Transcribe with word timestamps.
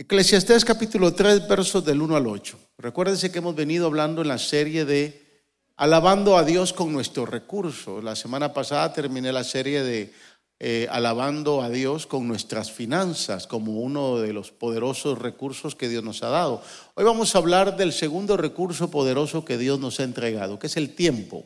Eclesiastés 0.00 0.64
capítulo 0.64 1.12
3, 1.12 1.46
versos 1.46 1.84
del 1.84 2.00
1 2.00 2.16
al 2.16 2.26
8. 2.26 2.58
Recuérdense 2.78 3.30
que 3.30 3.36
hemos 3.36 3.54
venido 3.54 3.84
hablando 3.84 4.22
en 4.22 4.28
la 4.28 4.38
serie 4.38 4.86
de 4.86 5.44
alabando 5.76 6.38
a 6.38 6.42
Dios 6.42 6.72
con 6.72 6.90
nuestros 6.90 7.28
recursos. 7.28 8.02
La 8.02 8.16
semana 8.16 8.54
pasada 8.54 8.94
terminé 8.94 9.30
la 9.30 9.44
serie 9.44 9.82
de 9.82 10.10
eh, 10.58 10.88
alabando 10.90 11.60
a 11.60 11.68
Dios 11.68 12.06
con 12.06 12.26
nuestras 12.26 12.72
finanzas 12.72 13.46
como 13.46 13.72
uno 13.80 14.16
de 14.16 14.32
los 14.32 14.52
poderosos 14.52 15.18
recursos 15.18 15.76
que 15.76 15.90
Dios 15.90 16.02
nos 16.02 16.22
ha 16.22 16.30
dado. 16.30 16.62
Hoy 16.94 17.04
vamos 17.04 17.34
a 17.34 17.38
hablar 17.38 17.76
del 17.76 17.92
segundo 17.92 18.38
recurso 18.38 18.90
poderoso 18.90 19.44
que 19.44 19.58
Dios 19.58 19.80
nos 19.80 20.00
ha 20.00 20.04
entregado, 20.04 20.58
que 20.58 20.68
es 20.68 20.78
el 20.78 20.94
tiempo. 20.94 21.44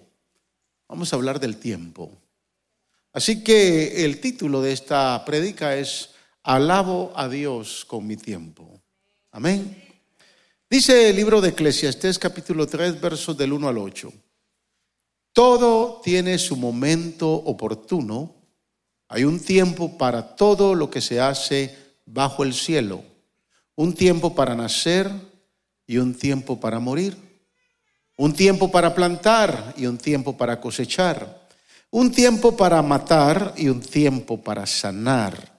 Vamos 0.88 1.12
a 1.12 1.16
hablar 1.16 1.40
del 1.40 1.56
tiempo. 1.56 2.12
Así 3.12 3.42
que 3.42 4.04
el 4.04 4.20
título 4.20 4.62
de 4.62 4.70
esta 4.70 5.24
prédica 5.24 5.74
es 5.74 6.13
Alabo 6.44 7.10
a 7.16 7.26
Dios 7.26 7.86
con 7.86 8.06
mi 8.06 8.18
tiempo. 8.18 8.78
Amén. 9.32 9.82
Dice 10.68 11.08
el 11.08 11.16
libro 11.16 11.40
de 11.40 11.48
Eclesiastés 11.48 12.18
capítulo 12.18 12.66
3 12.66 13.00
versos 13.00 13.34
del 13.34 13.54
1 13.54 13.66
al 13.66 13.78
8. 13.78 14.12
Todo 15.32 16.02
tiene 16.04 16.36
su 16.38 16.56
momento 16.56 17.32
oportuno. 17.32 18.34
Hay 19.08 19.24
un 19.24 19.40
tiempo 19.40 19.96
para 19.96 20.36
todo 20.36 20.74
lo 20.74 20.90
que 20.90 21.00
se 21.00 21.18
hace 21.18 21.74
bajo 22.04 22.44
el 22.44 22.52
cielo. 22.52 23.02
Un 23.74 23.94
tiempo 23.94 24.34
para 24.34 24.54
nacer 24.54 25.10
y 25.86 25.96
un 25.96 26.14
tiempo 26.14 26.60
para 26.60 26.78
morir. 26.78 27.16
Un 28.18 28.34
tiempo 28.34 28.70
para 28.70 28.94
plantar 28.94 29.72
y 29.78 29.86
un 29.86 29.96
tiempo 29.96 30.36
para 30.36 30.60
cosechar. 30.60 31.48
Un 31.90 32.12
tiempo 32.12 32.54
para 32.54 32.82
matar 32.82 33.54
y 33.56 33.70
un 33.70 33.80
tiempo 33.80 34.42
para 34.42 34.66
sanar 34.66 35.53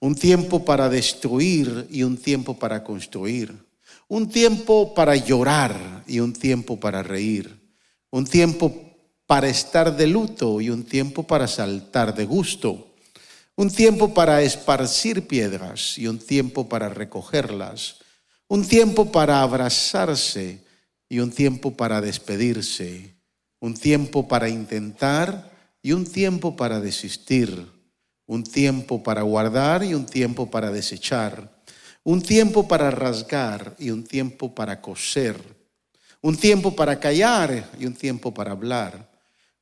un 0.00 0.14
tiempo 0.14 0.64
para 0.64 0.88
destruir 0.88 1.86
y 1.90 2.02
un 2.02 2.16
tiempo 2.16 2.58
para 2.58 2.84
construir, 2.84 3.54
un 4.06 4.28
tiempo 4.28 4.94
para 4.94 5.16
llorar 5.16 6.04
y 6.06 6.20
un 6.20 6.32
tiempo 6.32 6.78
para 6.78 7.02
reír, 7.02 7.58
un 8.10 8.24
tiempo 8.24 8.72
para 9.26 9.48
estar 9.48 9.96
de 9.96 10.06
luto 10.06 10.60
y 10.60 10.70
un 10.70 10.84
tiempo 10.84 11.24
para 11.24 11.46
saltar 11.46 12.14
de 12.14 12.24
gusto, 12.24 12.94
un 13.56 13.70
tiempo 13.70 14.14
para 14.14 14.40
esparcir 14.42 15.26
piedras 15.26 15.98
y 15.98 16.06
un 16.06 16.18
tiempo 16.18 16.68
para 16.68 16.88
recogerlas, 16.88 17.96
un 18.46 18.64
tiempo 18.64 19.10
para 19.10 19.42
abrazarse 19.42 20.64
y 21.08 21.18
un 21.18 21.32
tiempo 21.32 21.76
para 21.76 22.00
despedirse, 22.00 23.16
un 23.60 23.74
tiempo 23.74 24.28
para 24.28 24.48
intentar 24.48 25.50
y 25.82 25.92
un 25.92 26.06
tiempo 26.06 26.56
para 26.56 26.80
desistir 26.80 27.77
un 28.28 28.44
tiempo 28.44 29.02
para 29.02 29.22
guardar 29.22 29.82
y 29.82 29.94
un 29.94 30.04
tiempo 30.04 30.50
para 30.50 30.70
desechar, 30.70 31.50
un 32.04 32.20
tiempo 32.22 32.68
para 32.68 32.90
rasgar 32.90 33.74
y 33.78 33.90
un 33.90 34.04
tiempo 34.04 34.54
para 34.54 34.82
coser, 34.82 35.42
un 36.20 36.36
tiempo 36.36 36.76
para 36.76 37.00
callar 37.00 37.70
y 37.78 37.86
un 37.86 37.94
tiempo 37.94 38.32
para 38.32 38.52
hablar, 38.52 39.10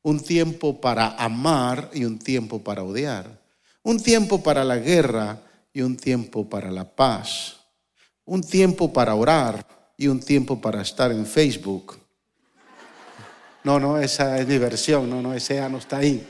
un 0.02 0.20
tiempo 0.20 0.80
para 0.80 1.10
amar 1.10 1.90
y 1.94 2.04
un 2.04 2.18
tiempo 2.18 2.62
para 2.62 2.82
odiar, 2.82 3.40
un 3.84 4.02
tiempo 4.02 4.42
para 4.42 4.64
la 4.64 4.78
guerra 4.78 5.40
y 5.72 5.82
un 5.82 5.96
tiempo 5.96 6.48
para 6.48 6.72
la 6.72 6.84
paz, 6.84 7.58
un 8.24 8.42
tiempo 8.42 8.92
para 8.92 9.14
orar 9.14 9.64
y 9.96 10.08
un 10.08 10.18
tiempo 10.18 10.60
para 10.60 10.82
estar 10.82 11.12
en 11.12 11.24
Facebook. 11.24 12.00
No, 13.62 13.78
no, 13.78 13.96
esa 13.98 14.40
es 14.40 14.48
diversión, 14.48 15.08
no, 15.08 15.22
no, 15.22 15.34
ese 15.34 15.54
ya 15.54 15.68
no 15.68 15.78
está 15.78 15.98
ahí. 15.98 16.26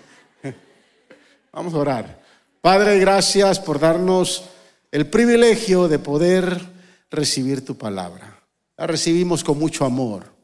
Vamos 1.50 1.72
a 1.72 1.78
orar. 1.78 2.25
Padre, 2.67 2.98
gracias 2.98 3.61
por 3.61 3.78
darnos 3.78 4.42
el 4.91 5.09
privilegio 5.09 5.86
de 5.86 6.00
poder 6.00 6.61
recibir 7.09 7.64
tu 7.64 7.78
palabra. 7.78 8.42
La 8.77 8.89
recibimos 8.89 9.45
con 9.45 9.56
mucho 9.56 9.84
amor, 9.84 10.34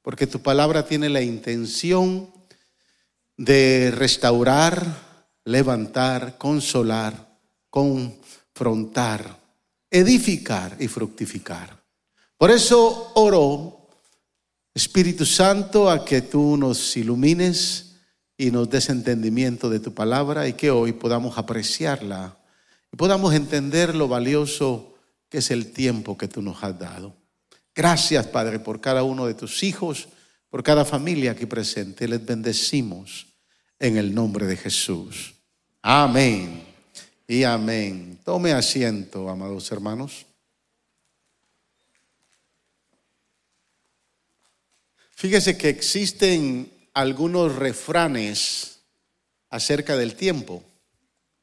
porque 0.00 0.28
tu 0.28 0.40
palabra 0.40 0.86
tiene 0.86 1.08
la 1.08 1.20
intención 1.20 2.30
de 3.36 3.92
restaurar, 3.92 4.86
levantar, 5.44 6.38
consolar, 6.38 7.40
confrontar, 7.70 9.36
edificar 9.90 10.76
y 10.78 10.86
fructificar. 10.86 11.76
Por 12.38 12.52
eso 12.52 13.10
oro, 13.16 13.88
Espíritu 14.72 15.26
Santo, 15.26 15.90
a 15.90 16.04
que 16.04 16.22
tú 16.22 16.56
nos 16.56 16.96
ilumines 16.96 17.93
y 18.36 18.50
nos 18.50 18.68
des 18.68 18.88
entendimiento 18.88 19.70
de 19.70 19.80
tu 19.80 19.94
palabra 19.94 20.48
y 20.48 20.54
que 20.54 20.70
hoy 20.70 20.92
podamos 20.92 21.38
apreciarla 21.38 22.36
y 22.92 22.96
podamos 22.96 23.34
entender 23.34 23.94
lo 23.94 24.08
valioso 24.08 24.94
que 25.28 25.38
es 25.38 25.50
el 25.50 25.72
tiempo 25.72 26.16
que 26.16 26.28
tú 26.28 26.42
nos 26.42 26.62
has 26.62 26.78
dado. 26.78 27.16
Gracias, 27.74 28.26
Padre, 28.26 28.60
por 28.60 28.80
cada 28.80 29.02
uno 29.02 29.26
de 29.26 29.34
tus 29.34 29.62
hijos, 29.62 30.08
por 30.48 30.62
cada 30.62 30.84
familia 30.84 31.32
aquí 31.32 31.46
presente. 31.46 32.06
Les 32.06 32.24
bendecimos 32.24 33.26
en 33.78 33.96
el 33.96 34.14
nombre 34.14 34.46
de 34.46 34.56
Jesús. 34.56 35.34
Amén 35.82 36.62
y 37.26 37.42
amén. 37.42 38.18
Tome 38.24 38.52
asiento, 38.52 39.28
amados 39.28 39.70
hermanos. 39.72 40.26
Fíjese 45.16 45.56
que 45.56 45.68
existen 45.68 46.70
algunos 46.94 47.56
refranes 47.56 48.78
acerca 49.50 49.96
del 49.96 50.14
tiempo, 50.14 50.62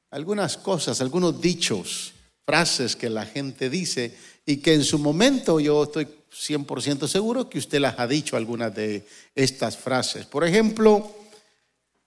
algunas 0.10 0.58
cosas, 0.58 1.02
algunos 1.02 1.40
dichos, 1.42 2.14
frases 2.46 2.96
que 2.96 3.10
la 3.10 3.26
gente 3.26 3.70
dice 3.70 4.18
y 4.46 4.58
que 4.58 4.74
en 4.74 4.84
su 4.84 4.98
momento 4.98 5.60
yo 5.60 5.84
estoy 5.84 6.08
100% 6.32 7.08
seguro 7.08 7.50
que 7.50 7.60
usted 7.60 7.80
las 7.80 8.00
ha 8.00 8.08
dicho 8.08 8.36
algunas 8.36 8.74
de 8.74 9.06
estas 9.36 9.78
frases. 9.78 10.26
Por 10.26 10.46
ejemplo, 10.46 11.16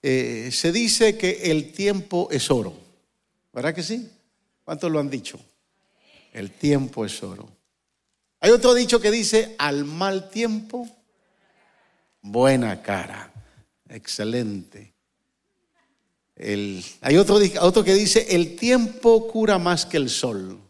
eh, 0.02 0.50
se 0.52 0.72
dice 0.72 1.16
que 1.16 1.50
el 1.50 1.72
tiempo 1.72 2.28
es 2.30 2.50
oro. 2.50 2.74
¿Verdad 3.52 3.74
que 3.74 3.82
sí? 3.82 4.08
¿Cuántos 4.64 4.90
lo 4.90 4.98
han 4.98 5.10
dicho? 5.10 5.38
El 6.32 6.50
tiempo 6.50 7.04
es 7.04 7.22
oro. 7.22 7.48
Hay 8.40 8.50
otro 8.50 8.74
dicho 8.74 9.00
que 9.00 9.10
dice, 9.10 9.54
al 9.58 9.84
mal 9.84 10.28
tiempo, 10.28 10.88
buena 12.20 12.82
cara. 12.82 13.33
Excelente. 13.94 14.92
hay 16.36 17.16
otro, 17.16 17.38
otro 17.60 17.84
que 17.84 17.94
dice, 17.94 18.26
el 18.34 18.56
tiempo 18.56 19.28
cura 19.28 19.56
más 19.60 19.86
que 19.86 19.98
el 19.98 20.10
sol. 20.10 20.60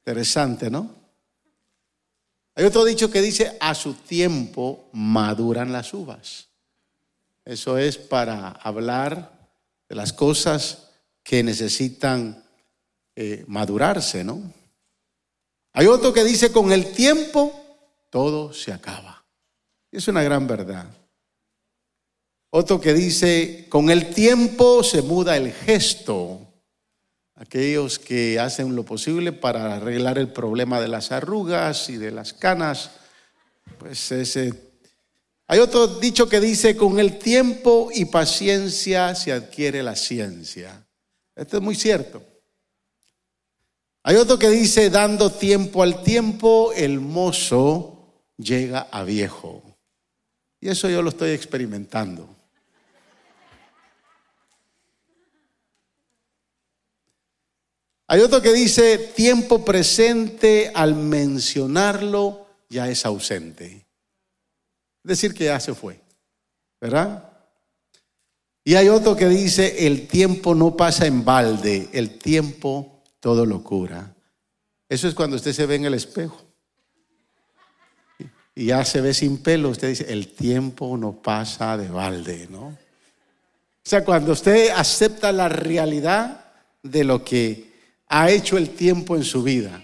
Interesante, 0.00 0.70
¿no? 0.70 0.94
Hay 2.54 2.66
otro 2.66 2.84
dicho 2.84 3.10
que 3.10 3.22
dice, 3.22 3.56
a 3.60 3.74
su 3.74 3.94
tiempo 3.94 4.90
maduran 4.92 5.72
las 5.72 5.94
uvas. 5.94 6.48
Eso 7.46 7.78
es 7.78 7.96
para 7.96 8.50
hablar 8.50 9.50
de 9.88 9.94
las 9.94 10.12
cosas 10.12 10.90
que 11.22 11.42
necesitan 11.42 12.44
eh, 13.16 13.42
madurarse, 13.46 14.22
¿no? 14.22 14.52
Hay 15.72 15.86
otro 15.86 16.12
que 16.12 16.24
dice, 16.24 16.52
con 16.52 16.72
el 16.72 16.92
tiempo 16.92 17.58
todo 18.10 18.52
se 18.52 18.70
acaba. 18.70 19.24
Es 19.90 20.08
una 20.08 20.22
gran 20.22 20.46
verdad. 20.46 21.03
Otro 22.56 22.80
que 22.80 22.94
dice, 22.94 23.66
con 23.68 23.90
el 23.90 24.14
tiempo 24.14 24.84
se 24.84 25.02
muda 25.02 25.36
el 25.36 25.52
gesto. 25.52 26.40
Aquellos 27.34 27.98
que 27.98 28.38
hacen 28.38 28.76
lo 28.76 28.84
posible 28.84 29.32
para 29.32 29.74
arreglar 29.74 30.18
el 30.18 30.32
problema 30.32 30.80
de 30.80 30.86
las 30.86 31.10
arrugas 31.10 31.90
y 31.90 31.96
de 31.96 32.12
las 32.12 32.32
canas. 32.32 32.92
Pues 33.76 34.12
ese. 34.12 34.54
Hay 35.48 35.58
otro 35.58 35.98
dicho 35.98 36.28
que 36.28 36.40
dice, 36.40 36.76
con 36.76 37.00
el 37.00 37.18
tiempo 37.18 37.88
y 37.92 38.04
paciencia 38.04 39.16
se 39.16 39.32
adquiere 39.32 39.82
la 39.82 39.96
ciencia. 39.96 40.86
Esto 41.34 41.56
es 41.56 41.62
muy 41.64 41.74
cierto. 41.74 42.22
Hay 44.04 44.14
otro 44.14 44.38
que 44.38 44.50
dice, 44.50 44.90
dando 44.90 45.28
tiempo 45.28 45.82
al 45.82 46.04
tiempo, 46.04 46.72
el 46.72 47.00
mozo 47.00 48.22
llega 48.36 48.86
a 48.92 49.02
viejo. 49.02 49.60
Y 50.60 50.68
eso 50.68 50.88
yo 50.88 51.02
lo 51.02 51.08
estoy 51.08 51.32
experimentando. 51.32 52.33
Hay 58.06 58.20
otro 58.20 58.42
que 58.42 58.52
dice, 58.52 58.98
tiempo 58.98 59.64
presente 59.64 60.70
al 60.74 60.94
mencionarlo 60.94 62.46
ya 62.68 62.88
es 62.88 63.06
ausente. 63.06 63.86
Es 65.04 65.08
decir, 65.08 65.34
que 65.34 65.44
ya 65.44 65.60
se 65.60 65.74
fue. 65.74 66.00
¿Verdad? 66.80 67.30
Y 68.62 68.74
hay 68.74 68.88
otro 68.88 69.16
que 69.16 69.28
dice, 69.28 69.86
el 69.86 70.06
tiempo 70.06 70.54
no 70.54 70.76
pasa 70.76 71.06
en 71.06 71.24
balde, 71.24 71.88
el 71.92 72.18
tiempo 72.18 73.02
todo 73.20 73.46
lo 73.46 73.62
cura. 73.62 74.14
Eso 74.88 75.08
es 75.08 75.14
cuando 75.14 75.36
usted 75.36 75.52
se 75.52 75.66
ve 75.66 75.76
en 75.76 75.86
el 75.86 75.94
espejo. 75.94 76.42
Y 78.54 78.66
ya 78.66 78.84
se 78.84 79.00
ve 79.00 79.12
sin 79.12 79.38
pelo, 79.38 79.70
usted 79.70 79.88
dice, 79.88 80.12
el 80.12 80.28
tiempo 80.28 80.96
no 80.96 81.20
pasa 81.20 81.76
de 81.76 81.88
balde, 81.88 82.48
¿no? 82.50 82.66
O 82.66 83.86
sea, 83.86 84.04
cuando 84.04 84.32
usted 84.32 84.70
acepta 84.70 85.32
la 85.32 85.48
realidad 85.48 86.52
de 86.82 87.04
lo 87.04 87.24
que 87.24 87.73
ha 88.16 88.30
hecho 88.30 88.56
el 88.56 88.70
tiempo 88.70 89.16
en 89.16 89.24
su 89.24 89.42
vida. 89.42 89.82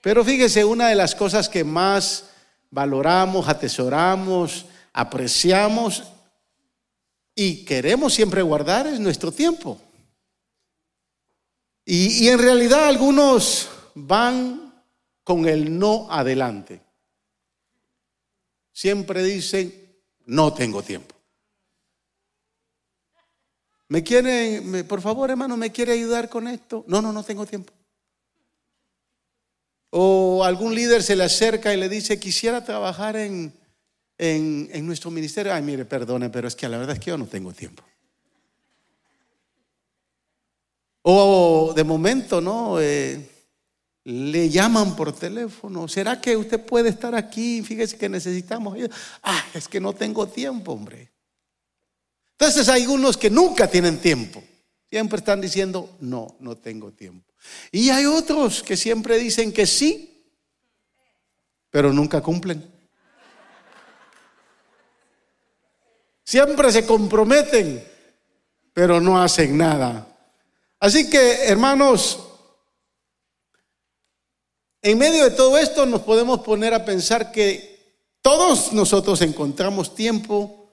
Pero 0.00 0.24
fíjese, 0.24 0.64
una 0.64 0.88
de 0.88 0.94
las 0.94 1.14
cosas 1.14 1.46
que 1.46 1.62
más 1.62 2.30
valoramos, 2.70 3.46
atesoramos, 3.46 4.64
apreciamos 4.94 6.04
y 7.34 7.66
queremos 7.66 8.14
siempre 8.14 8.40
guardar 8.40 8.86
es 8.86 8.98
nuestro 8.98 9.30
tiempo. 9.30 9.78
Y, 11.84 12.24
y 12.24 12.28
en 12.28 12.38
realidad 12.38 12.88
algunos 12.88 13.68
van 13.94 14.82
con 15.22 15.46
el 15.46 15.78
no 15.78 16.10
adelante. 16.10 16.80
Siempre 18.72 19.22
dicen, 19.22 19.98
no 20.24 20.54
tengo 20.54 20.82
tiempo. 20.82 21.13
¿Me 23.94 24.02
quieren, 24.02 24.84
por 24.88 25.00
favor, 25.00 25.30
hermano, 25.30 25.56
me 25.56 25.70
quiere 25.70 25.92
ayudar 25.92 26.28
con 26.28 26.48
esto? 26.48 26.84
No, 26.88 27.00
no, 27.00 27.12
no 27.12 27.22
tengo 27.22 27.46
tiempo. 27.46 27.72
O 29.90 30.42
algún 30.42 30.74
líder 30.74 31.00
se 31.00 31.14
le 31.14 31.22
acerca 31.22 31.72
y 31.72 31.76
le 31.76 31.88
dice, 31.88 32.18
quisiera 32.18 32.64
trabajar 32.64 33.14
en, 33.14 33.54
en, 34.18 34.84
nuestro 34.84 35.12
ministerio. 35.12 35.54
Ay, 35.54 35.62
mire, 35.62 35.84
perdone, 35.84 36.28
pero 36.28 36.48
es 36.48 36.56
que 36.56 36.68
la 36.68 36.78
verdad 36.78 36.96
es 36.96 36.98
que 36.98 37.10
yo 37.10 37.16
no 37.16 37.26
tengo 37.26 37.52
tiempo. 37.52 37.84
O 41.02 41.72
de 41.72 41.84
momento, 41.84 42.40
¿no? 42.40 42.80
Eh, 42.80 43.30
le 44.02 44.50
llaman 44.50 44.96
por 44.96 45.12
teléfono. 45.12 45.86
¿Será 45.86 46.20
que 46.20 46.36
usted 46.36 46.58
puede 46.66 46.88
estar 46.88 47.14
aquí? 47.14 47.62
Fíjese 47.62 47.96
que 47.96 48.08
necesitamos. 48.08 48.76
Ah, 49.22 49.44
es 49.54 49.68
que 49.68 49.78
no 49.78 49.92
tengo 49.92 50.26
tiempo, 50.26 50.72
hombre. 50.72 51.13
Entonces 52.38 52.68
hay 52.68 52.86
unos 52.86 53.16
que 53.16 53.30
nunca 53.30 53.68
tienen 53.68 53.98
tiempo. 53.98 54.42
Siempre 54.90 55.18
están 55.18 55.40
diciendo, 55.40 55.96
no, 56.00 56.36
no 56.40 56.56
tengo 56.56 56.92
tiempo. 56.92 57.32
Y 57.70 57.90
hay 57.90 58.06
otros 58.06 58.62
que 58.62 58.76
siempre 58.76 59.18
dicen 59.18 59.52
que 59.52 59.66
sí, 59.66 60.24
pero 61.70 61.92
nunca 61.92 62.20
cumplen. 62.20 62.70
Siempre 66.24 66.72
se 66.72 66.86
comprometen, 66.86 67.84
pero 68.72 69.00
no 69.00 69.20
hacen 69.20 69.56
nada. 69.56 70.08
Así 70.80 71.08
que, 71.08 71.44
hermanos, 71.44 72.18
en 74.82 74.98
medio 74.98 75.24
de 75.24 75.30
todo 75.30 75.56
esto 75.58 75.86
nos 75.86 76.02
podemos 76.02 76.40
poner 76.40 76.74
a 76.74 76.84
pensar 76.84 77.32
que 77.32 77.74
todos 78.20 78.72
nosotros 78.72 79.20
encontramos 79.22 79.94
tiempo 79.94 80.63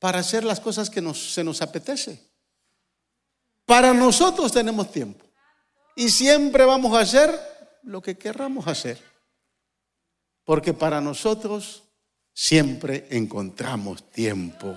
para 0.00 0.18
hacer 0.18 0.42
las 0.42 0.58
cosas 0.58 0.90
que 0.90 1.00
se 1.14 1.44
nos 1.44 1.62
apetece. 1.62 2.20
Para 3.64 3.94
nosotros 3.94 4.50
tenemos 4.50 4.90
tiempo. 4.90 5.24
Y 5.94 6.10
siempre 6.10 6.64
vamos 6.64 6.96
a 6.96 7.00
hacer 7.00 7.38
lo 7.84 8.02
que 8.02 8.18
querramos 8.18 8.66
hacer. 8.66 8.98
Porque 10.44 10.74
para 10.74 11.00
nosotros 11.00 11.84
siempre 12.32 13.06
encontramos 13.10 14.10
tiempo. 14.10 14.76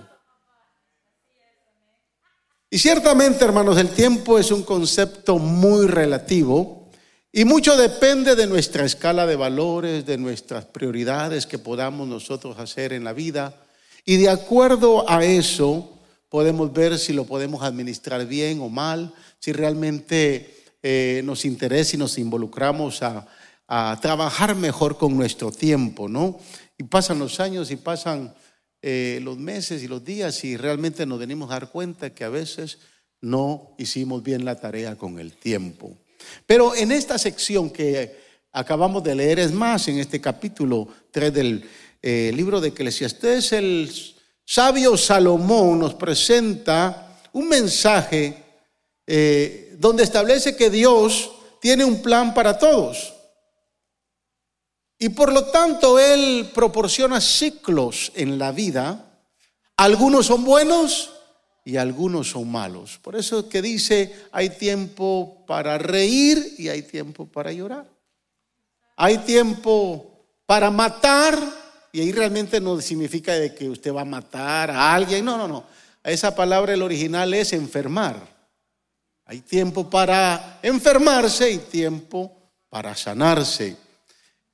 Y 2.70 2.78
ciertamente, 2.78 3.46
hermanos, 3.46 3.78
el 3.78 3.90
tiempo 3.90 4.38
es 4.38 4.52
un 4.52 4.64
concepto 4.64 5.38
muy 5.38 5.88
relativo 5.88 6.90
y 7.32 7.46
mucho 7.46 7.78
depende 7.78 8.36
de 8.36 8.46
nuestra 8.46 8.84
escala 8.84 9.26
de 9.26 9.36
valores, 9.36 10.06
de 10.06 10.18
nuestras 10.18 10.66
prioridades 10.66 11.48
que 11.48 11.58
podamos 11.58 12.08
nosotros 12.08 12.60
hacer 12.60 12.92
en 12.94 13.04
la 13.04 13.14
vida. 13.14 13.63
Y 14.06 14.18
de 14.18 14.30
acuerdo 14.30 15.10
a 15.10 15.24
eso, 15.24 15.90
podemos 16.30 16.74
ver 16.74 16.98
si 17.00 17.14
lo 17.14 17.26
podemos 17.26 17.64
administrar 17.64 18.26
bien 18.26 18.60
o 18.60 18.68
mal, 18.68 19.14
si 19.40 19.54
realmente 19.54 20.54
eh, 20.82 21.22
nos 21.24 21.46
interesa 21.46 21.96
y 21.96 22.00
nos 22.00 22.18
involucramos 22.18 23.02
a, 23.02 23.28
trabajar 24.02 24.56
mejor 24.56 24.98
con 24.98 25.18
nuestro 25.18 25.52
tiempo, 25.52 26.08
¿no? 26.08 26.40
Y 26.78 26.84
pasan 26.84 27.18
los 27.18 27.40
años 27.40 27.72
y 27.72 27.76
pasan 27.76 28.36
eh, 28.84 29.20
los 29.24 29.40
meses 29.40 29.82
y 29.82 29.88
los 29.88 30.06
días 30.06 30.44
y 30.44 30.58
realmente 30.58 31.08
nos 31.08 31.18
venimos 31.18 31.50
a 31.50 31.54
dar 31.54 31.72
cuenta 31.72 32.14
que 32.14 32.24
a 32.24 32.30
veces 32.30 32.78
no 33.20 33.74
hicimos 33.80 34.22
bien 34.22 34.46
la 34.46 34.60
tarea 34.60 34.96
con 34.96 35.18
el 35.18 35.32
tiempo. 35.34 35.98
Pero 36.46 36.76
en 36.76 36.92
esta 36.92 37.18
sección 37.18 37.72
que 37.72 38.16
acabamos 38.52 39.04
de 39.04 39.16
leer, 39.16 39.40
es 39.40 39.52
más, 39.52 39.88
en 39.88 39.98
este 39.98 40.22
capítulo 40.22 40.88
3 41.10 41.34
del 41.34 41.66
eh, 42.06 42.34
libro 42.36 42.60
de 42.60 42.68
Eclesiastés, 42.68 43.54
el 43.54 43.90
sabio 44.44 44.98
Salomón 44.98 45.80
nos 45.80 45.94
presenta 45.94 47.18
un 47.32 47.48
mensaje 47.48 48.44
eh, 49.08 49.74
donde 49.80 50.04
establece 50.04 50.58
que 50.58 50.70
Dios 50.70 51.32
tiene 51.62 51.86
un 51.86 52.02
plan 52.02 52.34
para 52.34 52.60
todos. 52.60 53.14
Y 55.00 55.08
por 55.10 55.32
lo 55.32 55.46
tanto 55.46 55.98
Él 55.98 56.52
proporciona 56.54 57.22
ciclos 57.22 58.12
en 58.16 58.38
la 58.38 58.52
vida. 58.52 59.22
Algunos 59.78 60.26
son 60.26 60.44
buenos 60.44 61.10
y 61.64 61.78
algunos 61.78 62.32
son 62.32 62.52
malos. 62.52 63.00
Por 63.02 63.16
eso 63.16 63.48
que 63.48 63.62
dice, 63.62 64.14
hay 64.34 64.50
tiempo 64.50 65.46
para 65.48 65.78
reír 65.78 66.56
y 66.58 66.68
hay 66.68 66.82
tiempo 66.82 67.26
para 67.28 67.54
llorar. 67.54 67.90
Hay 68.98 69.20
tiempo 69.20 70.26
para 70.46 70.70
matar 70.70 71.63
y 71.96 72.02
ahí 72.02 72.12
realmente 72.12 72.60
no 72.60 72.82
significa 72.82 73.36
de 73.36 73.54
que 73.54 73.70
usted 73.70 73.94
va 73.94 74.02
a 74.02 74.06
matar 74.06 74.72
a 74.72 74.96
alguien. 74.96 75.24
No, 75.24 75.38
no, 75.38 75.48
no. 75.48 75.64
Esa 76.04 76.36
palabra 76.36 76.74
el 76.74 76.82
original 76.82 77.32
es 77.36 77.54
enfermar. 77.54 78.16
Hay 79.26 79.42
tiempo 79.42 79.88
para 79.88 80.60
enfermarse 80.64 81.52
y 81.52 81.60
tiempo 81.60 82.36
para 82.68 82.96
sanarse. 82.96 83.78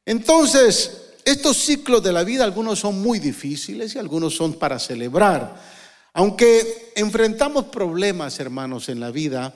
Entonces, 0.05 1.13
estos 1.23 1.55
ciclos 1.55 2.03
de 2.03 2.11
la 2.11 2.25
vida, 2.25 2.43
algunos 2.43 2.79
son 2.79 3.01
muy 3.01 3.19
difíciles 3.19 3.95
y 3.95 3.99
algunos 3.99 4.35
son 4.35 4.55
para 4.55 4.77
celebrar. 4.77 5.55
Aunque 6.11 6.91
enfrentamos 6.93 7.65
problemas, 7.65 8.37
hermanos, 8.41 8.89
en 8.89 8.99
la 8.99 9.11
vida, 9.11 9.53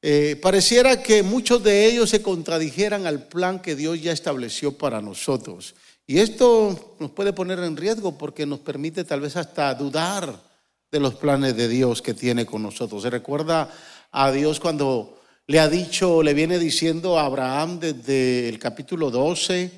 eh, 0.00 0.38
pareciera 0.40 1.02
que 1.02 1.24
muchos 1.24 1.60
de 1.64 1.86
ellos 1.86 2.10
se 2.10 2.22
contradijeran 2.22 3.04
al 3.04 3.26
plan 3.26 3.60
que 3.60 3.74
Dios 3.74 4.00
ya 4.00 4.12
estableció 4.12 4.78
para 4.78 5.02
nosotros. 5.02 5.74
Y 6.10 6.20
esto 6.20 6.96
nos 6.98 7.10
puede 7.10 7.34
poner 7.34 7.58
en 7.58 7.76
riesgo 7.76 8.16
porque 8.16 8.46
nos 8.46 8.60
permite 8.60 9.04
tal 9.04 9.20
vez 9.20 9.36
hasta 9.36 9.74
dudar 9.74 10.42
de 10.90 11.00
los 11.00 11.14
planes 11.16 11.54
de 11.54 11.68
Dios 11.68 12.00
que 12.00 12.14
tiene 12.14 12.46
con 12.46 12.62
nosotros. 12.62 13.02
Se 13.02 13.10
recuerda 13.10 13.70
a 14.10 14.32
Dios 14.32 14.58
cuando 14.58 15.20
le 15.46 15.60
ha 15.60 15.68
dicho, 15.68 16.22
le 16.22 16.32
viene 16.32 16.58
diciendo 16.58 17.18
a 17.18 17.26
Abraham 17.26 17.78
desde 17.78 18.48
el 18.48 18.58
capítulo 18.58 19.10
12, 19.10 19.70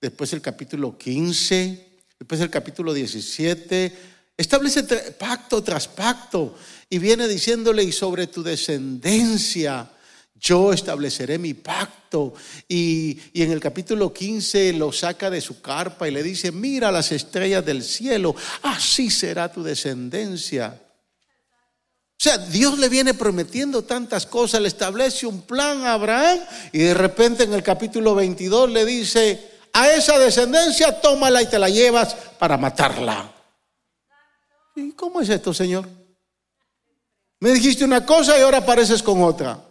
después 0.00 0.32
el 0.32 0.40
capítulo 0.40 0.98
15, 0.98 1.86
después 2.18 2.40
el 2.40 2.50
capítulo 2.50 2.92
17, 2.92 3.96
establece 4.36 4.82
pacto 5.12 5.62
tras 5.62 5.86
pacto 5.86 6.56
y 6.90 6.98
viene 6.98 7.28
diciéndole, 7.28 7.84
y 7.84 7.92
sobre 7.92 8.26
tu 8.26 8.42
descendencia 8.42 9.88
yo 10.38 10.72
estableceré 10.72 11.38
mi 11.38 11.54
pacto. 11.54 12.34
Y, 12.68 13.18
y, 13.32 13.42
en 13.42 13.52
el 13.52 13.60
capítulo 13.60 14.12
15 14.12 14.72
lo 14.74 14.92
saca 14.92 15.30
de 15.30 15.40
su 15.40 15.60
carpa 15.60 16.08
y 16.08 16.10
le 16.10 16.22
dice, 16.22 16.52
mira 16.52 16.92
las 16.92 17.12
estrellas 17.12 17.64
del 17.64 17.82
cielo, 17.82 18.34
así 18.62 19.10
será 19.10 19.50
tu 19.50 19.62
descendencia. 19.62 20.80
O 22.18 22.22
sea, 22.22 22.38
Dios 22.38 22.78
le 22.78 22.88
viene 22.88 23.12
prometiendo 23.12 23.82
tantas 23.82 24.24
cosas, 24.24 24.62
le 24.62 24.68
establece 24.68 25.26
un 25.26 25.42
plan 25.42 25.82
a 25.82 25.92
Abraham 25.92 26.38
y 26.72 26.78
de 26.78 26.94
repente 26.94 27.44
en 27.44 27.52
el 27.52 27.62
capítulo 27.62 28.14
22 28.14 28.70
le 28.70 28.86
dice, 28.86 29.50
a 29.74 29.92
esa 29.92 30.18
descendencia 30.18 31.00
tómala 31.02 31.42
y 31.42 31.46
te 31.46 31.58
la 31.58 31.68
llevas 31.68 32.14
para 32.38 32.56
matarla. 32.56 33.30
¿Y 34.74 34.92
cómo 34.92 35.20
es 35.20 35.28
esto, 35.28 35.52
Señor? 35.52 35.86
Me 37.40 37.50
dijiste 37.50 37.84
una 37.84 38.06
cosa 38.06 38.38
y 38.38 38.40
ahora 38.40 38.58
apareces 38.58 39.02
con 39.02 39.22
otra. 39.22 39.65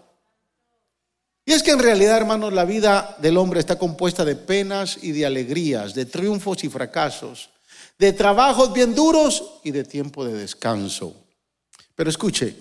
Y 1.46 1.54
es 1.54 1.62
que 1.62 1.72
en 1.72 1.80
realidad, 1.80 2.18
hermanos, 2.18 2.54
la 2.54 2.66
vida 2.66 3.16
del 3.20 3.38
hombre 3.38 3.60
está 3.60 3.78
compuesta 3.78 4.26
de 4.26 4.36
penas 4.36 4.98
y 5.02 5.12
de 5.12 5.26
alegrías, 5.26 5.94
de 5.94 6.06
triunfos 6.06 6.64
y 6.64 6.70
fracasos, 6.70 7.52
de 8.00 8.14
trabajos 8.14 8.74
bien 8.74 8.96
duros 8.96 9.60
y 9.64 9.72
de 9.72 9.84
tiempo 9.84 10.26
de 10.26 10.34
descanso. 10.34 11.16
Pero 11.94 12.10
escuche, 12.10 12.56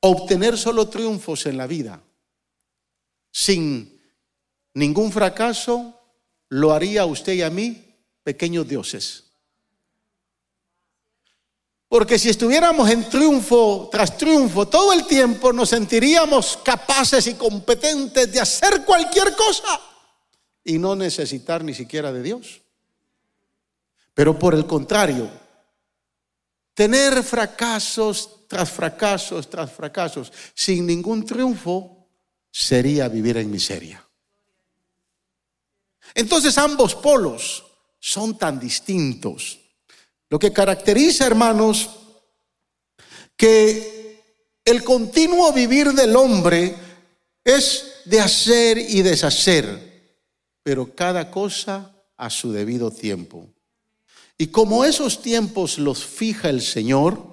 obtener 0.00 0.58
solo 0.58 0.88
triunfos 0.88 1.46
en 1.46 1.56
la 1.56 1.66
vida 1.66 2.02
sin 3.36 4.00
ningún 4.72 5.12
fracaso 5.12 6.00
lo 6.48 6.72
haría 6.72 7.04
usted 7.04 7.34
y 7.34 7.42
a 7.42 7.50
mí 7.50 7.94
pequeños 8.22 8.66
dioses. 8.66 9.25
Porque 11.88 12.18
si 12.18 12.28
estuviéramos 12.28 12.90
en 12.90 13.08
triunfo 13.08 13.88
tras 13.90 14.16
triunfo 14.16 14.66
todo 14.66 14.92
el 14.92 15.06
tiempo, 15.06 15.52
nos 15.52 15.68
sentiríamos 15.68 16.58
capaces 16.64 17.26
y 17.28 17.34
competentes 17.34 18.32
de 18.32 18.40
hacer 18.40 18.84
cualquier 18.84 19.34
cosa 19.36 19.80
y 20.64 20.78
no 20.78 20.96
necesitar 20.96 21.62
ni 21.62 21.74
siquiera 21.74 22.12
de 22.12 22.22
Dios. 22.22 22.62
Pero 24.14 24.38
por 24.38 24.54
el 24.54 24.66
contrario, 24.66 25.30
Tener 26.76 27.22
fracasos 27.22 28.46
tras 28.46 28.70
fracasos 28.70 29.48
tras 29.48 29.72
fracasos 29.72 30.30
sin 30.54 30.86
ningún 30.86 31.24
triunfo 31.24 32.06
sería 32.50 33.08
vivir 33.08 33.38
en 33.38 33.50
miseria. 33.50 34.06
Entonces 36.14 36.58
ambos 36.58 36.94
polos 36.94 37.64
son 37.98 38.36
tan 38.36 38.60
distintos. 38.60 39.58
Lo 40.28 40.38
que 40.38 40.52
caracteriza, 40.52 41.26
hermanos, 41.26 41.90
que 43.36 44.22
el 44.64 44.82
continuo 44.82 45.52
vivir 45.52 45.92
del 45.92 46.16
hombre 46.16 46.74
es 47.44 48.02
de 48.04 48.20
hacer 48.20 48.78
y 48.78 49.02
deshacer, 49.02 50.20
pero 50.62 50.94
cada 50.94 51.30
cosa 51.30 51.94
a 52.16 52.30
su 52.30 52.50
debido 52.50 52.90
tiempo. 52.90 53.48
Y 54.38 54.48
como 54.48 54.84
esos 54.84 55.22
tiempos 55.22 55.78
los 55.78 56.04
fija 56.04 56.50
el 56.50 56.60
Señor, 56.60 57.24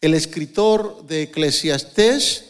el 0.00 0.14
escritor 0.14 1.06
de 1.06 1.22
Eclesiastés 1.22 2.44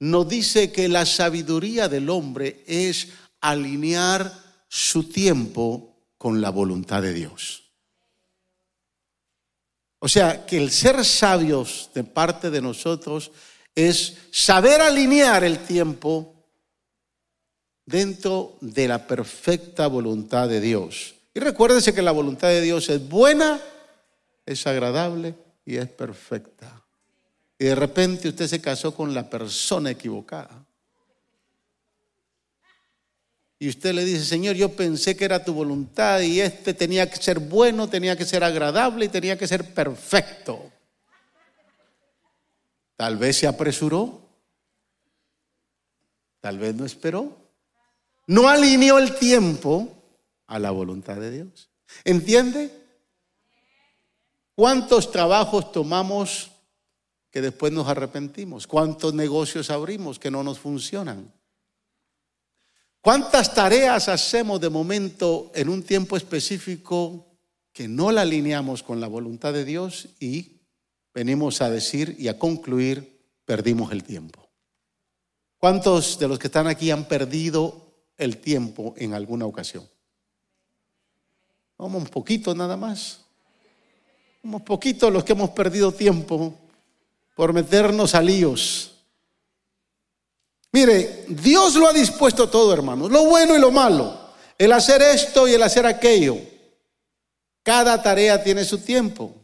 nos 0.00 0.28
dice 0.28 0.72
que 0.72 0.88
la 0.88 1.06
sabiduría 1.06 1.88
del 1.88 2.10
hombre 2.10 2.62
es 2.66 3.08
alinear 3.40 4.32
su 4.68 5.04
tiempo 5.04 5.94
con 6.18 6.40
la 6.40 6.50
voluntad 6.50 7.02
de 7.02 7.14
Dios. 7.14 7.65
O 9.98 10.08
sea, 10.08 10.44
que 10.44 10.58
el 10.58 10.70
ser 10.70 11.04
sabios 11.04 11.90
de 11.94 12.04
parte 12.04 12.50
de 12.50 12.60
nosotros 12.60 13.30
es 13.74 14.16
saber 14.30 14.80
alinear 14.80 15.44
el 15.44 15.58
tiempo 15.58 16.34
dentro 17.86 18.56
de 18.60 18.88
la 18.88 19.06
perfecta 19.06 19.86
voluntad 19.86 20.48
de 20.48 20.60
Dios. 20.60 21.14
Y 21.34 21.40
recuérdese 21.40 21.94
que 21.94 22.02
la 22.02 22.12
voluntad 22.12 22.48
de 22.48 22.62
Dios 22.62 22.88
es 22.88 23.08
buena, 23.08 23.60
es 24.44 24.66
agradable 24.66 25.34
y 25.64 25.76
es 25.76 25.88
perfecta. 25.88 26.82
Y 27.58 27.66
de 27.66 27.74
repente 27.74 28.28
usted 28.28 28.46
se 28.46 28.60
casó 28.60 28.94
con 28.94 29.14
la 29.14 29.28
persona 29.30 29.90
equivocada. 29.90 30.65
Y 33.58 33.68
usted 33.68 33.94
le 33.94 34.04
dice, 34.04 34.24
Señor, 34.24 34.54
yo 34.54 34.76
pensé 34.76 35.16
que 35.16 35.24
era 35.24 35.42
tu 35.42 35.54
voluntad 35.54 36.20
y 36.20 36.40
este 36.40 36.74
tenía 36.74 37.08
que 37.08 37.16
ser 37.16 37.38
bueno, 37.38 37.88
tenía 37.88 38.16
que 38.16 38.26
ser 38.26 38.44
agradable 38.44 39.06
y 39.06 39.08
tenía 39.08 39.38
que 39.38 39.48
ser 39.48 39.72
perfecto. 39.72 40.70
Tal 42.96 43.16
vez 43.16 43.38
se 43.38 43.46
apresuró, 43.46 44.20
tal 46.40 46.58
vez 46.58 46.74
no 46.74 46.84
esperó, 46.84 47.36
no 48.26 48.48
alineó 48.48 48.98
el 48.98 49.14
tiempo 49.14 50.02
a 50.46 50.58
la 50.58 50.70
voluntad 50.70 51.16
de 51.16 51.30
Dios. 51.30 51.70
¿Entiende? 52.04 52.70
¿Cuántos 54.54 55.10
trabajos 55.10 55.72
tomamos 55.72 56.50
que 57.30 57.40
después 57.40 57.72
nos 57.72 57.88
arrepentimos? 57.88 58.66
¿Cuántos 58.66 59.14
negocios 59.14 59.70
abrimos 59.70 60.18
que 60.18 60.30
no 60.30 60.42
nos 60.42 60.58
funcionan? 60.58 61.32
¿Cuántas 63.06 63.54
tareas 63.54 64.08
hacemos 64.08 64.60
de 64.60 64.68
momento 64.68 65.52
en 65.54 65.68
un 65.68 65.84
tiempo 65.84 66.16
específico 66.16 67.24
que 67.72 67.86
no 67.86 68.10
la 68.10 68.22
alineamos 68.22 68.82
con 68.82 69.00
la 69.00 69.06
voluntad 69.06 69.52
de 69.52 69.64
Dios 69.64 70.08
y 70.18 70.62
venimos 71.14 71.62
a 71.62 71.70
decir 71.70 72.16
y 72.18 72.26
a 72.26 72.36
concluir, 72.36 73.22
perdimos 73.44 73.92
el 73.92 74.02
tiempo? 74.02 74.50
¿Cuántos 75.56 76.18
de 76.18 76.26
los 76.26 76.40
que 76.40 76.48
están 76.48 76.66
aquí 76.66 76.90
han 76.90 77.06
perdido 77.06 77.94
el 78.16 78.38
tiempo 78.38 78.92
en 78.96 79.14
alguna 79.14 79.46
ocasión? 79.46 79.88
Vamos 81.78 82.02
un 82.02 82.08
poquito 82.08 82.56
nada 82.56 82.76
más. 82.76 83.20
Somos 84.42 84.62
poquitos 84.62 85.12
los 85.12 85.22
que 85.22 85.34
hemos 85.34 85.50
perdido 85.50 85.92
tiempo 85.92 86.58
por 87.36 87.52
meternos 87.52 88.16
a 88.16 88.20
líos 88.20 88.95
Mire, 90.76 91.24
Dios 91.28 91.74
lo 91.76 91.88
ha 91.88 91.92
dispuesto 91.94 92.50
todo, 92.50 92.70
hermanos, 92.70 93.10
lo 93.10 93.24
bueno 93.24 93.56
y 93.56 93.58
lo 93.58 93.70
malo, 93.70 94.14
el 94.58 94.70
hacer 94.72 95.00
esto 95.00 95.48
y 95.48 95.54
el 95.54 95.62
hacer 95.62 95.86
aquello. 95.86 96.36
Cada 97.62 98.02
tarea 98.02 98.44
tiene 98.44 98.62
su 98.62 98.76
tiempo. 98.76 99.34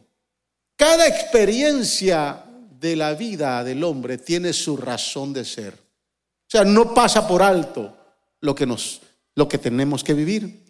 Cada 0.75 1.07
experiencia 1.07 2.43
de 2.79 2.95
la 2.95 3.15
vida 3.15 3.63
del 3.63 3.83
hombre 3.83 4.19
tiene 4.19 4.53
su 4.53 4.77
razón 4.77 5.33
de 5.33 5.43
ser. 5.43 5.73
O 5.73 6.49
sea, 6.49 6.63
no 6.63 6.93
pasa 6.93 7.27
por 7.27 7.41
alto 7.41 7.97
lo 8.41 8.53
que 8.53 8.67
nos 8.67 9.01
lo 9.33 9.49
que 9.49 9.57
tenemos 9.57 10.03
que 10.03 10.13
vivir. 10.13 10.63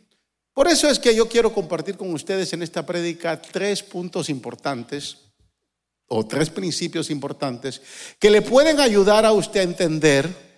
Por 0.53 0.70
eso 0.70 0.88
es 0.88 0.98
que 0.98 1.13
yo 1.13 1.27
quiero 1.27 1.53
compartir 1.53 1.98
con 1.98 2.13
ustedes 2.13 2.53
en 2.53 2.63
esta 2.63 2.86
prédica 2.86 3.41
tres 3.41 3.84
puntos 3.84 4.29
importantes 4.29 5.17
o 6.08 6.25
tres 6.25 6.50
principios 6.50 7.10
importantes 7.10 7.82
que 8.17 8.29
le 8.29 8.41
pueden 8.41 8.79
ayudar 8.79 9.25
a 9.25 9.34
usted 9.34 9.60
a 9.60 9.63
entender 9.63 10.52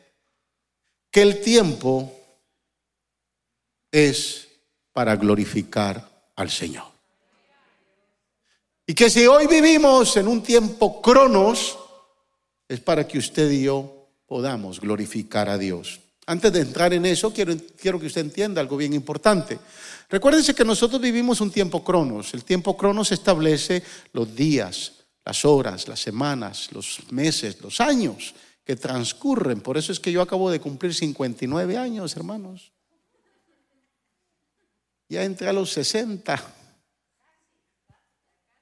que 1.16 1.22
el 1.22 1.40
tiempo 1.40 2.12
es 3.90 4.50
para 4.92 5.16
glorificar 5.16 6.06
al 6.36 6.50
Señor. 6.50 6.84
Y 8.86 8.94
que 8.94 9.10
si 9.10 9.26
hoy 9.26 9.48
vivimos 9.48 10.18
en 10.18 10.28
un 10.28 10.44
tiempo 10.44 11.02
cronos, 11.02 11.78
es 12.68 12.82
para 12.82 13.08
que 13.08 13.18
usted 13.18 13.50
y 13.50 13.64
yo 13.64 14.10
podamos 14.26 14.82
glorificar 14.82 15.48
a 15.48 15.58
Dios. 15.58 16.02
Antes 16.26 16.52
de 16.52 16.60
entrar 16.60 16.94
en 16.94 17.06
eso, 17.06 17.32
quiero, 17.32 17.56
quiero 17.80 17.98
que 17.98 18.08
usted 18.08 18.20
entienda 18.20 18.60
algo 18.60 18.76
bien 18.76 18.92
importante. 18.92 19.58
Recuérdense 20.10 20.54
que 20.54 20.66
nosotros 20.66 21.00
vivimos 21.00 21.40
un 21.40 21.50
tiempo 21.50 21.82
cronos. 21.82 22.34
El 22.34 22.44
tiempo 22.44 22.76
cronos 22.76 23.14
establece 23.14 23.84
los 24.12 24.36
días, 24.36 24.92
las 25.24 25.46
horas, 25.46 25.88
las 25.88 26.02
semanas, 26.02 26.74
los 26.74 27.00
meses, 27.10 27.62
los 27.62 27.80
años 27.80 28.34
que 28.66 28.76
transcurren. 28.76 29.62
Por 29.62 29.78
eso 29.78 29.92
es 29.92 30.00
que 30.00 30.12
yo 30.12 30.22
acabo 30.22 30.50
de 30.50 30.60
cumplir 30.60 30.94
59 30.94 31.78
años, 31.78 32.16
hermanos. 32.18 32.74
Ya 35.08 35.24
entré 35.24 35.48
a 35.48 35.54
los 35.54 35.72
60. 35.72 36.44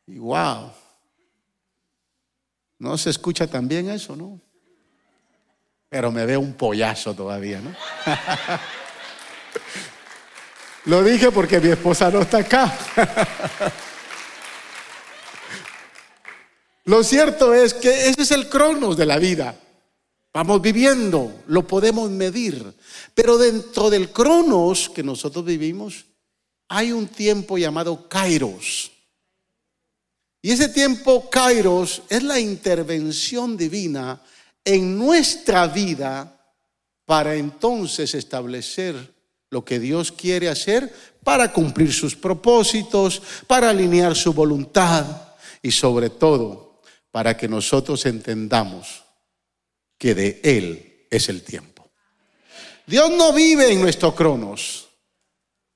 Y 0.07 0.17
wow. 0.17 0.72
No 2.79 2.98
se 2.98 3.12
escucha 3.12 3.48
tan 3.48 3.67
bien 3.69 3.89
eso, 3.89 4.15
¿no? 4.15 4.41
Pero 5.88 6.12
me 6.12 6.25
veo 6.25 6.41
un 6.41 6.53
pollazo 6.53 7.13
todavía, 7.13 7.62
¿no? 7.62 7.74
Lo 10.86 11.01
dije 11.01 11.31
porque 11.31 11.62
mi 11.62 11.69
esposa 11.69 12.12
no 12.12 12.24
está 12.24 12.39
acá. 12.39 12.77
Lo 16.86 17.01
cierto 17.05 17.53
es 17.53 17.74
que 17.74 18.10
ese 18.10 18.24
es 18.24 18.31
el 18.31 18.50
cronos 18.50 18.98
de 18.98 19.05
la 19.05 19.17
vida. 19.17 19.55
Vamos 20.33 20.61
viviendo, 20.61 21.43
lo 21.47 21.67
podemos 21.67 22.09
medir. 22.09 22.73
Pero 23.13 23.37
dentro 23.37 23.89
del 23.91 24.11
cronos 24.11 24.89
que 24.89 25.03
nosotros 25.03 25.45
vivimos, 25.45 26.05
hay 26.69 26.91
un 26.91 27.07
tiempo 27.07 27.57
llamado 27.57 28.09
kairos. 28.09 28.91
Y 30.41 30.51
ese 30.51 30.69
tiempo 30.69 31.29
kairos 31.29 32.01
es 32.09 32.23
la 32.23 32.39
intervención 32.39 33.55
divina 33.55 34.21
en 34.65 34.97
nuestra 34.97 35.67
vida 35.67 36.29
para 37.05 37.35
entonces 37.35 38.15
establecer 38.15 39.13
lo 39.51 39.63
que 39.63 39.79
Dios 39.79 40.11
quiere 40.11 40.49
hacer 40.49 40.91
para 41.23 41.53
cumplir 41.53 41.93
sus 41.93 42.15
propósitos, 42.15 43.21
para 43.45 43.69
alinear 43.69 44.15
su 44.15 44.33
voluntad 44.33 45.05
y 45.61 45.69
sobre 45.69 46.09
todo 46.09 46.81
para 47.11 47.37
que 47.37 47.47
nosotros 47.47 48.05
entendamos 48.07 49.02
que 50.03 50.13
de 50.13 50.41
Él 50.43 51.05
es 51.10 51.29
el 51.29 51.43
tiempo. 51.43 51.89
Dios 52.86 53.10
no 53.12 53.31
vive 53.31 53.72
en 53.72 53.79
nuestro 53.79 54.13
cronos, 54.13 54.89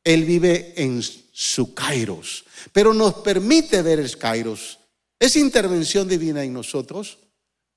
Él 0.03 0.25
vive 0.25 0.73
en 0.75 1.01
su 1.01 1.73
kairos, 1.73 2.43
pero 2.73 2.93
nos 2.93 3.13
permite 3.13 3.81
ver 3.81 4.01
el 4.01 4.17
kairos, 4.17 4.79
esa 5.17 5.39
intervención 5.39 6.09
divina 6.09 6.43
en 6.43 6.51
nosotros, 6.51 7.19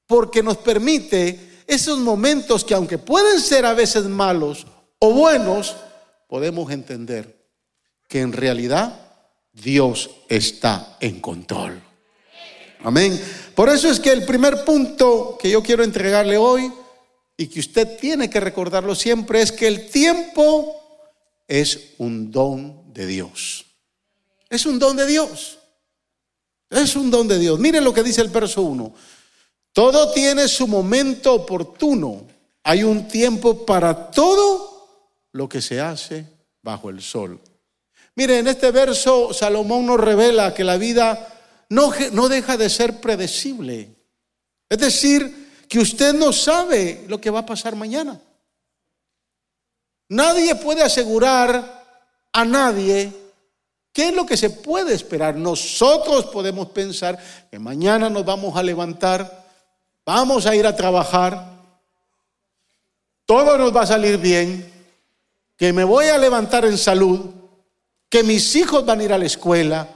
porque 0.09 0.43
nos 0.43 0.57
permite 0.57 1.63
esos 1.69 2.01
momentos 2.01 2.65
que 2.65 2.75
aunque 2.75 2.99
pueden 2.99 3.41
ser 3.41 3.65
a 3.65 3.73
veces 3.73 4.07
malos 4.07 4.67
o 4.99 5.13
buenos, 5.13 5.77
podemos 6.27 6.69
entender 6.73 7.49
que 8.09 8.23
en 8.23 8.33
realidad 8.33 9.15
Dios 9.53 10.11
está 10.29 10.97
en 10.99 11.21
control. 11.21 11.81
Amén. 12.83 13.21
Por 13.55 13.69
eso 13.69 13.91
es 13.91 14.01
que 14.01 14.11
el 14.11 14.25
primer 14.25 14.65
punto 14.65 15.37
que 15.41 15.51
yo 15.51 15.63
quiero 15.63 15.85
entregarle 15.85 16.39
hoy 16.39 16.73
y 17.37 17.47
que 17.49 17.61
usted 17.61 17.99
tiene 17.99 18.31
que 18.31 18.41
recordarlo 18.41 18.95
siempre 18.95 19.43
es 19.43 19.53
que 19.53 19.67
el 19.67 19.91
tiempo 19.91 20.81
es 21.47 21.95
un 21.99 22.31
don 22.31 22.93
de 22.93 23.07
Dios. 23.07 23.67
Es 24.49 24.65
un 24.67 24.79
don 24.79 24.97
de 24.97 25.07
Dios. 25.07 25.59
Es 26.71 26.97
un 26.97 27.11
don 27.11 27.29
de 27.29 27.39
Dios. 27.39 27.59
Miren 27.59 27.85
lo 27.85 27.93
que 27.93 28.03
dice 28.03 28.23
el 28.23 28.29
verso 28.29 28.63
1. 28.63 28.95
Todo 29.73 30.13
tiene 30.13 30.49
su 30.49 30.67
momento 30.67 31.35
oportuno. 31.35 32.27
Hay 32.63 32.83
un 32.83 33.09
tiempo 33.09 33.67
para 33.67 34.11
todo 34.11 34.89
lo 35.33 35.49
que 35.49 35.61
se 35.61 35.81
hace 35.81 36.27
bajo 36.63 36.91
el 36.91 37.03
sol. 37.03 37.41
Miren, 38.15 38.39
en 38.39 38.49
este 38.49 38.71
verso 38.71 39.33
Salomón 39.33 39.87
nos 39.87 40.01
revela 40.01 40.55
que 40.55 40.65
la 40.65 40.77
vida 40.77 41.40
no, 41.71 42.29
deja 42.29 42.57
de 42.59 42.69
ser 42.69 43.01
predecible. 43.01 43.97
Es 44.69 44.79
decir, 44.79 45.65
que 45.69 45.79
usted 45.79 46.13
no 46.13 46.33
sabe 46.33 47.05
lo 47.09 47.21
que 47.21 47.31
va 47.31 47.41
a 47.41 47.47
pasar 47.47 47.75
mañana. 47.75 48.21
Nadie 50.09 50.55
puede 50.57 50.83
asegurar 50.83 52.05
a 52.33 52.45
nadie 52.45 53.13
¿Qué 53.93 54.09
es 54.09 54.15
lo 54.15 54.25
que 54.25 54.37
se 54.37 54.51
puede 54.51 54.95
esperar? 54.95 55.35
Nosotros 55.35 56.27
podemos 56.27 56.69
pensar 56.69 57.19
que 57.51 57.59
mañana 57.59 58.09
nos 58.09 58.25
vamos 58.25 58.57
a 58.57 58.63
levantar, 58.63 59.47
vamos 60.07 60.47
a 60.47 60.55
ir 60.55 60.67
a 60.67 60.77
trabajar, 60.77 61.45
todo 63.27 63.59
nos 63.59 63.75
va 63.75 63.83
a 63.83 63.87
salir 63.89 64.19
bien, 64.19 64.73
que 65.57 65.73
me 65.73 65.85
voy 65.85 66.07
a 66.07 66.19
levantar 66.19 66.65
en 66.65 66.79
salud, 66.79 67.31
que 68.09 68.23
mis 68.23 68.55
hijos 68.55 68.87
van 68.87 69.01
a 69.01 69.05
ir 69.05 69.13
a 69.13 69.19
la 69.19 69.27
escuela, 69.27 69.89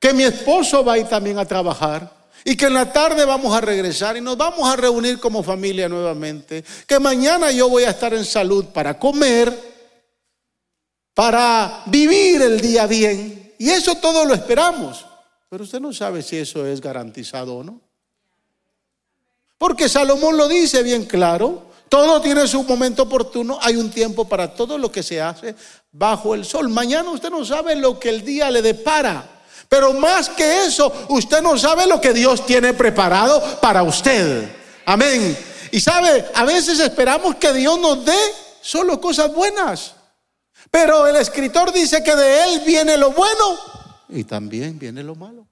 que 0.00 0.14
mi 0.14 0.24
esposo 0.24 0.82
va 0.82 0.94
a 0.94 0.98
ir 0.98 1.06
también 1.06 1.38
a 1.38 1.44
trabajar 1.44 2.10
y 2.42 2.56
que 2.56 2.66
en 2.66 2.74
la 2.74 2.90
tarde 2.90 3.24
vamos 3.26 3.54
a 3.54 3.60
regresar 3.60 4.16
y 4.16 4.22
nos 4.22 4.36
vamos 4.36 4.68
a 4.68 4.74
reunir 4.74 5.20
como 5.20 5.42
familia 5.42 5.88
nuevamente, 5.88 6.64
que 6.86 6.98
mañana 6.98 7.50
yo 7.52 7.68
voy 7.68 7.84
a 7.84 7.90
estar 7.90 8.14
en 8.14 8.24
salud 8.24 8.64
para 8.72 8.98
comer, 8.98 9.52
para 11.12 11.82
vivir 11.86 12.40
el 12.40 12.60
día 12.60 12.86
bien. 12.86 13.54
Y 13.58 13.68
eso 13.68 13.96
todo 13.96 14.24
lo 14.24 14.32
esperamos, 14.32 15.04
pero 15.50 15.64
usted 15.64 15.80
no 15.80 15.92
sabe 15.92 16.22
si 16.22 16.38
eso 16.38 16.66
es 16.66 16.80
garantizado 16.80 17.56
o 17.56 17.62
no. 17.62 17.80
Porque 19.58 19.90
Salomón 19.90 20.38
lo 20.38 20.48
dice 20.48 20.82
bien 20.82 21.04
claro, 21.04 21.64
todo 21.90 22.22
tiene 22.22 22.48
su 22.48 22.62
momento 22.62 23.02
oportuno, 23.02 23.58
hay 23.60 23.76
un 23.76 23.90
tiempo 23.90 24.26
para 24.26 24.54
todo 24.54 24.78
lo 24.78 24.90
que 24.90 25.02
se 25.02 25.20
hace 25.20 25.54
bajo 25.92 26.34
el 26.34 26.46
sol. 26.46 26.70
Mañana 26.70 27.10
usted 27.10 27.28
no 27.28 27.44
sabe 27.44 27.76
lo 27.76 28.00
que 28.00 28.08
el 28.08 28.24
día 28.24 28.50
le 28.50 28.62
depara, 28.62 29.39
pero 29.70 29.94
más 29.94 30.28
que 30.28 30.66
eso, 30.66 30.92
usted 31.08 31.40
no 31.40 31.56
sabe 31.56 31.86
lo 31.86 31.98
que 31.98 32.12
Dios 32.12 32.44
tiene 32.44 32.74
preparado 32.74 33.40
para 33.62 33.82
usted. 33.82 34.50
Amén. 34.84 35.38
Y 35.70 35.80
sabe, 35.80 36.26
a 36.34 36.44
veces 36.44 36.78
esperamos 36.80 37.36
que 37.36 37.54
Dios 37.54 37.80
nos 37.80 38.04
dé 38.04 38.18
solo 38.60 39.00
cosas 39.00 39.32
buenas, 39.32 39.94
pero 40.70 41.06
el 41.06 41.16
escritor 41.16 41.72
dice 41.72 42.02
que 42.02 42.14
de 42.14 42.44
Él 42.44 42.62
viene 42.66 42.98
lo 42.98 43.12
bueno 43.12 43.58
y 44.10 44.24
también 44.24 44.78
viene 44.78 45.02
lo 45.02 45.14
malo. 45.14 45.46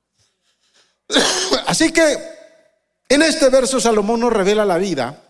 Así 1.67 1.93
que 1.93 2.19
en 3.09 3.23
este 3.23 3.49
verso 3.49 3.81
Salomón 3.81 4.21
nos 4.21 4.33
revela 4.33 4.67
la 4.67 4.77
vida 4.77 5.25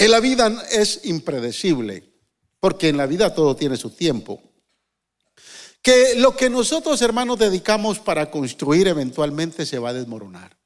en 0.00 0.10
la 0.12 0.20
vida 0.20 0.50
es 0.72 1.02
impredecible, 1.04 2.10
porque 2.58 2.88
en 2.88 2.96
la 2.96 3.04
vida 3.04 3.34
todo 3.34 3.54
tiene 3.54 3.76
su 3.76 3.90
tiempo. 3.90 4.40
Que 5.82 6.14
lo 6.16 6.36
que 6.36 6.50
nosotros, 6.50 7.00
hermanos, 7.00 7.38
dedicamos 7.38 7.98
para 7.98 8.30
construir 8.30 8.86
eventualmente 8.88 9.64
se 9.64 9.78
va 9.78 9.90
a 9.90 9.94
desmoronar. 9.94 10.56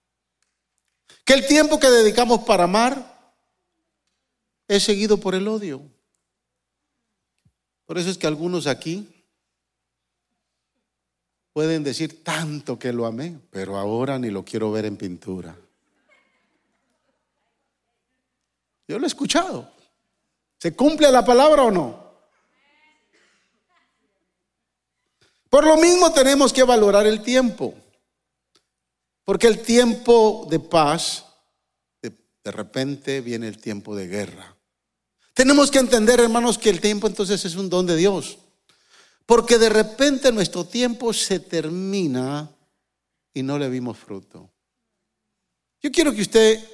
Que 1.24 1.34
el 1.34 1.46
tiempo 1.46 1.78
que 1.78 1.88
dedicamos 1.88 2.40
para 2.40 2.64
amar 2.64 3.34
es 4.68 4.82
seguido 4.82 5.18
por 5.18 5.34
el 5.34 5.46
odio. 5.48 5.82
Por 7.86 7.98
eso 7.98 8.10
es 8.10 8.18
que 8.18 8.26
algunos 8.26 8.66
aquí 8.66 9.08
pueden 11.52 11.84
decir 11.84 12.24
tanto 12.24 12.78
que 12.78 12.92
lo 12.92 13.06
amé, 13.06 13.38
pero 13.50 13.76
ahora 13.76 14.18
ni 14.18 14.30
lo 14.30 14.44
quiero 14.44 14.72
ver 14.72 14.86
en 14.86 14.96
pintura. 14.96 15.56
Yo 18.88 18.98
lo 18.98 19.04
he 19.04 19.06
escuchado. 19.06 19.70
¿Se 20.58 20.74
cumple 20.74 21.10
la 21.10 21.24
palabra 21.24 21.62
o 21.62 21.70
no? 21.70 22.03
Por 25.54 25.64
lo 25.64 25.76
mismo 25.76 26.12
tenemos 26.12 26.52
que 26.52 26.64
valorar 26.64 27.06
el 27.06 27.22
tiempo. 27.22 27.74
Porque 29.22 29.46
el 29.46 29.62
tiempo 29.62 30.48
de 30.50 30.58
paz, 30.58 31.26
de, 32.02 32.10
de, 32.42 32.50
repente 32.50 33.20
viene 33.20 33.46
el 33.46 33.58
tiempo 33.58 33.94
de 33.94 34.08
guerra. 34.08 34.56
Tenemos 35.32 35.70
que 35.70 35.78
entender, 35.78 36.18
hermanos, 36.18 36.58
que 36.58 36.70
el 36.70 36.80
tiempo 36.80 37.06
entonces 37.06 37.44
es 37.44 37.54
un 37.54 37.70
don 37.70 37.86
de 37.86 37.94
Dios. 37.94 38.38
Porque 39.26 39.56
de 39.56 39.68
repente 39.68 40.32
nuestro 40.32 40.64
tiempo 40.64 41.12
se 41.12 41.38
termina 41.38 42.50
y 43.32 43.44
no 43.44 43.56
le 43.56 43.68
vimos 43.68 43.96
fruto. 43.96 44.50
Yo 45.80 45.92
quiero 45.92 46.12
que 46.12 46.22
usted 46.22 46.68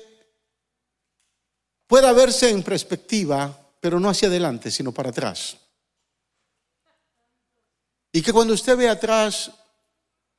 pueda 1.86 2.14
verse 2.14 2.48
en 2.48 2.62
perspectiva, 2.62 3.74
pero 3.78 4.00
no 4.00 4.08
hacia 4.08 4.28
adelante, 4.28 4.70
sino 4.70 4.90
para 4.90 5.10
atrás. 5.10 5.59
Y 8.12 8.22
que 8.22 8.32
cuando 8.32 8.54
usted 8.54 8.76
ve 8.76 8.88
atrás, 8.88 9.52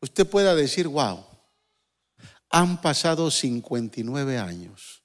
usted 0.02 0.28
pueda 0.28 0.54
decir, 0.56 0.88
wow, 0.88 1.26
han 2.50 2.82
pasado 2.82 3.32
59 3.32 4.38
años. 4.38 5.02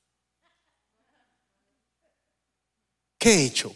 ¿Qué 3.19 3.35
he 3.35 3.47
hecho? 3.47 3.75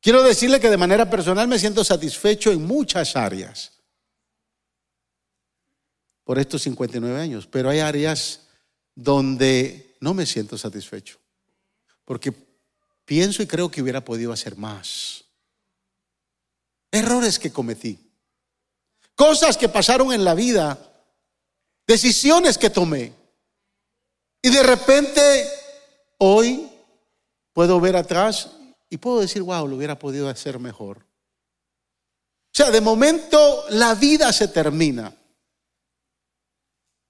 Quiero 0.00 0.22
decirle 0.22 0.60
que 0.60 0.70
de 0.70 0.76
manera 0.76 1.10
personal 1.10 1.48
me 1.48 1.58
siento 1.58 1.84
satisfecho 1.84 2.50
en 2.50 2.64
muchas 2.64 3.14
áreas 3.14 3.72
por 6.24 6.38
estos 6.38 6.62
59 6.62 7.20
años, 7.20 7.46
pero 7.46 7.68
hay 7.68 7.80
áreas 7.80 8.48
donde 8.94 9.96
no 10.00 10.14
me 10.14 10.26
siento 10.26 10.56
satisfecho, 10.56 11.18
porque 12.04 12.32
pienso 13.04 13.42
y 13.42 13.46
creo 13.46 13.70
que 13.70 13.82
hubiera 13.82 14.04
podido 14.04 14.32
hacer 14.32 14.56
más. 14.56 15.24
Errores 16.90 17.38
que 17.38 17.52
cometí, 17.52 17.98
cosas 19.14 19.56
que 19.56 19.68
pasaron 19.68 20.12
en 20.12 20.24
la 20.24 20.34
vida, 20.34 20.78
decisiones 21.86 22.56
que 22.58 22.70
tomé. 22.70 23.12
Y 24.40 24.50
de 24.50 24.62
repente 24.62 25.48
hoy 26.18 26.70
puedo 27.52 27.80
ver 27.80 27.96
atrás 27.96 28.50
y 28.88 28.96
puedo 28.96 29.20
decir, 29.20 29.42
wow, 29.42 29.66
lo 29.66 29.76
hubiera 29.76 29.98
podido 29.98 30.28
hacer 30.28 30.58
mejor. 30.58 30.98
O 30.98 32.50
sea, 32.52 32.70
de 32.70 32.80
momento 32.80 33.64
la 33.70 33.94
vida 33.94 34.32
se 34.32 34.48
termina. 34.48 35.14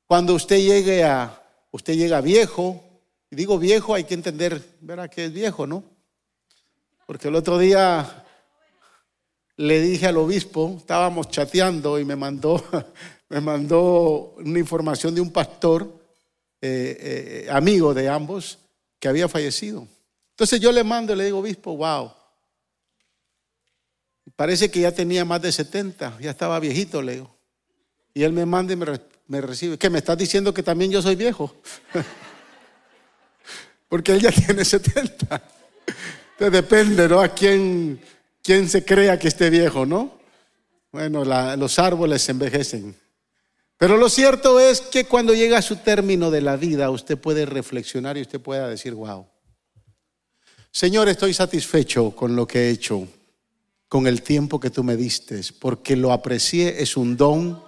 Cuando 0.07 0.35
usted 0.35 0.57
llegue 0.57 1.05
a 1.05 1.39
usted 1.71 1.95
llega 1.95 2.21
viejo, 2.21 2.83
y 3.31 3.37
digo 3.37 3.59
viejo, 3.59 3.95
hay 3.95 4.05
que 4.05 4.15
entender, 4.15 4.63
verá 4.81 5.09
que 5.09 5.27
es 5.27 5.33
viejo, 5.33 5.67
¿no? 5.67 5.85
Porque 7.07 7.29
el 7.29 7.35
otro 7.35 7.59
día 7.59 8.25
le 9.59 9.81
dije 9.81 10.07
al 10.07 10.17
obispo, 10.17 10.77
estábamos 10.79 11.29
chateando 11.29 11.99
y 11.99 12.05
me 12.05 12.15
mandó, 12.15 12.65
me 13.29 13.41
mandó 13.41 14.35
una 14.39 14.59
información 14.59 15.15
de 15.15 15.21
un 15.21 15.33
pastor, 15.33 15.93
eh, 16.61 17.45
eh, 17.47 17.51
amigo 17.51 17.93
de 17.93 18.09
ambos, 18.09 18.59
que 19.01 19.09
había 19.09 19.29
fallecido. 19.29 19.87
Entonces 20.31 20.61
yo 20.61 20.71
le 20.71 20.85
mando 20.85 21.13
y 21.13 21.17
le 21.17 21.25
digo, 21.25 21.41
obispo, 21.41 21.77
wow. 21.77 22.13
Parece 24.37 24.71
que 24.71 24.81
ya 24.81 24.93
tenía 24.93 25.25
más 25.25 25.43
de 25.43 25.51
70, 25.51 26.19
ya 26.21 26.31
estaba 26.31 26.61
viejito, 26.61 27.03
le 27.03 27.15
digo. 27.15 27.37
Y 28.15 28.23
él 28.23 28.33
me 28.33 28.47
manda 28.47 28.73
y 28.73 28.77
me, 28.77 29.41
recibe. 29.41 29.77
¿Qué 29.77 29.91
me 29.91 29.99
estás 29.99 30.17
diciendo 30.17 30.55
que 30.55 30.63
también 30.63 30.93
yo 30.93 31.03
soy 31.03 31.17
viejo? 31.17 31.57
Porque 33.89 34.13
él 34.13 34.21
ya 34.21 34.31
tiene 34.47 34.65
70. 34.65 35.43
Entonces 36.33 36.53
depende, 36.53 37.09
¿no? 37.09 37.21
A 37.21 37.29
quién, 37.29 38.01
quién 38.49 38.67
se 38.67 38.83
crea 38.83 39.19
que 39.19 39.29
esté 39.29 39.51
viejo, 39.51 39.85
¿no? 39.85 40.11
Bueno, 40.91 41.23
los 41.23 41.79
árboles 41.79 42.23
se 42.23 42.33
envejecen. 42.33 42.97
Pero 43.77 43.99
lo 43.99 44.09
cierto 44.09 44.59
es 44.59 44.81
que 44.81 45.05
cuando 45.05 45.35
llega 45.35 45.59
a 45.59 45.63
su 45.63 45.77
término 45.77 46.31
de 46.31 46.41
la 46.41 46.57
vida, 46.57 46.89
usted 46.89 47.19
puede 47.19 47.45
reflexionar 47.45 48.17
y 48.17 48.23
usted 48.23 48.41
pueda 48.41 48.67
decir, 48.67 48.95
wow, 48.95 49.27
Señor, 50.71 51.11
estoy 51.11 51.35
satisfecho 51.35 52.13
con 52.13 52.37
lo 52.37 52.47
que 52.47 52.61
he 52.61 52.71
hecho, 52.71 53.07
con 53.87 54.07
el 54.07 54.23
tiempo 54.23 54.59
que 54.59 54.71
tú 54.71 54.83
me 54.83 54.97
diste, 54.97 55.43
porque 55.61 55.95
lo 55.95 56.11
aprecié, 56.11 56.81
es 56.83 56.97
un 56.97 57.19
don 57.19 57.63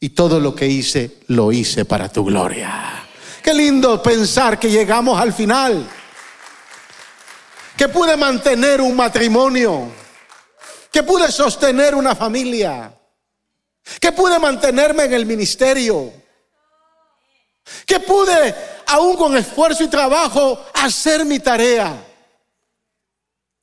y 0.00 0.08
todo 0.08 0.40
lo 0.40 0.52
que 0.52 0.66
hice, 0.66 1.18
lo 1.28 1.52
hice 1.52 1.84
para 1.84 2.08
tu 2.08 2.24
gloria. 2.24 3.06
Qué 3.40 3.54
lindo 3.54 4.02
pensar 4.02 4.58
que 4.58 4.68
llegamos 4.68 5.16
al 5.16 5.32
final. 5.32 5.88
Que 7.76 7.88
pude 7.88 8.16
mantener 8.16 8.80
un 8.80 8.96
matrimonio. 8.96 10.02
Que 10.94 11.02
pude 11.02 11.32
sostener 11.32 11.92
una 11.92 12.14
familia. 12.14 12.96
Que 13.98 14.12
pude 14.12 14.38
mantenerme 14.38 15.02
en 15.02 15.12
el 15.14 15.26
ministerio. 15.26 16.12
Que 17.84 17.98
pude, 17.98 18.54
aún 18.86 19.16
con 19.16 19.36
esfuerzo 19.36 19.82
y 19.82 19.88
trabajo, 19.88 20.64
hacer 20.72 21.24
mi 21.24 21.40
tarea. 21.40 22.00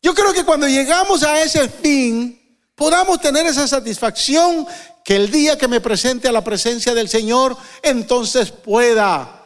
Yo 0.01 0.13
creo 0.13 0.33
que 0.33 0.43
cuando 0.43 0.67
llegamos 0.67 1.23
a 1.23 1.41
ese 1.41 1.69
fin, 1.69 2.59
podamos 2.75 3.21
tener 3.21 3.45
esa 3.45 3.65
satisfacción 3.65 4.67
que 5.05 5.15
el 5.15 5.31
día 5.31 5.57
que 5.57 5.69
me 5.69 5.79
presente 5.79 6.27
a 6.27 6.33
la 6.33 6.43
presencia 6.43 6.93
del 6.93 7.07
Señor, 7.07 7.55
entonces 7.81 8.51
pueda 8.51 9.41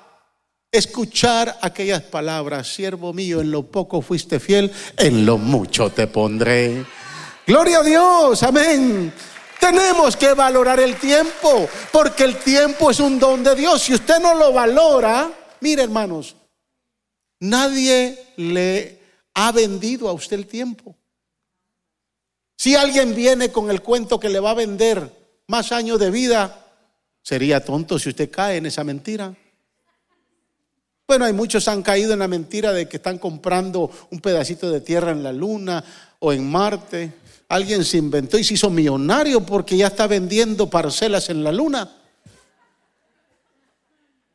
escuchar 0.72 1.60
aquellas 1.62 2.02
palabras, 2.02 2.68
siervo 2.68 3.14
mío, 3.14 3.42
en 3.42 3.52
lo 3.52 3.62
poco 3.62 4.02
fuiste 4.02 4.40
fiel, 4.40 4.72
en 4.98 5.24
lo 5.24 5.38
mucho 5.38 5.92
te 5.92 6.08
pondré. 6.08 6.84
Gloria 7.48 7.80
a 7.80 7.84
Dios, 7.84 8.42
amén. 8.42 9.14
Tenemos 9.60 10.18
que 10.18 10.34
valorar 10.34 10.80
el 10.80 11.00
tiempo, 11.00 11.70
porque 11.92 12.24
el 12.24 12.40
tiempo 12.40 12.90
es 12.90 13.00
un 13.00 13.20
don 13.20 13.44
de 13.44 13.56
Dios. 13.56 13.84
Si 13.84 13.94
usted 13.94 14.20
no 14.20 14.34
lo 14.34 14.52
valora, 14.52 15.32
mire 15.62 15.84
hermanos, 15.84 16.36
nadie 17.40 18.34
le 18.38 19.00
ha 19.36 19.52
vendido 19.52 20.10
a 20.10 20.14
usted 20.14 20.38
el 20.38 20.48
tiempo. 20.48 20.96
Si 22.58 22.76
alguien 22.76 23.14
viene 23.14 23.52
con 23.52 23.70
el 23.70 23.82
cuento 23.82 24.20
que 24.20 24.30
le 24.30 24.40
va 24.40 24.52
a 24.52 24.56
vender 24.56 25.12
más 25.46 25.72
años 25.72 26.00
de 26.00 26.10
vida, 26.10 26.66
sería 27.22 27.64
tonto 27.64 28.00
si 28.00 28.10
usted 28.10 28.32
cae 28.32 28.58
en 28.58 28.66
esa 28.66 28.84
mentira. 28.84 29.36
Bueno, 31.08 31.26
hay 31.26 31.34
muchos 31.34 31.68
han 31.68 31.84
caído 31.84 32.14
en 32.14 32.20
la 32.20 32.28
mentira 32.28 32.74
de 32.74 32.88
que 32.88 32.98
están 32.98 33.20
comprando 33.20 33.92
un 34.10 34.20
pedacito 34.20 34.72
de 34.72 34.82
tierra 34.82 35.12
en 35.12 35.22
la 35.22 35.32
luna 35.32 35.84
o 36.18 36.34
en 36.34 36.50
Marte. 36.50 37.25
Alguien 37.48 37.86
se 37.86 37.98
inventó 37.98 38.38
y 38.38 38.44
se 38.44 38.56
hizo 38.56 38.70
millonario 38.70 39.46
porque 39.46 39.78
ya 39.78 39.88
está 39.88 40.08
vendiendo 40.08 40.70
parcelas 40.70 41.30
en 41.30 41.44
la 41.44 41.52
luna. 41.52 41.90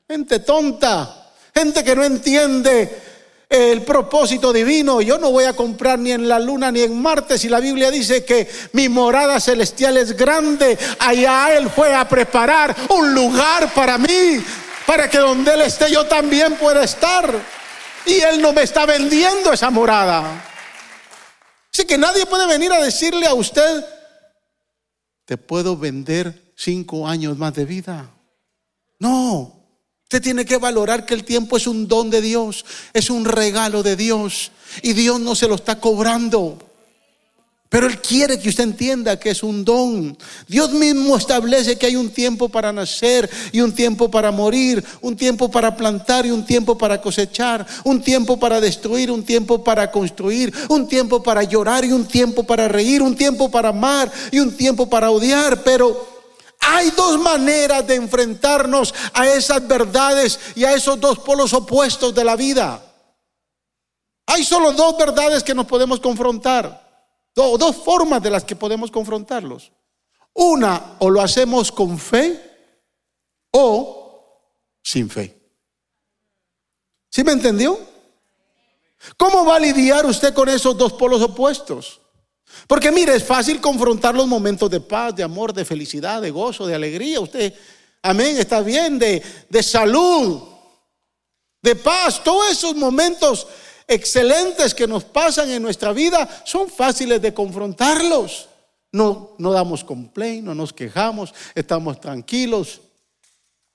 Gente 0.09 0.41
tonta, 0.41 1.33
gente 1.55 1.83
que 1.83 1.95
no 1.97 2.05
entiende 2.05 3.03
el 3.49 3.83
propósito 3.83 4.53
divino. 4.53 5.01
Yo 5.01 5.19
no 5.19 5.33
voy 5.33 5.45
a 5.45 5.55
comprar 5.55 5.99
ni 5.99 6.13
en 6.13 6.29
la 6.29 6.39
luna 6.39 6.71
ni 6.71 6.83
en 6.83 7.01
Marte 7.01 7.37
si 7.37 7.49
la 7.49 7.59
Biblia 7.59 7.91
dice 7.91 8.25
que 8.25 8.49
mi 8.73 8.89
morada 8.89 9.41
celestial 9.41 9.97
es 9.97 10.17
grande. 10.17 10.79
Allá 11.01 11.57
Él 11.57 11.69
fue 11.69 11.93
a 11.95 12.09
preparar 12.09 12.75
un 12.91 13.13
lugar 13.13 13.75
para 13.75 13.99
mí 13.99 14.43
para 14.87 15.11
que 15.11 15.19
donde 15.19 15.55
Él 15.55 15.63
esté 15.63 15.91
yo 15.91 16.07
también 16.07 16.55
pueda 16.55 16.85
estar. 16.85 17.29
Y 18.07 18.15
Él 18.21 18.41
no 18.41 18.53
me 18.53 18.63
está 18.63 18.87
vendiendo 18.87 19.53
esa 19.53 19.71
morada. 19.71 20.50
Así 21.73 21.85
que 21.85 21.99
nadie 21.99 22.27
puede 22.27 22.47
venir 22.47 22.73
a 22.73 22.83
decirle 22.83 23.27
a 23.27 23.35
usted, 23.35 23.85
te 25.25 25.37
puedo 25.37 25.77
vender 25.77 26.53
cinco 26.57 27.07
años 27.07 27.39
más 27.39 27.55
de 27.55 27.65
vida. 27.65 28.11
No, 28.99 29.65
usted 30.03 30.21
tiene 30.21 30.45
que 30.45 30.59
valorar 30.59 31.07
que 31.07 31.15
el 31.15 31.25
tiempo 31.25 31.57
es 31.57 31.67
un 31.67 31.87
don 31.87 32.11
de 32.11 32.21
Dios, 32.21 32.65
es 32.93 33.11
un 33.11 33.25
regalo 33.25 33.83
de 33.83 33.97
Dios 33.97 34.51
y 34.83 34.93
Dios 34.93 35.21
no 35.21 35.35
se 35.35 35.49
lo 35.49 35.55
está 35.55 35.81
cobrando. 35.81 36.70
Pero 37.71 37.87
Él 37.87 38.01
quiere 38.01 38.37
que 38.41 38.49
usted 38.49 38.65
entienda 38.65 39.17
que 39.17 39.31
es 39.31 39.45
un 39.45 39.65
don. 39.65 40.19
Dios 40.49 40.73
mismo 40.73 41.17
establece 41.17 41.79
que 41.79 41.87
hay 41.87 41.95
un 41.95 42.11
tiempo 42.11 42.49
para 42.49 42.73
nacer 42.73 43.31
y 43.53 43.61
un 43.61 43.73
tiempo 43.73 44.11
para 44.11 44.33
morir, 44.33 44.85
un 45.01 45.17
tiempo 45.17 45.49
para 45.49 45.77
plantar 45.77 46.27
y 46.27 46.33
un 46.33 46.45
tiempo 46.45 46.77
para 46.77 47.01
cosechar, 47.01 47.65
un 47.85 48.03
tiempo 48.03 48.41
para 48.41 48.61
destruir, 48.61 49.13
un 49.13 49.25
tiempo 49.25 49.63
para 49.63 49.89
construir, 49.89 50.53
un 50.69 50.89
tiempo 50.89 51.23
para 51.23 51.45
llorar 51.45 51.85
y 51.85 51.93
un 51.93 52.09
tiempo 52.09 52.43
para 52.43 52.67
reír, 52.67 53.03
un 53.03 53.15
tiempo 53.15 53.49
para 53.49 53.69
amar 53.69 54.11
y 54.33 54.41
un 54.41 54.57
tiempo 54.57 54.91
para 54.91 55.13
odiar. 55.13 55.63
Pero 55.63 56.09
hay 56.59 56.91
dos 56.91 57.21
maneras 57.21 57.87
de 57.87 57.95
enfrentarnos 57.95 58.93
a 59.15 59.29
esas 59.29 59.65
verdades 59.69 60.41
y 60.57 60.65
a 60.65 60.75
esos 60.75 60.99
dos 60.99 61.21
polos 61.21 61.53
opuestos 61.53 62.13
de 62.17 62.25
la 62.25 62.35
vida. 62.35 62.83
Hay 64.27 64.43
solo 64.43 64.73
dos 64.73 64.99
verdades 64.99 65.45
que 65.45 65.55
nos 65.55 65.67
podemos 65.67 66.01
confrontar 66.01 66.90
dos 67.35 67.77
formas 67.77 68.23
de 68.23 68.31
las 68.31 68.45
que 68.45 68.57
podemos 68.57 68.91
confrontarlos. 68.91 69.73
Una, 70.33 70.97
o 71.01 71.11
lo 71.11 71.21
hacemos 71.21 71.73
con 71.73 71.99
fe 71.99 72.41
o 73.51 74.41
sin 74.83 75.09
fe. 75.11 75.37
¿Sí 77.11 77.25
me 77.25 77.33
entendió? 77.33 77.79
¿Cómo 79.17 79.45
va 79.45 79.57
a 79.57 79.61
lidiar 79.61 80.07
usted 80.07 80.33
con 80.35 80.49
esos 80.49 80.77
dos 80.77 80.93
polos 80.93 81.23
opuestos? 81.23 82.01
Porque 82.67 82.91
mire, 82.91 83.15
es 83.15 83.25
fácil 83.25 83.61
confrontar 83.61 84.15
los 84.15 84.27
momentos 84.27 84.71
de 84.71 84.81
paz, 84.81 85.15
de 85.15 85.23
amor, 85.23 85.53
de 85.53 85.65
felicidad, 85.65 86.21
de 86.21 86.31
gozo, 86.31 86.67
de 86.67 86.75
alegría. 86.75 87.21
Usted, 87.21 87.55
amén, 88.03 88.39
está 88.39 88.61
bien, 88.61 88.99
de, 88.99 89.23
de 89.49 89.63
salud, 89.63 90.43
de 91.63 91.77
paz, 91.77 92.23
todos 92.23 92.51
esos 92.51 92.75
momentos 92.75 93.47
excelentes 93.91 94.73
que 94.73 94.87
nos 94.87 95.05
pasan 95.05 95.51
en 95.51 95.63
nuestra 95.63 95.93
vida 95.93 96.43
son 96.45 96.71
fáciles 96.71 97.21
de 97.21 97.35
confrontarlos. 97.35 98.49
No, 98.93 99.35
no 99.39 99.53
damos 99.53 99.85
complaint, 99.85 100.45
no 100.45 100.55
nos 100.55 100.73
quejamos, 100.73 101.35
estamos 101.55 102.01
tranquilos. 102.01 102.81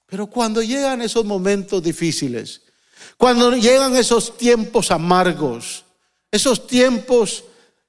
Pero 0.05 0.27
cuando 0.27 0.61
llegan 0.61 1.01
esos 1.01 1.25
momentos 1.25 1.83
difíciles, 1.83 2.61
cuando 3.17 3.51
llegan 3.55 3.95
esos 3.95 4.37
tiempos 4.37 4.91
amargos, 4.91 5.83
esos 6.31 6.65
tiempos 6.65 7.43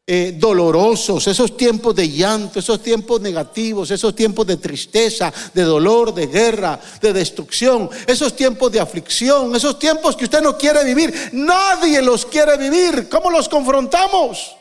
eh, 0.08 0.36
dolorosos, 0.38 1.26
esos 1.26 1.56
tiempos 1.56 1.92
de 1.92 2.08
llanto, 2.08 2.60
esos 2.60 2.80
tiempos 2.80 3.20
negativos, 3.20 3.90
esos 3.90 4.14
tiempos 4.14 4.46
de 4.46 4.56
tristeza, 4.56 5.32
de 5.52 5.62
dolor, 5.62 6.14
de 6.14 6.28
guerra, 6.28 6.78
de 7.00 7.12
destrucción, 7.12 7.90
esos 8.06 8.36
tiempos 8.36 8.70
de 8.70 8.78
aflicción, 8.78 9.56
esos 9.56 9.80
tiempos 9.80 10.14
que 10.14 10.24
usted 10.24 10.40
no 10.42 10.56
quiere 10.56 10.84
vivir. 10.84 11.12
Nadie 11.32 12.00
los 12.02 12.24
quiere 12.24 12.56
vivir. 12.56 13.08
¿Cómo 13.08 13.30
los 13.30 13.48
confrontamos? 13.48 14.54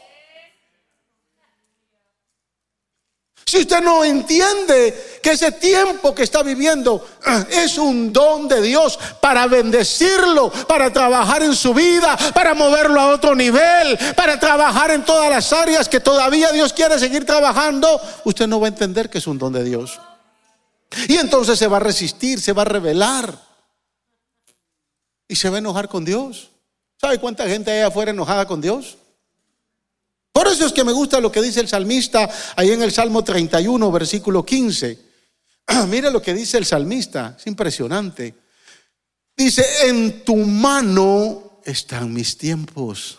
Si 3.48 3.60
usted 3.60 3.82
no 3.82 4.04
entiende 4.04 5.20
que 5.22 5.34
ese 5.34 5.52
tiempo 5.52 6.16
que 6.16 6.24
está 6.24 6.42
viviendo 6.42 7.08
ah, 7.26 7.46
es 7.48 7.78
un 7.78 8.12
don 8.12 8.48
de 8.48 8.60
Dios 8.60 8.98
para 9.22 9.46
bendecirlo, 9.46 10.52
para 10.68 10.92
trabajar 10.92 11.44
en 11.44 11.56
su 11.56 11.72
vida, 11.72 12.18
para 12.34 12.56
moverlo 12.56 13.00
a 13.00 13.14
otro 13.14 13.36
nivel, 13.36 14.00
para 14.16 14.40
trabajar 14.40 14.90
en 14.90 15.06
todas 15.06 15.30
las 15.30 15.54
áreas 15.54 15.88
que 15.88 16.00
todavía 16.00 16.52
Dios 16.52 16.74
quiere 16.74 16.98
seguir 16.98 17.24
trabajando, 17.24 18.02
usted 18.24 18.48
no 18.48 18.60
va 18.60 18.66
a 18.66 18.70
entender 18.70 19.12
que 19.12 19.20
es 19.20 19.28
un 19.28 19.38
don 19.38 19.54
de 19.54 19.64
Dios. 19.64 20.00
Y 21.08 21.18
entonces 21.18 21.60
se 21.60 21.68
va 21.68 21.78
a 21.78 21.82
resistir, 21.82 22.42
se 22.42 22.52
va 22.52 22.64
a 22.64 22.66
rebelar 22.66 23.32
y 25.28 25.36
se 25.36 25.52
va 25.52 25.58
a 25.58 25.60
enojar 25.60 25.88
con 25.88 26.04
Dios. 26.04 26.50
¿Sabe 27.00 27.20
cuánta 27.20 27.48
gente 27.48 27.70
hay 27.70 27.82
afuera 27.82 28.10
enojada 28.10 28.48
con 28.48 28.60
Dios? 28.60 28.98
Por 30.36 30.50
eso 30.50 30.66
es 30.66 30.74
que 30.74 30.84
me 30.84 30.92
gusta 30.92 31.22
lo 31.22 31.32
que 31.32 31.42
dice 31.42 31.62
el 31.62 31.70
salmista 31.70 32.30
ahí 32.58 32.72
en 32.72 32.82
el 32.82 32.92
Salmo 32.92 33.24
31, 33.24 33.90
versículo 33.90 34.46
15. 34.46 35.00
Mira 35.88 36.10
lo 36.10 36.22
que 36.22 36.34
dice 36.34 36.58
el 36.58 36.66
salmista, 36.66 37.38
es 37.40 37.48
impresionante. 37.48 38.36
Dice, 39.34 39.64
en 39.88 40.26
tu 40.26 40.36
mano 40.36 41.62
están 41.64 42.14
mis 42.14 42.38
tiempos. 42.38 43.18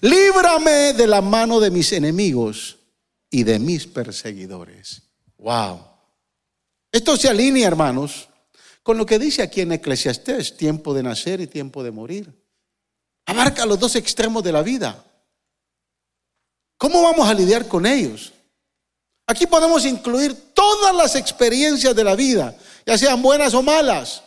Líbrame 0.00 0.94
de 0.94 1.06
la 1.06 1.20
mano 1.20 1.60
de 1.60 1.70
mis 1.70 1.92
enemigos 1.92 2.78
y 3.28 3.42
de 3.42 3.58
mis 3.58 3.86
perseguidores. 3.86 5.02
Wow. 5.36 5.80
Esto 6.90 7.18
se 7.18 7.28
alinea, 7.28 7.68
hermanos, 7.68 8.30
con 8.82 8.96
lo 8.96 9.04
que 9.04 9.18
dice 9.18 9.42
aquí 9.42 9.60
en 9.60 9.72
Eclesiastés, 9.72 10.56
tiempo 10.56 10.94
de 10.94 11.02
nacer 11.02 11.42
y 11.42 11.46
tiempo 11.46 11.84
de 11.84 11.90
morir. 11.90 12.32
Abarca 13.26 13.66
los 13.66 13.78
dos 13.78 13.96
extremos 13.96 14.42
de 14.42 14.52
la 14.52 14.62
vida. 14.62 15.04
¿Cómo 16.78 17.02
vamos 17.02 17.28
a 17.28 17.34
lidiar 17.34 17.66
con 17.66 17.86
ellos? 17.86 18.32
Aquí 19.26 19.46
podemos 19.46 19.84
incluir 19.84 20.52
todas 20.54 20.94
las 20.94 21.16
experiencias 21.16 21.94
de 21.96 22.04
la 22.04 22.14
vida, 22.14 22.56
ya 22.84 22.96
sean 22.96 23.20
buenas 23.20 23.54
o 23.54 23.62
malas, 23.62 24.22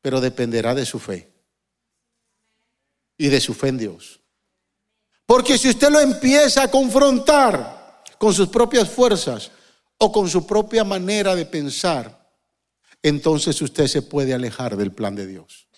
pero 0.00 0.20
dependerá 0.20 0.74
de 0.74 0.84
su 0.84 0.98
fe 0.98 1.30
y 3.16 3.28
de 3.28 3.40
su 3.40 3.54
fe 3.54 3.68
en 3.68 3.78
Dios. 3.78 4.20
Porque 5.26 5.56
si 5.56 5.68
usted 5.68 5.90
lo 5.90 6.00
empieza 6.00 6.64
a 6.64 6.70
confrontar 6.70 8.02
con 8.18 8.34
sus 8.34 8.48
propias 8.48 8.88
fuerzas 8.88 9.52
o 9.98 10.10
con 10.10 10.28
su 10.28 10.44
propia 10.44 10.82
manera 10.82 11.36
de 11.36 11.46
pensar, 11.46 12.20
entonces 13.02 13.60
usted 13.62 13.86
se 13.86 14.02
puede 14.02 14.34
alejar 14.34 14.76
del 14.76 14.92
plan 14.92 15.14
de 15.14 15.26
Dios. 15.26 15.68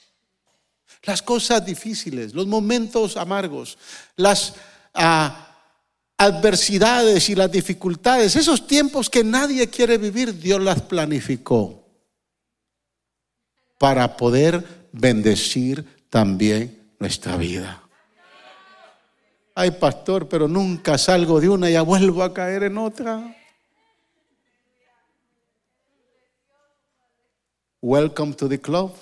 Las 1.03 1.21
cosas 1.21 1.67
difíciles, 1.67 2.33
los 2.33 2.47
momentos 2.47 3.17
amargos, 3.17 3.77
las 4.17 4.55
a 4.95 5.43
adversidades 6.17 7.29
y 7.29 7.35
las 7.35 7.51
dificultades, 7.51 8.37
esos 8.37 8.67
tiempos 8.67 9.11
que 9.11 9.25
nadie 9.25 9.69
quiere 9.69 9.99
vivir, 9.99 10.39
Dios 10.39 10.61
las 10.61 10.83
planificó 10.83 11.83
para 13.79 14.17
poder 14.17 14.89
bendecir 14.93 16.07
también 16.09 16.95
nuestra 17.01 17.37
vida. 17.37 17.83
Ay, 19.55 19.73
pastor, 19.73 20.29
pero 20.29 20.47
nunca 20.49 20.97
salgo 20.97 21.41
de 21.41 21.49
una 21.49 21.69
y 21.69 21.73
ya 21.73 21.83
vuelvo 21.83 22.23
a 22.23 22.33
caer 22.33 22.63
en 22.63 22.79
otra. 22.79 23.37
Welcome 27.81 28.35
to 28.35 28.49
the 28.49 28.61
club. 28.61 28.93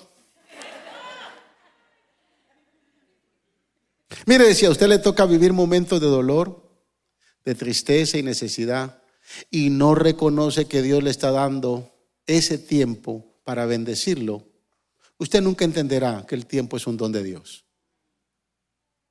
Mire, 4.25 4.53
si 4.53 4.65
a 4.65 4.69
usted 4.69 4.87
le 4.87 4.99
toca 4.99 5.25
vivir 5.25 5.53
momentos 5.53 5.99
de 5.99 6.07
dolor, 6.07 6.69
de 7.43 7.55
tristeza 7.55 8.17
y 8.17 8.23
necesidad, 8.23 9.01
y 9.49 9.69
no 9.69 9.95
reconoce 9.95 10.65
que 10.65 10.81
Dios 10.81 11.03
le 11.03 11.09
está 11.09 11.31
dando 11.31 11.91
ese 12.25 12.57
tiempo 12.57 13.39
para 13.43 13.65
bendecirlo, 13.65 14.45
usted 15.17 15.41
nunca 15.41 15.65
entenderá 15.65 16.25
que 16.27 16.35
el 16.35 16.45
tiempo 16.45 16.77
es 16.77 16.87
un 16.87 16.97
don 16.97 17.11
de 17.11 17.23
Dios. 17.23 17.65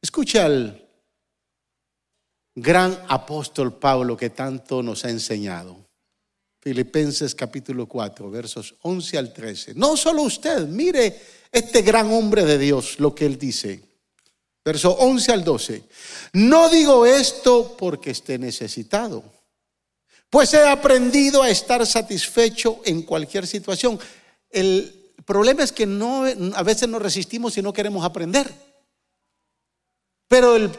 Escuche 0.02 0.40
al 0.40 0.88
gran 2.54 2.98
apóstol 3.08 3.78
Pablo 3.78 4.16
que 4.16 4.30
tanto 4.30 4.82
nos 4.82 5.04
ha 5.04 5.10
enseñado. 5.10 5.76
Filipenses 6.60 7.34
capítulo 7.34 7.86
4, 7.86 8.30
versos 8.30 8.74
11 8.82 9.18
al 9.18 9.32
13. 9.32 9.74
No 9.74 9.96
solo 9.96 10.22
usted, 10.22 10.66
mire 10.68 11.18
este 11.50 11.82
gran 11.82 12.10
hombre 12.12 12.44
de 12.44 12.58
Dios, 12.58 13.00
lo 13.00 13.14
que 13.14 13.24
él 13.24 13.38
dice. 13.38 13.89
Verso 14.64 14.90
11 14.92 15.32
al 15.32 15.44
12. 15.44 15.82
No 16.34 16.68
digo 16.68 17.06
esto 17.06 17.76
porque 17.78 18.10
esté 18.10 18.38
necesitado, 18.38 19.24
pues 20.28 20.54
he 20.54 20.66
aprendido 20.66 21.42
a 21.42 21.50
estar 21.50 21.84
satisfecho 21.86 22.80
en 22.84 23.02
cualquier 23.02 23.46
situación. 23.46 23.98
El 24.50 25.12
problema 25.24 25.62
es 25.62 25.72
que 25.72 25.86
no, 25.86 26.24
a 26.54 26.62
veces 26.62 26.88
nos 26.88 27.02
resistimos 27.02 27.56
y 27.56 27.62
no 27.62 27.72
queremos 27.72 28.04
aprender. 28.04 28.52
Pero 30.28 30.54
el, 30.54 30.70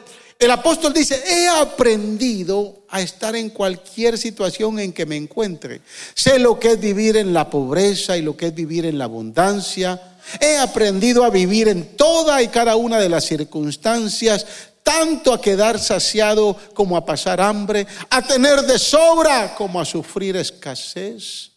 el 0.42 0.50
apóstol 0.50 0.92
dice, 0.92 1.22
he 1.24 1.48
aprendido 1.48 2.86
a 2.90 3.00
estar 3.00 3.36
en 3.36 3.52
cualquier 3.52 4.18
situación 4.18 4.80
en 4.80 4.92
que 4.92 5.06
me 5.06 5.16
encuentre. 5.16 5.82
Sé 6.16 6.40
lo 6.40 6.60
que 6.60 6.72
es 6.72 6.80
vivir 6.80 7.16
en 7.16 7.32
la 7.32 7.48
pobreza 7.48 8.18
y 8.18 8.24
lo 8.24 8.36
que 8.36 8.48
es 8.48 8.56
vivir 8.56 8.88
en 8.88 8.98
la 8.98 9.06
abundancia. 9.06 10.18
He 10.40 10.58
aprendido 10.58 11.24
a 11.24 11.30
vivir 11.30 11.68
en 11.68 11.96
toda 11.96 12.42
y 12.42 12.48
cada 12.48 12.76
una 12.76 12.98
de 12.98 13.10
las 13.10 13.26
circunstancias, 13.26 14.48
tanto 14.82 15.32
a 15.32 15.40
quedar 15.40 15.78
saciado 15.78 16.58
como 16.74 16.98
a 16.98 17.06
pasar 17.06 17.40
hambre, 17.40 17.86
a 18.10 18.24
tener 18.24 18.62
de 18.62 18.80
sobra 18.80 19.54
como 19.54 19.80
a 19.80 19.86
sufrir 19.86 20.38
escasez. 20.38 21.52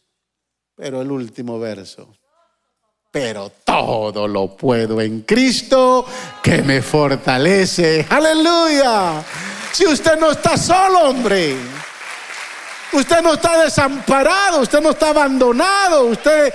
Pero 0.77 1.01
el 1.01 1.11
último 1.11 1.59
verso, 1.59 2.15
pero 3.15 3.53
todo 3.65 4.27
lo 4.27 4.57
puedo 4.57 5.01
en 5.01 5.21
Cristo 5.21 6.05
que 6.43 6.63
me 6.63 6.83
fortalece. 6.83 8.05
Aleluya. 8.11 9.23
Si 9.71 9.87
usted 9.87 10.19
no 10.19 10.33
está 10.33 10.57
solo, 10.57 11.11
hombre. 11.11 11.55
Usted 12.95 13.23
no 13.23 13.35
está 13.35 13.59
desamparado, 13.59 14.61
usted 14.61 14.81
no 14.81 14.91
está 14.91 15.11
abandonado, 15.11 16.05
usted 16.05 16.53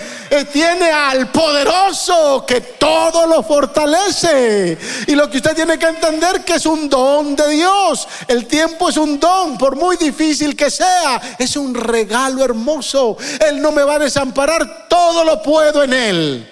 tiene 0.52 0.90
al 0.90 1.30
poderoso 1.32 2.46
que 2.48 2.62
todo 2.62 3.28
lo 3.28 3.44
fortalece. 3.44 4.78
Y 5.08 5.16
lo 5.16 5.30
que 5.30 5.38
usted 5.38 5.56
tiene 5.56 5.78
que 5.78 5.88
entender 5.88 6.46
que 6.46 6.56
es 6.56 6.66
un 6.66 6.90
don 6.90 7.36
de 7.36 7.50
Dios. 7.50 8.08
El 8.28 8.46
tiempo 8.46 8.90
es 8.90 8.98
un 8.98 9.20
don, 9.20 9.58
por 9.58 9.76
muy 9.76 9.98
difícil 9.98 10.56
que 10.56 10.72
sea, 10.72 11.36
es 11.38 11.56
un 11.58 11.76
regalo 11.76 12.44
hermoso. 12.44 13.18
Él 13.46 13.62
no 13.62 13.72
me 13.72 13.84
va 13.84 13.96
a 13.96 14.00
desamparar, 14.00 14.88
todo 14.88 15.24
lo 15.24 15.42
puedo 15.44 15.84
en 15.84 15.94
Él 15.94 16.50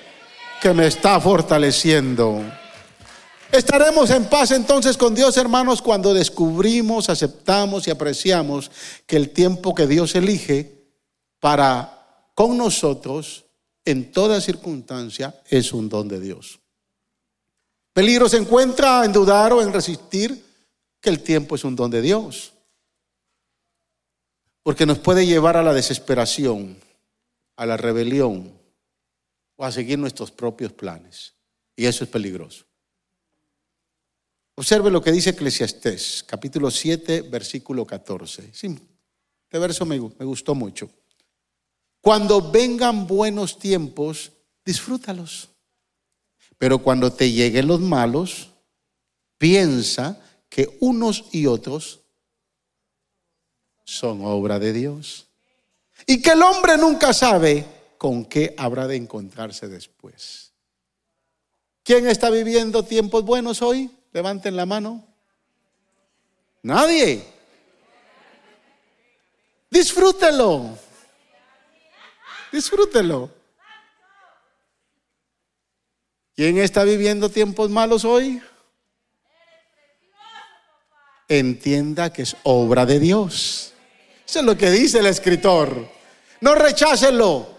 que 0.61 0.73
me 0.73 0.87
está 0.87 1.19
fortaleciendo. 1.19 2.41
Estaremos 3.51 4.09
en 4.11 4.25
paz 4.25 4.51
entonces 4.51 4.97
con 4.97 5.15
Dios, 5.15 5.37
hermanos, 5.37 5.81
cuando 5.81 6.13
descubrimos, 6.13 7.09
aceptamos 7.09 7.87
y 7.87 7.91
apreciamos 7.91 8.69
que 9.05 9.15
el 9.15 9.29
tiempo 9.29 9.73
que 9.73 9.87
Dios 9.87 10.15
elige 10.15 10.85
para 11.39 12.29
con 12.35 12.57
nosotros 12.57 13.45
en 13.85 14.11
toda 14.11 14.41
circunstancia 14.41 15.41
es 15.49 15.71
un 15.71 15.87
don 15.87 16.07
de 16.07 16.19
Dios. 16.19 16.59
Peligro 17.93 18.27
se 18.27 18.37
encuentra 18.37 19.05
en 19.05 19.13
dudar 19.13 19.53
o 19.53 19.61
en 19.61 19.73
resistir 19.73 20.45
que 20.99 21.09
el 21.09 21.23
tiempo 21.23 21.55
es 21.55 21.63
un 21.63 21.75
don 21.75 21.89
de 21.89 22.01
Dios. 22.01 22.53
Porque 24.61 24.85
nos 24.85 24.99
puede 24.99 25.25
llevar 25.25 25.55
a 25.55 25.63
la 25.63 25.73
desesperación, 25.73 26.77
a 27.55 27.65
la 27.65 27.77
rebelión 27.77 28.51
o 29.55 29.65
a 29.65 29.71
seguir 29.71 29.97
nuestros 29.97 30.29
propios 30.29 30.73
planes. 30.73 31.33
Y 31.75 31.85
eso 31.85 32.03
es 32.03 32.09
peligroso. 32.09 32.66
Observe 34.59 34.89
lo 34.89 35.03
que 35.03 35.11
dice 35.11 35.29
Eclesiastés, 35.29 36.23
capítulo 36.25 36.71
7, 36.71 37.21
versículo 37.21 37.85
14. 37.85 38.49
Sí, 38.51 38.75
este 39.43 39.59
verso 39.59 39.85
me, 39.85 39.99
me 39.99 40.25
gustó 40.25 40.55
mucho. 40.55 40.89
Cuando 42.01 42.51
vengan 42.51 43.05
buenos 43.05 43.59
tiempos, 43.59 44.31
disfrútalos. 44.65 45.49
Pero 46.57 46.79
cuando 46.79 47.13
te 47.13 47.31
lleguen 47.31 47.67
los 47.67 47.79
malos, 47.79 48.49
piensa 49.37 50.19
que 50.49 50.75
unos 50.79 51.25
y 51.31 51.45
otros 51.45 51.99
son 53.83 54.21
obra 54.25 54.57
de 54.57 54.73
Dios. 54.73 55.27
Y 56.07 56.19
que 56.19 56.31
el 56.31 56.41
hombre 56.41 56.79
nunca 56.79 57.13
sabe 57.13 57.63
con 57.99 58.25
qué 58.25 58.55
habrá 58.57 58.87
de 58.87 58.95
encontrarse 58.95 59.67
después. 59.67 60.51
¿Quién 61.83 62.07
está 62.07 62.31
viviendo 62.31 62.83
tiempos 62.83 63.23
buenos 63.23 63.61
hoy? 63.61 63.91
Levanten 64.17 64.55
la 64.55 64.65
mano. 64.65 65.05
Nadie. 66.63 67.23
Disfrútelo. 69.69 70.75
Disfrútelo. 72.51 73.29
¿Quién 76.35 76.57
está 76.57 76.83
viviendo 76.83 77.29
tiempos 77.29 77.69
malos 77.69 78.05
hoy? 78.05 78.41
Entienda 81.27 82.11
que 82.11 82.23
es 82.23 82.35
obra 82.41 82.87
de 82.87 82.99
Dios. 82.99 83.73
Eso 84.27 84.39
es 84.39 84.45
lo 84.45 84.57
que 84.57 84.71
dice 84.71 84.97
el 84.97 85.05
escritor. 85.05 85.87
No 86.41 86.55
rechácelo. 86.55 87.55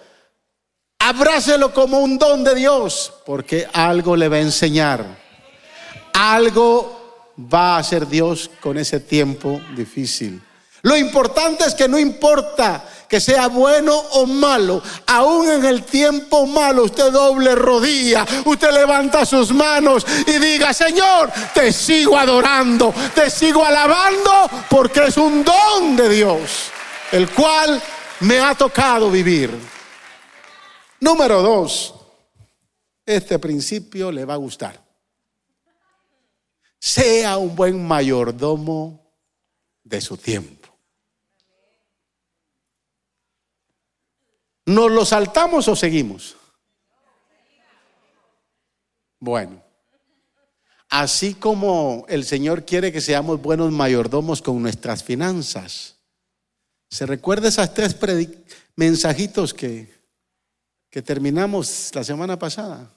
Abrácelo 0.98 1.72
como 1.72 2.00
un 2.00 2.18
don 2.18 2.42
de 2.42 2.56
Dios, 2.56 3.14
porque 3.24 3.68
algo 3.72 4.16
le 4.16 4.26
va 4.26 4.38
a 4.38 4.40
enseñar. 4.40 5.27
Algo 6.18 7.36
va 7.38 7.76
a 7.76 7.78
hacer 7.78 8.08
Dios 8.08 8.50
con 8.60 8.76
ese 8.76 8.98
tiempo 8.98 9.60
difícil. 9.76 10.42
Lo 10.82 10.96
importante 10.96 11.64
es 11.64 11.76
que 11.76 11.86
no 11.86 11.96
importa 11.96 12.84
que 13.08 13.20
sea 13.20 13.46
bueno 13.46 13.96
o 13.96 14.26
malo, 14.26 14.82
aún 15.06 15.48
en 15.48 15.64
el 15.64 15.84
tiempo 15.84 16.44
malo 16.44 16.84
usted 16.84 17.12
doble 17.12 17.54
rodilla, 17.54 18.26
usted 18.46 18.72
levanta 18.72 19.24
sus 19.24 19.52
manos 19.52 20.04
y 20.26 20.38
diga, 20.38 20.74
Señor, 20.74 21.30
te 21.54 21.72
sigo 21.72 22.18
adorando, 22.18 22.92
te 23.14 23.30
sigo 23.30 23.64
alabando 23.64 24.50
porque 24.68 25.04
es 25.04 25.16
un 25.18 25.44
don 25.44 25.94
de 25.94 26.08
Dios, 26.08 26.70
el 27.12 27.30
cual 27.30 27.80
me 28.20 28.40
ha 28.40 28.56
tocado 28.56 29.08
vivir. 29.08 29.56
Número 30.98 31.42
dos, 31.42 31.94
este 33.06 33.38
principio 33.38 34.10
le 34.10 34.24
va 34.24 34.34
a 34.34 34.38
gustar 34.38 34.87
sea 36.78 37.38
un 37.38 37.54
buen 37.54 37.86
mayordomo 37.86 39.12
de 39.82 40.00
su 40.00 40.16
tiempo. 40.16 40.68
¿Nos 44.66 44.90
lo 44.90 45.04
saltamos 45.04 45.66
o 45.68 45.74
seguimos? 45.74 46.36
Bueno, 49.18 49.62
así 50.90 51.34
como 51.34 52.04
el 52.08 52.24
Señor 52.24 52.64
quiere 52.64 52.92
que 52.92 53.00
seamos 53.00 53.40
buenos 53.40 53.72
mayordomos 53.72 54.42
con 54.42 54.60
nuestras 54.60 55.02
finanzas, 55.02 55.96
¿se 56.90 57.06
recuerda 57.06 57.48
esas 57.48 57.72
tres 57.74 57.96
mensajitos 58.76 59.54
que, 59.54 59.92
que 60.90 61.02
terminamos 61.02 61.90
la 61.94 62.04
semana 62.04 62.38
pasada? 62.38 62.92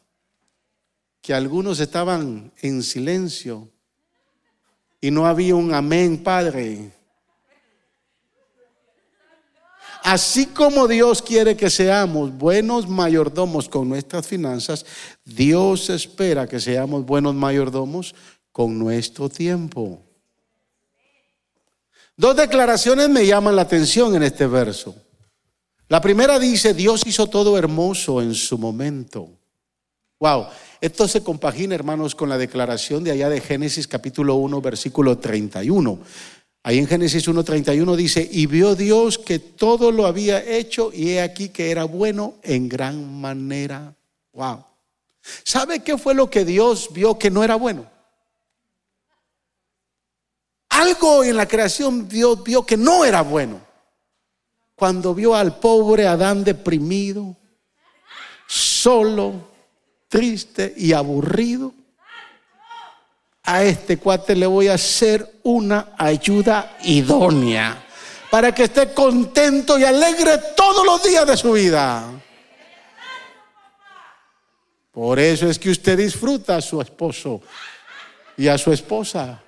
Que 1.22 1.34
algunos 1.34 1.80
estaban 1.80 2.52
en 2.62 2.82
silencio 2.82 3.70
y 5.00 5.12
no 5.12 5.26
había 5.26 5.56
un 5.56 5.74
amén, 5.74 6.24
Padre. 6.24 6.92
Así 10.04 10.48
como 10.48 10.88
Dios 10.88 11.22
quiere 11.22 11.56
que 11.56 11.70
seamos 11.70 12.36
buenos 12.36 12.88
mayordomos 12.90 13.70
con 13.70 13.88
nuestras 13.88 14.26
finanzas, 14.26 14.84
Dios 15.24 15.92
espera 15.92 16.48
que 16.48 16.60
seamos 16.60 17.06
buenos 17.06 17.36
mayordomos 17.36 18.16
con 18.52 18.80
nuestro 18.80 19.30
tiempo. 19.30 20.02
Dos 22.18 22.36
declaraciones 22.36 23.10
me 23.10 23.26
llaman 23.26 23.56
la 23.56 23.62
atención 23.62 24.16
en 24.16 24.24
este 24.24 24.48
verso. 24.48 24.96
La 25.88 26.02
primera 26.02 26.40
dice, 26.40 26.74
Dios 26.74 27.04
hizo 27.06 27.28
todo 27.28 27.58
hermoso 27.58 28.22
en 28.22 28.34
su 28.34 28.58
momento. 28.58 29.30
Wow, 30.20 30.48
esto 30.82 31.08
se 31.08 31.24
compagina, 31.24 31.76
hermanos, 31.76 32.16
con 32.16 32.28
la 32.28 32.40
declaración 32.40 33.04
de 33.04 33.12
allá 33.12 33.30
de 33.30 33.40
Génesis 33.40 33.88
capítulo 33.88 34.36
1, 34.36 34.62
versículo 34.62 35.20
31. 35.20 36.00
Ahí 36.64 36.80
en 36.80 36.88
Génesis 36.88 37.28
1.31 37.28 37.96
dice, 37.96 38.28
y 38.32 38.48
vio 38.48 38.76
Dios 38.76 39.20
que 39.20 39.38
todo 39.38 39.92
lo 39.92 40.08
había 40.08 40.44
hecho 40.44 40.92
y 40.94 41.12
he 41.12 41.22
aquí 41.22 41.50
que 41.50 41.70
era 41.70 41.84
bueno 41.84 42.36
en 42.42 42.68
gran 42.68 43.20
manera. 43.22 43.96
Wow. 44.34 44.64
¿Sabe 45.44 45.82
qué 45.82 46.00
fue 46.00 46.16
lo 46.16 46.30
que 46.30 46.46
Dios 46.46 46.90
vio 46.92 47.18
que 47.18 47.30
no 47.30 47.44
era 47.44 47.56
bueno? 47.56 47.86
Algo 50.70 51.24
en 51.24 51.38
la 51.38 51.48
creación 51.48 52.08
Dios 52.08 52.44
vio 52.44 52.66
que 52.66 52.78
no 52.78 53.06
era 53.06 53.22
bueno. 53.22 53.62
Cuando 54.76 55.14
vio 55.14 55.36
al 55.36 55.60
pobre 55.60 56.08
Adán 56.08 56.44
deprimido, 56.44 57.38
solo, 58.48 59.51
triste 60.12 60.74
y 60.76 60.92
aburrido, 60.92 61.74
a 63.44 63.64
este 63.64 63.98
cuate 63.98 64.36
le 64.36 64.46
voy 64.46 64.68
a 64.68 64.74
hacer 64.74 65.40
una 65.44 65.94
ayuda 65.98 66.78
idónea 66.84 67.88
para 68.30 68.54
que 68.54 68.64
esté 68.64 68.94
contento 68.94 69.80
y 69.80 69.86
alegre 69.86 70.38
todos 70.56 70.86
los 70.86 71.02
días 71.02 71.26
de 71.26 71.38
su 71.38 71.54
vida. 71.54 72.12
Por 74.92 75.18
eso 75.18 75.50
es 75.50 75.58
que 75.58 75.70
usted 75.70 75.98
disfruta 75.98 76.58
a 76.58 76.62
su 76.62 76.82
esposo 76.82 77.42
y 78.36 78.50
a 78.50 78.58
su 78.58 78.74
esposa. 78.74 79.42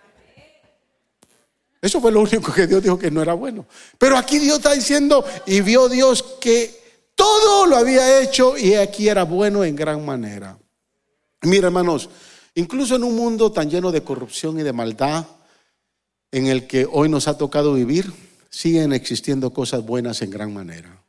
Eso 1.81 1.99
fue 1.99 2.13
lo 2.13 2.21
único 2.21 2.53
que 2.53 2.67
Dios 2.67 2.81
dijo 2.81 2.97
que 2.97 3.11
no 3.11 3.21
era 3.21 3.33
bueno. 3.33 3.65
Pero 3.97 4.17
aquí 4.17 4.39
Dios 4.39 4.57
está 4.57 4.71
diciendo, 4.71 5.25
y 5.45 5.59
vio 5.59 5.89
Dios 5.89 6.23
que 6.39 6.82
todo 7.15 7.65
lo 7.65 7.77
había 7.77 8.21
hecho 8.21 8.57
y 8.57 8.73
aquí 8.73 9.09
era 9.09 9.23
bueno 9.23 9.63
en 9.63 9.75
gran 9.75 10.05
manera. 10.05 10.57
Mira, 11.41 11.67
hermanos, 11.67 12.09
incluso 12.55 12.95
en 12.95 13.03
un 13.03 13.15
mundo 13.15 13.51
tan 13.51 13.69
lleno 13.69 13.91
de 13.91 14.03
corrupción 14.03 14.59
y 14.59 14.63
de 14.63 14.73
maldad 14.73 15.25
en 16.31 16.47
el 16.47 16.67
que 16.67 16.87
hoy 16.89 17.09
nos 17.09 17.27
ha 17.27 17.37
tocado 17.37 17.73
vivir, 17.73 18.11
siguen 18.49 18.93
existiendo 18.93 19.51
cosas 19.51 19.85
buenas 19.85 20.21
en 20.21 20.31
gran 20.31 20.53
manera. 20.53 21.03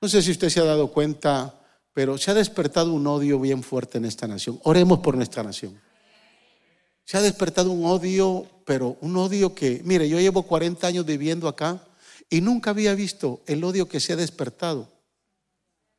No 0.00 0.08
sé 0.08 0.22
si 0.22 0.30
usted 0.30 0.48
se 0.48 0.60
ha 0.60 0.64
dado 0.64 0.88
cuenta, 0.88 1.54
pero 1.92 2.18
se 2.18 2.30
ha 2.30 2.34
despertado 2.34 2.92
un 2.92 3.06
odio 3.06 3.38
bien 3.38 3.62
fuerte 3.62 3.98
en 3.98 4.04
esta 4.04 4.26
nación. 4.26 4.58
Oremos 4.64 5.00
por 5.00 5.16
nuestra 5.16 5.42
nación. 5.42 5.78
Se 7.04 7.16
ha 7.16 7.22
despertado 7.22 7.70
un 7.70 7.84
odio, 7.84 8.46
pero 8.64 8.96
un 9.00 9.16
odio 9.16 9.54
que, 9.54 9.82
mire, 9.84 10.08
yo 10.08 10.18
llevo 10.20 10.42
40 10.42 10.86
años 10.86 11.04
viviendo 11.04 11.48
acá 11.48 11.82
y 12.30 12.40
nunca 12.40 12.70
había 12.70 12.94
visto 12.94 13.42
el 13.46 13.62
odio 13.64 13.88
que 13.88 13.98
se 13.98 14.12
ha 14.12 14.16
despertado 14.16 14.88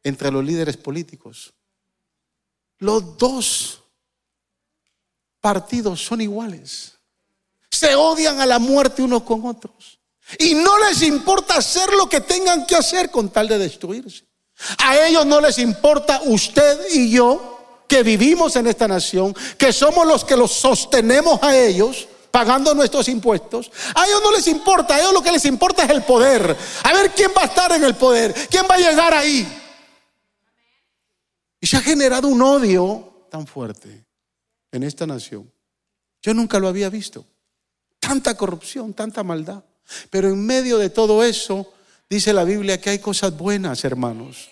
entre 0.02 0.32
los 0.32 0.44
líderes 0.44 0.78
políticos. 0.78 1.54
Los 2.80 3.18
dos 3.18 3.84
partidos 5.42 6.04
son 6.04 6.22
iguales. 6.22 6.94
Se 7.70 7.94
odian 7.96 8.40
a 8.40 8.46
la 8.46 8.60
muerte 8.60 9.04
unos 9.04 9.24
con 9.24 9.46
otros. 9.46 10.00
Y 10.40 10.54
no 10.56 10.80
les 10.88 11.02
importa 11.02 11.58
hacer 11.58 11.92
lo 11.92 12.08
que 12.08 12.22
tengan 12.22 12.66
que 12.66 12.76
hacer 12.76 13.12
con 13.12 13.30
tal 13.30 13.50
de 13.50 13.58
destruirse. 13.58 14.26
A 14.78 15.06
ellos 15.06 15.26
no 15.26 15.42
les 15.42 15.58
importa 15.58 16.22
usted 16.26 16.80
y 16.94 17.12
yo 17.12 17.84
que 17.88 18.04
vivimos 18.04 18.56
en 18.56 18.68
esta 18.68 18.88
nación, 18.88 19.36
que 19.58 19.74
somos 19.74 20.08
los 20.08 20.24
que 20.24 20.38
los 20.38 20.54
sostenemos 20.54 21.44
a 21.44 21.58
ellos, 21.58 22.08
pagando 22.32 22.74
nuestros 22.74 23.08
impuestos, 23.10 23.72
a 23.94 24.06
ellos 24.06 24.22
no 24.24 24.32
les 24.32 24.48
importa, 24.48 24.96
a 24.96 25.00
ellos 25.00 25.14
lo 25.14 25.22
que 25.22 25.32
les 25.32 25.46
importa 25.46 25.84
es 25.84 25.90
el 25.90 26.04
poder. 26.04 26.56
A 26.84 26.94
ver 26.94 27.12
quién 27.12 27.32
va 27.38 27.44
a 27.44 27.46
estar 27.46 27.72
en 27.74 27.84
el 27.84 27.96
poder, 27.96 28.34
quién 28.50 28.66
va 28.70 28.76
a 28.76 28.80
llegar 28.80 29.14
ahí. 29.14 29.48
Y 31.60 31.68
se 31.68 31.78
ha 31.78 31.82
generado 31.82 32.28
un 32.28 32.42
odio 32.42 33.28
tan 33.30 33.46
fuerte 33.46 34.06
en 34.72 34.84
esta 34.84 35.06
nación. 35.06 35.52
Yo 36.22 36.34
nunca 36.34 36.60
lo 36.60 36.68
había 36.68 36.90
visto. 36.90 37.26
Tanta 38.00 38.36
corrupción, 38.36 38.94
tanta 38.94 39.24
maldad. 39.24 39.64
Pero 40.10 40.30
en 40.30 40.44
medio 40.46 40.78
de 40.78 40.90
todo 40.90 41.24
eso, 41.24 41.72
dice 42.10 42.34
la 42.34 42.44
Biblia 42.44 42.80
que 42.80 42.90
hay 42.90 43.00
cosas 43.00 43.38
buenas, 43.38 43.84
hermanos. 43.84 44.50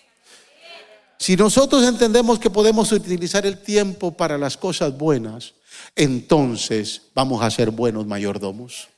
Si 1.17 1.35
nosotros 1.35 1.83
entendemos 1.85 2.39
que 2.39 2.49
podemos 2.49 2.91
utilizar 2.91 3.45
el 3.45 3.61
tiempo 3.61 4.11
para 4.11 4.37
las 4.37 4.55
cosas 4.55 4.97
buenas, 4.97 5.53
entonces 5.95 7.03
vamos 7.13 7.43
a 7.43 7.51
ser 7.51 7.71
buenos 7.71 8.05
mayordomos. 8.05 8.89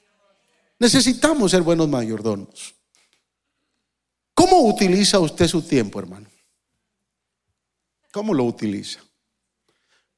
Necesitamos 0.79 1.51
ser 1.51 1.61
buenos 1.61 1.87
mayordomos. 1.87 2.75
¿Cómo 4.33 4.61
utiliza 4.61 5.19
usted 5.19 5.47
su 5.47 5.61
tiempo, 5.61 5.99
hermano? 5.99 6.27
¿Cómo 8.11 8.33
lo 8.33 8.43
utiliza? 8.43 8.99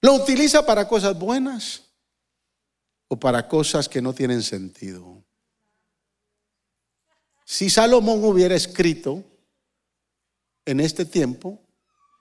¿Lo 0.01 0.13
utiliza 0.15 0.65
para 0.65 0.87
cosas 0.87 1.17
buenas 1.17 1.83
o 3.07 3.19
para 3.19 3.47
cosas 3.47 3.87
que 3.87 4.01
no 4.01 4.13
tienen 4.13 4.41
sentido? 4.41 5.23
Si 7.45 7.69
Salomón 7.69 8.23
hubiera 8.23 8.55
escrito 8.55 9.23
en 10.65 10.79
este 10.79 11.05
tiempo, 11.05 11.59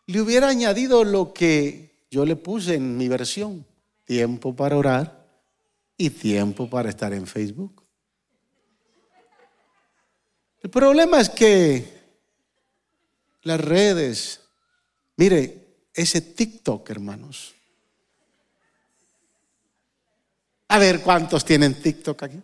le 0.07 0.21
hubiera 0.21 0.49
añadido 0.49 1.05
lo 1.05 1.33
que 1.33 2.07
yo 2.11 2.25
le 2.27 2.37
puse 2.37 2.75
en 2.75 2.97
mi 2.97 3.09
versión, 3.09 3.65
tiempo 4.13 4.55
para 4.55 4.77
orar 4.77 5.27
y 5.97 6.11
tiempo 6.11 6.69
para 6.69 6.91
estar 6.91 7.15
en 7.15 7.27
Facebook. 7.27 7.83
El 10.61 10.69
problema 10.69 11.19
es 11.19 11.31
que 11.31 12.03
las 13.45 13.59
redes, 13.59 14.41
mire, 15.17 15.87
ese 15.95 16.21
TikTok, 16.21 16.91
hermanos. 16.91 17.55
A 20.69 20.79
ver 20.79 21.01
cuántos 21.01 21.43
tienen 21.43 21.81
TikTok 21.81 22.23
aquí. 22.23 22.43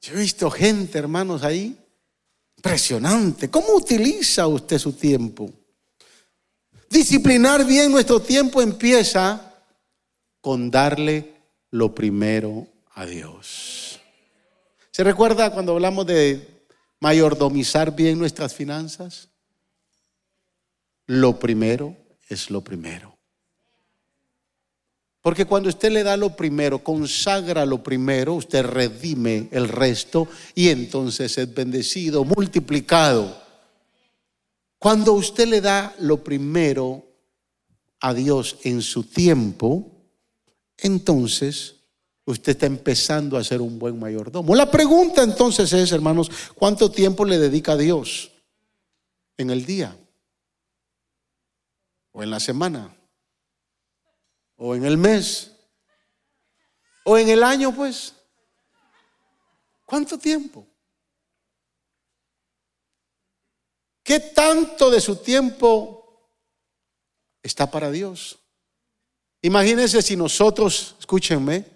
Yo 0.00 0.14
he 0.14 0.16
visto 0.16 0.50
gente, 0.50 0.98
hermanos, 0.98 1.44
ahí. 1.44 1.78
Impresionante. 2.56 3.48
¿Cómo 3.48 3.74
utiliza 3.74 4.48
usted 4.48 4.78
su 4.78 4.94
tiempo? 4.94 5.57
Disciplinar 6.90 7.64
bien 7.66 7.92
nuestro 7.92 8.20
tiempo 8.20 8.62
empieza 8.62 9.54
con 10.40 10.70
darle 10.70 11.34
lo 11.70 11.94
primero 11.94 12.66
a 12.94 13.04
Dios. 13.04 14.00
¿Se 14.90 15.04
recuerda 15.04 15.50
cuando 15.52 15.72
hablamos 15.72 16.06
de 16.06 16.66
mayordomizar 17.00 17.94
bien 17.94 18.18
nuestras 18.18 18.54
finanzas? 18.54 19.28
Lo 21.06 21.38
primero 21.38 21.96
es 22.28 22.50
lo 22.50 22.62
primero. 22.62 23.16
Porque 25.20 25.44
cuando 25.44 25.68
usted 25.68 25.90
le 25.90 26.04
da 26.04 26.16
lo 26.16 26.34
primero, 26.36 26.82
consagra 26.82 27.66
lo 27.66 27.82
primero, 27.82 28.34
usted 28.34 28.64
redime 28.64 29.48
el 29.50 29.68
resto 29.68 30.26
y 30.54 30.68
entonces 30.68 31.36
es 31.36 31.52
bendecido, 31.52 32.24
multiplicado. 32.24 33.47
Cuando 34.78 35.12
usted 35.14 35.48
le 35.48 35.60
da 35.60 35.94
lo 35.98 36.22
primero 36.22 37.04
a 38.00 38.14
Dios 38.14 38.58
en 38.62 38.80
su 38.82 39.04
tiempo, 39.04 39.90
entonces 40.76 41.76
usted 42.24 42.52
está 42.52 42.66
empezando 42.66 43.36
a 43.36 43.44
ser 43.44 43.60
un 43.60 43.78
buen 43.78 43.98
mayordomo. 43.98 44.54
La 44.54 44.70
pregunta 44.70 45.22
entonces 45.22 45.72
es, 45.72 45.92
hermanos, 45.92 46.30
¿cuánto 46.54 46.90
tiempo 46.90 47.24
le 47.24 47.38
dedica 47.38 47.72
a 47.72 47.76
Dios 47.76 48.30
en 49.36 49.50
el 49.50 49.66
día 49.66 49.96
o 52.12 52.22
en 52.22 52.30
la 52.30 52.38
semana? 52.38 52.94
o 54.58 54.74
en 54.74 54.84
el 54.84 54.98
mes, 54.98 55.52
o 57.04 57.16
en 57.16 57.28
el 57.28 57.42
año, 57.42 57.74
pues. 57.74 58.12
¿Cuánto 59.86 60.18
tiempo? 60.18 60.66
¿Qué 64.08 64.20
tanto 64.20 64.90
de 64.90 65.02
su 65.02 65.16
tiempo 65.16 66.32
está 67.42 67.70
para 67.70 67.90
Dios? 67.90 68.38
Imagínense 69.42 70.00
si 70.00 70.16
nosotros, 70.16 70.96
escúchenme, 70.98 71.66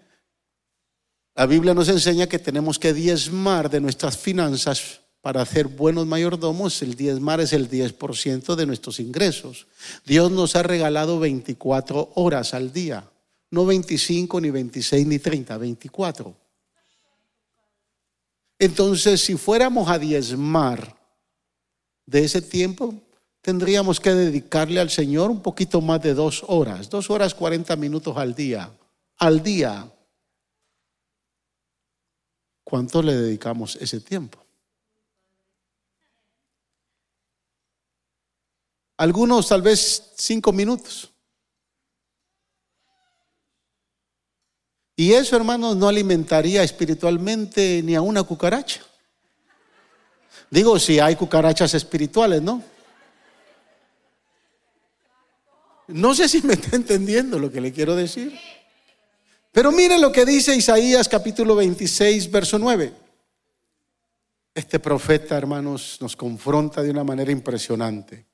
la 1.35 1.45
Biblia 1.45 1.75
nos 1.75 1.91
enseña 1.91 2.27
que 2.27 2.39
tenemos 2.39 2.79
que 2.79 2.95
diezmar 2.95 3.69
de 3.69 3.83
nuestras 3.83 4.17
finanzas 4.17 5.03
para 5.21 5.43
hacer 5.43 5.67
buenos 5.67 6.07
mayordomos, 6.07 6.81
el 6.81 6.95
diezmar 6.95 7.43
es 7.43 7.53
el 7.53 7.69
10% 7.69 8.55
de 8.55 8.65
nuestros 8.65 8.99
ingresos. 8.99 9.67
Dios 10.07 10.31
nos 10.31 10.57
ha 10.57 10.63
regalado 10.63 11.21
24 11.21 12.13
horas 12.15 12.55
al 12.55 12.73
día, 12.73 13.11
no 13.51 13.67
25, 13.67 14.41
ni 14.41 14.49
26, 14.49 15.07
ni 15.07 15.19
30, 15.19 15.59
24. 15.59 16.35
Entonces, 18.59 19.21
si 19.21 19.37
fuéramos 19.37 19.91
a 19.91 19.99
diezmar 19.99 21.02
de 22.07 22.25
ese 22.25 22.43
tiempo, 22.43 22.95
tendríamos 23.41 24.01
que 24.01 24.11
dedicarle 24.11 24.81
al 24.81 24.91
Señor 24.91 25.31
un 25.31 25.43
poquito 25.43 25.81
más 25.81 26.01
de 26.03 26.15
dos 26.15 26.45
horas, 26.49 26.89
dos 26.89 27.11
horas 27.11 27.35
40 27.35 27.75
minutos 27.77 28.17
al 28.17 28.35
día, 28.35 28.73
al 29.19 29.43
día. 29.43 29.91
¿Cuánto 32.65 33.03
le 33.03 33.15
dedicamos 33.15 33.77
ese 33.77 34.01
tiempo? 34.01 34.39
Algunos 38.97 39.49
tal 39.49 39.63
vez 39.63 40.13
cinco 40.17 40.53
minutos. 40.53 41.13
Y 44.95 45.13
eso, 45.15 45.35
hermanos, 45.35 45.77
no 45.77 45.89
alimentaría 45.89 46.63
espiritualmente 46.63 47.83
ni 47.83 47.97
a 47.97 48.03
una 48.03 48.23
cucaracha. 48.23 48.83
Digo, 50.53 50.79
si 50.79 51.01
hay 51.01 51.17
cucarachas 51.17 51.73
espirituales, 51.73 52.43
¿no? 52.43 52.63
No 55.89 56.15
sé 56.15 56.29
si 56.29 56.43
me 56.43 56.53
está 56.53 56.77
entendiendo 56.77 57.39
lo 57.39 57.51
que 57.51 57.59
le 57.59 57.73
quiero 57.73 57.97
decir. 57.97 58.39
Pero 59.51 59.73
mire 59.73 59.99
lo 59.99 60.13
que 60.13 60.27
dice 60.27 60.55
Isaías 60.55 61.09
capítulo 61.09 61.57
26, 61.57 62.31
verso 62.31 62.59
9. 62.59 62.93
Este 64.55 64.79
profeta, 64.79 65.39
hermanos, 65.39 65.97
nos 66.03 66.15
confronta 66.15 66.83
de 66.83 66.91
una 66.91 67.03
manera 67.03 67.33
impresionante. 67.33 68.27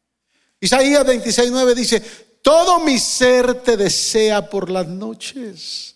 Isaías 0.58 1.06
26, 1.06 1.52
9 1.52 1.74
dice, 1.76 2.00
todo 2.42 2.80
mi 2.80 2.98
ser 2.98 3.62
te 3.62 3.76
desea 3.76 4.50
por 4.50 4.70
las 4.70 4.88
noches. 4.88 5.94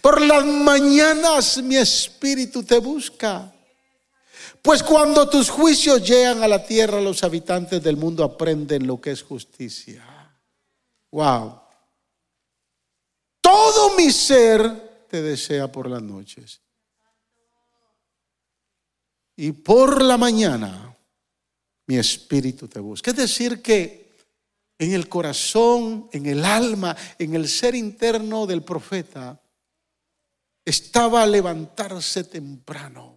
Por 0.00 0.20
las 0.20 0.44
mañanas 0.44 1.62
mi 1.62 1.76
espíritu 1.76 2.64
te 2.64 2.80
busca. 2.80 3.52
Pues 4.66 4.82
cuando 4.82 5.30
tus 5.30 5.48
juicios 5.48 6.02
llegan 6.02 6.42
a 6.42 6.48
la 6.48 6.66
tierra, 6.66 7.00
los 7.00 7.22
habitantes 7.22 7.80
del 7.80 7.96
mundo 7.96 8.24
aprenden 8.24 8.84
lo 8.84 9.00
que 9.00 9.12
es 9.12 9.22
justicia. 9.22 10.04
Wow. 11.12 11.60
Todo 13.40 13.96
mi 13.96 14.10
ser 14.10 15.06
te 15.08 15.22
desea 15.22 15.70
por 15.70 15.88
las 15.88 16.02
noches. 16.02 16.60
Y 19.36 19.52
por 19.52 20.02
la 20.02 20.16
mañana 20.16 20.96
mi 21.86 21.96
espíritu 21.96 22.66
te 22.66 22.80
busca. 22.80 23.12
Es 23.12 23.16
decir, 23.16 23.62
que 23.62 24.16
en 24.80 24.94
el 24.94 25.08
corazón, 25.08 26.08
en 26.10 26.26
el 26.26 26.44
alma, 26.44 26.96
en 27.20 27.36
el 27.36 27.48
ser 27.48 27.76
interno 27.76 28.48
del 28.48 28.64
profeta, 28.64 29.40
estaba 30.64 31.22
a 31.22 31.26
levantarse 31.28 32.24
temprano 32.24 33.15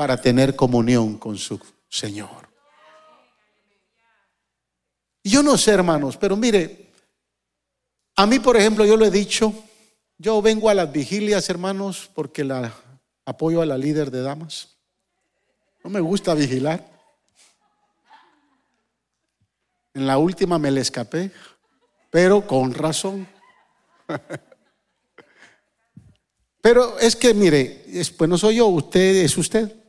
para 0.00 0.16
tener 0.16 0.56
comunión 0.56 1.18
con 1.18 1.36
su 1.36 1.60
Señor. 1.86 2.48
Yo 5.22 5.42
no 5.42 5.58
sé, 5.58 5.72
hermanos, 5.72 6.16
pero 6.16 6.38
mire, 6.38 6.90
a 8.16 8.24
mí, 8.24 8.38
por 8.38 8.56
ejemplo, 8.56 8.86
yo 8.86 8.96
lo 8.96 9.04
he 9.04 9.10
dicho, 9.10 9.52
yo 10.16 10.40
vengo 10.40 10.70
a 10.70 10.74
las 10.74 10.90
vigilias, 10.90 11.50
hermanos, 11.50 12.08
porque 12.14 12.44
la 12.44 12.72
apoyo 13.26 13.60
a 13.60 13.66
la 13.66 13.76
líder 13.76 14.10
de 14.10 14.22
damas. 14.22 14.68
No 15.84 15.90
me 15.90 16.00
gusta 16.00 16.32
vigilar. 16.32 16.82
En 19.92 20.06
la 20.06 20.16
última 20.16 20.58
me 20.58 20.70
le 20.70 20.80
escapé, 20.80 21.30
pero 22.08 22.46
con 22.46 22.72
razón. 22.72 23.28
Pero 26.62 26.98
es 26.98 27.16
que, 27.16 27.32
mire, 27.32 27.86
pues 28.18 28.28
no 28.28 28.36
soy 28.36 28.56
yo, 28.56 28.66
usted 28.66 29.24
es 29.24 29.38
usted. 29.38 29.79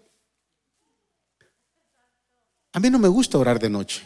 A 2.74 2.80
mí 2.80 2.90
no 2.90 3.00
me 3.00 3.08
gusta 3.08 3.38
orar 3.38 3.60
de 3.60 3.70
noche. 3.70 4.02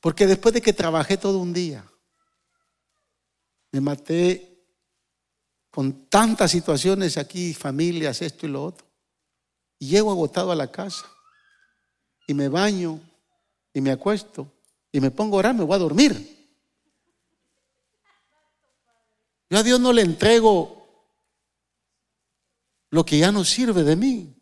Porque 0.00 0.26
después 0.26 0.54
de 0.54 0.62
que 0.62 0.72
trabajé 0.72 1.16
todo 1.16 1.38
un 1.38 1.52
día, 1.52 1.84
me 3.70 3.80
maté 3.80 4.54
con 5.70 6.06
tantas 6.06 6.50
situaciones 6.50 7.18
aquí, 7.18 7.52
familias, 7.54 8.22
esto 8.22 8.46
y 8.46 8.50
lo 8.50 8.64
otro. 8.64 8.86
Y 9.78 9.88
llego 9.88 10.10
agotado 10.10 10.52
a 10.52 10.56
la 10.56 10.70
casa 10.70 11.06
y 12.26 12.34
me 12.34 12.48
baño 12.48 13.00
y 13.72 13.80
me 13.80 13.90
acuesto 13.90 14.50
y 14.92 15.00
me 15.00 15.10
pongo 15.10 15.36
a 15.36 15.38
orar, 15.40 15.54
me 15.54 15.64
voy 15.64 15.74
a 15.74 15.78
dormir. 15.78 16.34
Yo 19.50 19.58
a 19.58 19.62
Dios 19.62 19.80
no 19.80 19.92
le 19.92 20.02
entrego 20.02 20.84
lo 22.90 23.04
que 23.04 23.18
ya 23.18 23.32
no 23.32 23.44
sirve 23.44 23.82
de 23.82 23.96
mí. 23.96 24.34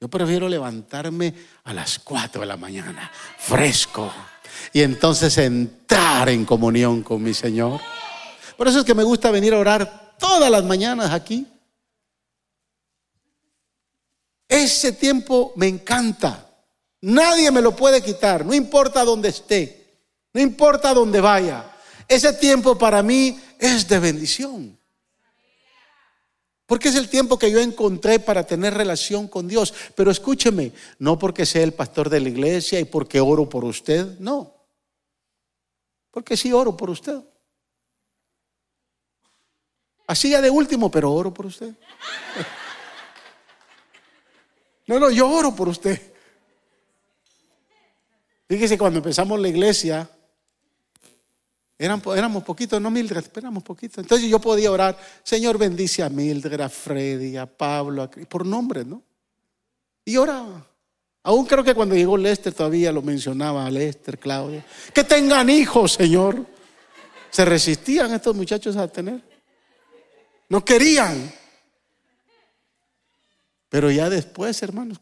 Yo 0.00 0.08
prefiero 0.08 0.48
levantarme 0.48 1.34
a 1.64 1.74
las 1.74 1.98
4 1.98 2.42
de 2.42 2.46
la 2.46 2.56
mañana, 2.56 3.10
fresco, 3.38 4.12
y 4.72 4.82
entonces 4.82 5.36
entrar 5.38 6.28
en 6.28 6.44
comunión 6.44 7.02
con 7.02 7.22
mi 7.22 7.34
Señor. 7.34 7.80
Por 8.56 8.68
eso 8.68 8.80
es 8.80 8.84
que 8.84 8.94
me 8.94 9.02
gusta 9.02 9.30
venir 9.30 9.54
a 9.54 9.58
orar 9.58 10.16
todas 10.18 10.50
las 10.50 10.64
mañanas 10.64 11.10
aquí. 11.10 11.46
Ese 14.48 14.92
tiempo 14.92 15.52
me 15.56 15.66
encanta. 15.66 16.46
Nadie 17.00 17.50
me 17.50 17.60
lo 17.60 17.74
puede 17.74 18.02
quitar, 18.02 18.44
no 18.44 18.54
importa 18.54 19.04
dónde 19.04 19.28
esté, 19.28 20.00
no 20.32 20.40
importa 20.40 20.94
dónde 20.94 21.20
vaya. 21.20 21.64
Ese 22.08 22.32
tiempo 22.32 22.78
para 22.78 23.02
mí 23.02 23.38
es 23.58 23.86
de 23.88 23.98
bendición. 23.98 24.77
Porque 26.68 26.90
es 26.90 26.96
el 26.96 27.08
tiempo 27.08 27.38
que 27.38 27.50
yo 27.50 27.60
encontré 27.60 28.20
para 28.20 28.46
tener 28.46 28.74
relación 28.74 29.26
con 29.26 29.48
Dios. 29.48 29.72
Pero 29.94 30.10
escúcheme, 30.10 30.70
no 30.98 31.18
porque 31.18 31.46
sea 31.46 31.62
el 31.62 31.72
pastor 31.72 32.10
de 32.10 32.20
la 32.20 32.28
iglesia 32.28 32.78
y 32.78 32.84
porque 32.84 33.20
oro 33.22 33.48
por 33.48 33.64
usted, 33.64 34.18
no. 34.18 34.54
Porque 36.10 36.36
sí 36.36 36.52
oro 36.52 36.76
por 36.76 36.90
usted. 36.90 37.22
Así 40.06 40.28
ya 40.28 40.42
de 40.42 40.50
último, 40.50 40.90
pero 40.90 41.10
oro 41.10 41.32
por 41.32 41.46
usted. 41.46 41.72
No, 44.86 44.98
no, 44.98 45.10
yo 45.10 45.26
oro 45.26 45.56
por 45.56 45.68
usted. 45.68 46.12
Fíjese, 48.46 48.76
cuando 48.76 48.98
empezamos 48.98 49.40
la 49.40 49.48
iglesia, 49.48 50.10
éramos 51.78 52.42
poquitos, 52.42 52.80
no 52.80 52.90
Mildred, 52.90 53.24
éramos 53.36 53.62
poquitos. 53.62 53.98
Entonces 53.98 54.28
yo 54.28 54.40
podía 54.40 54.72
orar, 54.72 54.98
Señor 55.22 55.58
bendice 55.58 56.02
a 56.02 56.08
Mildred, 56.08 56.60
a 56.60 56.68
Freddy, 56.68 57.36
a 57.36 57.46
Pablo, 57.46 58.10
por 58.28 58.44
nombre, 58.44 58.84
¿no? 58.84 59.02
Y 60.04 60.16
oraba. 60.16 60.66
Aún 61.22 61.46
creo 61.46 61.62
que 61.62 61.74
cuando 61.74 61.94
llegó 61.94 62.16
Lester 62.16 62.52
todavía 62.52 62.90
lo 62.90 63.02
mencionaba 63.02 63.66
a 63.66 63.70
Lester, 63.70 64.18
Claudia. 64.18 64.64
Que 64.94 65.04
tengan 65.04 65.50
hijos, 65.50 65.92
Señor. 65.92 66.46
Se 67.30 67.44
resistían 67.44 68.12
estos 68.12 68.34
muchachos 68.34 68.76
a 68.76 68.88
tener. 68.88 69.22
No 70.48 70.64
querían. 70.64 71.30
Pero 73.68 73.90
ya 73.90 74.08
después, 74.08 74.62
hermanos, 74.62 74.98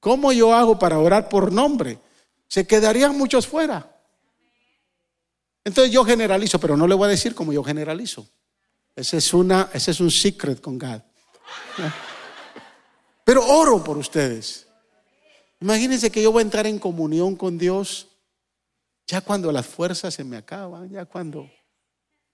¿cómo 0.00 0.32
yo 0.32 0.54
hago 0.54 0.78
para 0.78 0.98
orar 0.98 1.28
por 1.28 1.52
nombre? 1.52 1.98
Se 2.48 2.66
quedarían 2.66 3.16
muchos 3.16 3.46
fuera. 3.46 3.93
Entonces 5.64 5.92
yo 5.92 6.04
generalizo, 6.04 6.58
pero 6.58 6.76
no 6.76 6.86
le 6.86 6.94
voy 6.94 7.06
a 7.06 7.10
decir 7.10 7.34
como 7.34 7.52
yo 7.52 7.64
generalizo. 7.64 8.28
Ese 8.94 9.16
es, 9.16 9.34
una, 9.34 9.70
ese 9.72 9.90
es 9.90 10.00
un 10.00 10.10
secret 10.10 10.60
con 10.60 10.78
God. 10.78 11.00
Pero 13.24 13.46
oro 13.46 13.82
por 13.82 13.96
ustedes. 13.96 14.66
Imagínense 15.60 16.12
que 16.12 16.22
yo 16.22 16.30
voy 16.30 16.40
a 16.40 16.42
entrar 16.42 16.66
en 16.66 16.78
comunión 16.78 17.34
con 17.36 17.56
Dios 17.56 18.08
ya 19.06 19.20
cuando 19.20 19.52
las 19.52 19.66
fuerzas 19.66 20.14
se 20.14 20.24
me 20.24 20.36
acaban, 20.36 20.88
ya 20.88 21.04
cuando... 21.04 21.50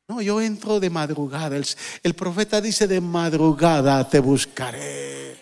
No, 0.09 0.21
yo 0.21 0.41
entro 0.41 0.81
de 0.81 0.91
madrugada. 0.91 1.57
El, 2.03 2.15
profeta 2.15 2.61
dice, 2.61 2.89
de 2.89 3.01
madrugada 3.01 4.09
te 4.09 4.19
buscaré. 4.19 5.39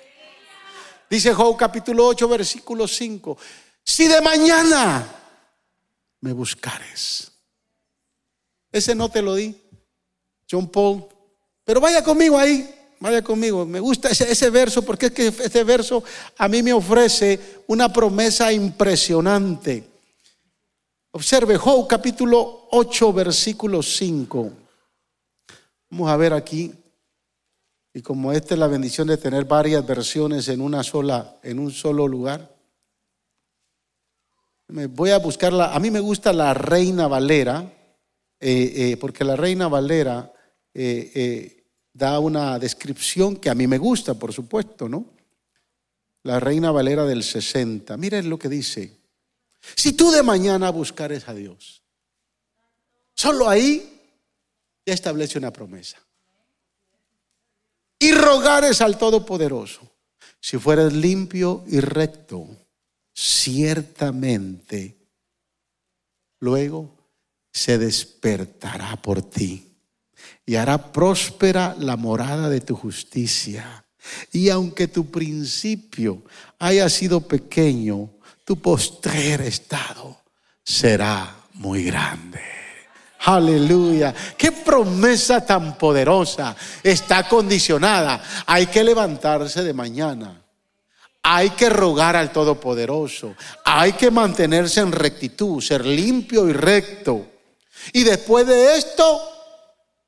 Dice 1.09 1.33
Job 1.33 1.57
capítulo 1.57 2.07
8, 2.09 2.29
versículo 2.29 2.87
5. 2.87 3.39
Si 3.83 4.07
de 4.07 4.21
mañana 4.21 5.07
me 6.21 6.35
buscares. 6.35 7.33
Ese 8.71 8.95
no 8.95 9.09
te 9.09 9.23
lo 9.23 9.35
di, 9.35 9.57
John 10.51 10.69
Paul. 10.69 11.07
Pero 11.65 11.81
vaya 11.81 12.03
conmigo 12.03 12.39
ahí, 12.39 12.69
vaya 13.01 13.23
conmigo. 13.23 13.65
Me 13.65 13.81
gusta 13.81 14.09
ese, 14.11 14.51
verso 14.51 14.83
porque 14.83 15.07
es 15.07 15.13
que 15.13 15.27
ese 15.29 15.65
verso 15.65 16.03
a 16.37 16.49
mí 16.49 16.63
me 16.63 16.73
ofrece 16.73 17.63
una 17.67 17.93
promesa 17.93 18.53
impresionante. 18.53 19.85
Observe 21.13 21.57
Job 21.57 21.87
capítulo 21.89 22.69
8, 22.71 23.13
versículo 23.13 23.83
5. 23.83 24.53
Vamos 25.91 26.11
a 26.11 26.17
ver 26.17 26.35
aquí. 26.35 26.73
Y 27.95 28.03
como 28.03 28.33
esta 28.33 28.55
es 28.55 28.61
la 28.61 28.67
bendición 28.67 29.09
de 29.09 29.17
tener 29.17 29.47
varias 29.47 29.85
versiones 29.87 30.47
en 30.49 30.61
una 30.61 30.83
sola, 30.83 31.39
en 31.43 31.59
un 31.59 31.71
solo 31.71 32.07
lugar. 32.07 32.55
Me 34.69 34.87
voy 34.87 35.11
a 35.11 35.19
buscarla. 35.19 35.75
A 35.75 35.81
mí 35.81 35.91
me 35.91 36.01
gusta 36.01 36.33
la 36.33 36.53
Reina 36.53 37.09
Valera 37.09 37.78
eh, 38.41 38.93
eh, 38.93 38.97
porque 38.97 39.25
la 39.25 39.37
Reina 39.37 39.69
Valera 39.69 40.33
eh, 40.73 41.65
da 41.93 42.21
una 42.21 42.59
descripción 42.59 43.37
que 43.37 43.51
a 43.51 43.55
mí 43.55 43.67
me 43.67 43.79
gusta, 43.79 44.15
por 44.15 44.33
supuesto, 44.33 44.89
¿no? 44.89 45.07
La 46.23 46.39
Reina 46.39 46.71
Valera 46.71 47.05
del 47.05 47.25
60. 47.25 47.97
Miren 47.97 48.31
lo 48.31 48.39
que 48.39 48.49
dice. 48.49 48.97
Si 49.75 49.93
tú 49.95 50.11
de 50.11 50.23
mañana 50.23 50.71
buscares 50.71 51.29
a 51.29 51.35
Dios, 51.35 51.83
solo 53.15 53.49
ahí 53.49 54.01
ya 54.87 54.95
establece 54.95 55.39
una 55.39 55.53
promesa. 55.53 55.99
Y 57.99 58.13
rogares 58.13 58.81
al 58.81 58.97
Todopoderoso, 58.97 59.91
si 60.41 60.59
fueres 60.59 60.93
limpio 60.93 61.65
y 61.67 61.81
recto, 61.81 62.47
ciertamente 63.13 64.97
luego 66.39 66.98
se 67.59 67.77
despertará 67.77 68.95
por 69.03 69.21
ti 69.21 69.75
y 70.47 70.55
hará 70.55 70.93
próspera 70.93 71.75
la 71.77 71.97
morada 71.97 72.49
de 72.49 72.61
tu 72.61 72.77
justicia. 72.77 73.85
Y 74.31 74.49
aunque 74.49 74.87
tu 74.87 75.11
principio 75.11 76.23
haya 76.61 76.89
sido 76.89 77.21
pequeño, 77.21 78.11
tu 78.45 78.61
postrer 78.61 79.41
estado 79.41 80.23
será 80.63 81.35
muy 81.55 81.83
grande. 81.83 82.41
Aleluya. 83.25 84.15
Qué 84.37 84.53
promesa 84.53 85.45
tan 85.45 85.77
poderosa 85.77 86.55
está 86.81 87.29
condicionada. 87.29 88.23
Hay 88.47 88.67
que 88.67 88.85
levantarse 88.85 89.65
de 89.65 89.75
mañana. 89.75 90.41
Hay 91.25 91.51
que 91.51 91.69
rogar 91.69 92.15
al 92.15 92.31
Todopoderoso. 92.31 93.35
Hay 93.65 93.95
que 93.95 94.13
mantenerse 94.13 94.79
en 94.79 94.93
rectitud, 94.93 95.61
ser 95.61 95.85
limpio 95.85 96.49
y 96.49 96.53
recto 96.53 97.38
y 97.93 98.05
después 98.05 98.47
de 98.47 98.77
esto, 98.77 99.21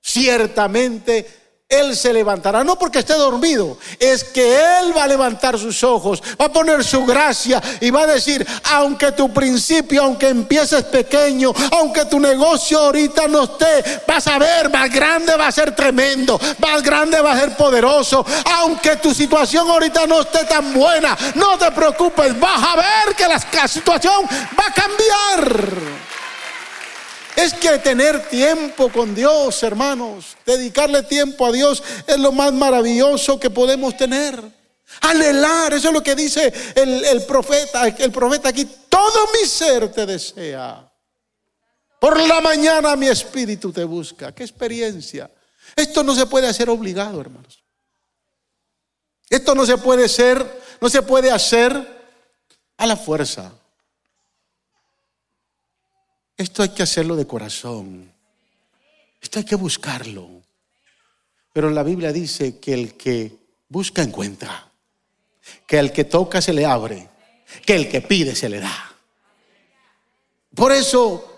ciertamente 0.02 1.38
Él 1.68 1.96
se 1.96 2.12
levantará, 2.12 2.64
no 2.64 2.76
porque 2.76 2.98
esté 2.98 3.14
dormido, 3.14 3.78
es 4.00 4.24
que 4.24 4.56
Él 4.56 4.96
va 4.96 5.04
a 5.04 5.08
levantar 5.08 5.56
sus 5.56 5.84
ojos, 5.84 6.20
va 6.40 6.46
a 6.46 6.52
poner 6.52 6.82
su 6.82 7.06
gracia 7.06 7.62
y 7.80 7.90
va 7.90 8.02
a 8.02 8.06
decir, 8.08 8.44
aunque 8.72 9.12
tu 9.12 9.32
principio, 9.32 10.02
aunque 10.02 10.28
empieces 10.28 10.82
pequeño, 10.84 11.52
aunque 11.70 12.06
tu 12.06 12.18
negocio 12.18 12.80
ahorita 12.80 13.28
no 13.28 13.44
esté, 13.44 14.02
vas 14.06 14.26
a 14.26 14.38
ver, 14.38 14.68
más 14.68 14.92
grande 14.92 15.36
va 15.36 15.46
a 15.46 15.52
ser 15.52 15.74
tremendo, 15.76 16.40
más 16.58 16.82
grande 16.82 17.20
va 17.20 17.32
a 17.32 17.38
ser 17.38 17.56
poderoso, 17.56 18.26
aunque 18.56 18.96
tu 18.96 19.14
situación 19.14 19.70
ahorita 19.70 20.08
no 20.08 20.22
esté 20.22 20.44
tan 20.46 20.74
buena, 20.74 21.16
no 21.36 21.56
te 21.56 21.70
preocupes, 21.70 22.38
vas 22.40 22.62
a 22.62 22.76
ver 22.76 23.14
que 23.16 23.28
la 23.28 23.38
situación 23.68 24.24
va 24.58 24.64
a 24.66 24.74
cambiar. 24.74 26.19
Es 27.40 27.54
que 27.54 27.78
tener 27.78 28.28
tiempo 28.28 28.92
con 28.92 29.14
Dios, 29.14 29.62
hermanos, 29.62 30.36
dedicarle 30.44 31.02
tiempo 31.04 31.46
a 31.46 31.52
Dios 31.52 31.82
es 32.06 32.18
lo 32.18 32.32
más 32.32 32.52
maravilloso 32.52 33.40
que 33.40 33.48
podemos 33.48 33.96
tener. 33.96 34.38
Anhelar, 35.00 35.72
eso 35.72 35.88
es 35.88 35.94
lo 35.94 36.02
que 36.02 36.14
dice 36.14 36.52
el, 36.74 37.24
profeta, 37.24 37.88
el 37.88 38.12
profeta 38.12 38.50
aquí, 38.50 38.68
todo 38.90 39.28
mi 39.32 39.48
ser 39.48 39.90
te 39.90 40.04
desea. 40.04 40.86
Por 41.98 42.20
la 42.20 42.42
mañana 42.42 42.94
mi 42.94 43.06
espíritu 43.06 43.72
te 43.72 43.84
busca. 43.84 44.34
Qué 44.34 44.42
experiencia. 44.42 45.30
Esto 45.74 46.02
no 46.02 46.14
se 46.14 46.26
puede 46.26 46.46
hacer 46.46 46.68
obligado, 46.68 47.22
hermanos. 47.22 47.64
Esto 49.30 49.54
no 49.54 49.64
se 49.64 49.78
puede 49.78 50.10
ser, 50.10 50.44
no 50.78 50.90
se 50.90 51.00
puede 51.00 51.30
hacer 51.30 51.72
a 52.76 52.86
la 52.86 52.98
fuerza. 52.98 53.50
Esto 56.40 56.62
hay 56.62 56.70
que 56.70 56.82
hacerlo 56.82 57.16
de 57.16 57.26
corazón. 57.26 58.10
Esto 59.20 59.40
hay 59.40 59.44
que 59.44 59.56
buscarlo. 59.56 60.40
Pero 61.52 61.68
la 61.68 61.82
Biblia 61.82 62.14
dice 62.14 62.58
que 62.58 62.72
el 62.72 62.94
que 62.94 63.36
busca 63.68 64.00
encuentra. 64.00 64.72
Que 65.66 65.78
el 65.78 65.92
que 65.92 66.04
toca 66.04 66.40
se 66.40 66.54
le 66.54 66.64
abre. 66.64 67.10
Que 67.66 67.74
el 67.74 67.90
que 67.90 68.00
pide 68.00 68.34
se 68.34 68.48
le 68.48 68.58
da. 68.58 68.96
Por 70.54 70.72
eso 70.72 71.30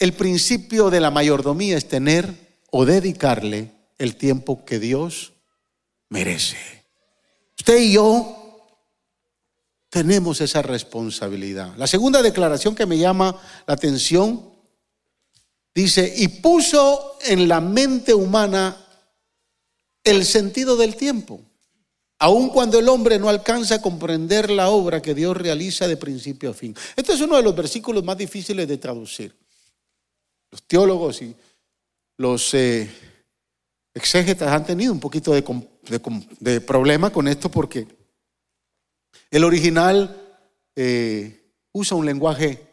el 0.00 0.14
principio 0.14 0.90
de 0.90 0.98
la 0.98 1.12
mayordomía 1.12 1.76
es 1.76 1.86
tener 1.86 2.34
o 2.72 2.84
dedicarle 2.84 3.70
el 3.98 4.16
tiempo 4.16 4.64
que 4.64 4.80
Dios 4.80 5.32
merece. 6.08 6.56
Usted 7.56 7.78
y 7.78 7.92
yo 7.92 8.39
tenemos 9.90 10.40
esa 10.40 10.62
responsabilidad. 10.62 11.76
La 11.76 11.88
segunda 11.88 12.22
declaración 12.22 12.74
que 12.74 12.86
me 12.86 12.96
llama 12.96 13.38
la 13.66 13.74
atención 13.74 14.48
dice, 15.74 16.14
y 16.16 16.28
puso 16.28 17.18
en 17.22 17.48
la 17.48 17.60
mente 17.60 18.14
humana 18.14 18.76
el 20.04 20.24
sentido 20.24 20.76
del 20.76 20.94
tiempo, 20.94 21.40
aun 22.20 22.50
cuando 22.50 22.78
el 22.78 22.88
hombre 22.88 23.18
no 23.18 23.28
alcanza 23.28 23.76
a 23.76 23.82
comprender 23.82 24.50
la 24.50 24.70
obra 24.70 25.02
que 25.02 25.14
Dios 25.14 25.36
realiza 25.36 25.88
de 25.88 25.96
principio 25.96 26.50
a 26.50 26.54
fin. 26.54 26.74
Este 26.94 27.12
es 27.12 27.20
uno 27.20 27.36
de 27.36 27.42
los 27.42 27.54
versículos 27.54 28.04
más 28.04 28.16
difíciles 28.16 28.68
de 28.68 28.78
traducir. 28.78 29.36
Los 30.52 30.62
teólogos 30.62 31.20
y 31.22 31.34
los 32.16 32.54
eh, 32.54 32.88
exégetas 33.92 34.52
han 34.52 34.64
tenido 34.64 34.92
un 34.92 35.00
poquito 35.00 35.32
de, 35.32 35.44
de 36.38 36.60
problema 36.60 37.10
con 37.10 37.26
esto 37.26 37.50
porque 37.50 37.99
el 39.30 39.44
original 39.44 40.16
eh, 40.74 41.52
usa 41.72 41.96
un 41.96 42.06
lenguaje 42.06 42.66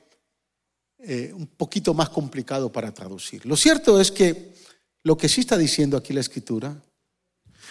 eh, 0.99 1.31
un 1.33 1.47
poquito 1.47 1.93
más 1.93 2.09
complicado 2.09 2.71
para 2.71 2.93
traducir. 2.93 3.45
Lo 3.45 3.55
cierto 3.55 4.01
es 4.01 4.11
que 4.11 4.53
lo 5.03 5.17
que 5.17 5.29
sí 5.29 5.41
está 5.41 5.57
diciendo 5.57 5.95
aquí 5.95 6.13
la 6.13 6.21
escritura 6.21 6.81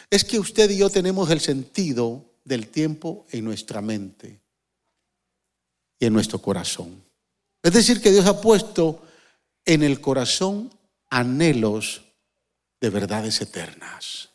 es 0.09 0.25
que 0.25 0.39
usted 0.39 0.71
y 0.71 0.79
yo 0.79 0.91
tenemos 0.91 1.31
el 1.31 1.41
sentido 1.41 2.25
del 2.45 2.69
tiempo 2.69 3.27
en 3.31 3.45
nuestra 3.45 3.81
mente 3.81 4.41
y 5.99 6.07
en 6.07 6.13
nuestro 6.13 6.41
corazón. 6.41 7.03
Es 7.63 7.73
decir, 7.73 8.01
que 8.01 8.13
Dios 8.13 8.27
ha 8.27 8.41
puesto 8.41 9.03
en 9.65 9.83
el 9.83 10.01
corazón 10.01 10.71
anhelos 11.11 12.03
de 12.81 12.91
verdades 12.91 13.41
eternas. 13.41 14.31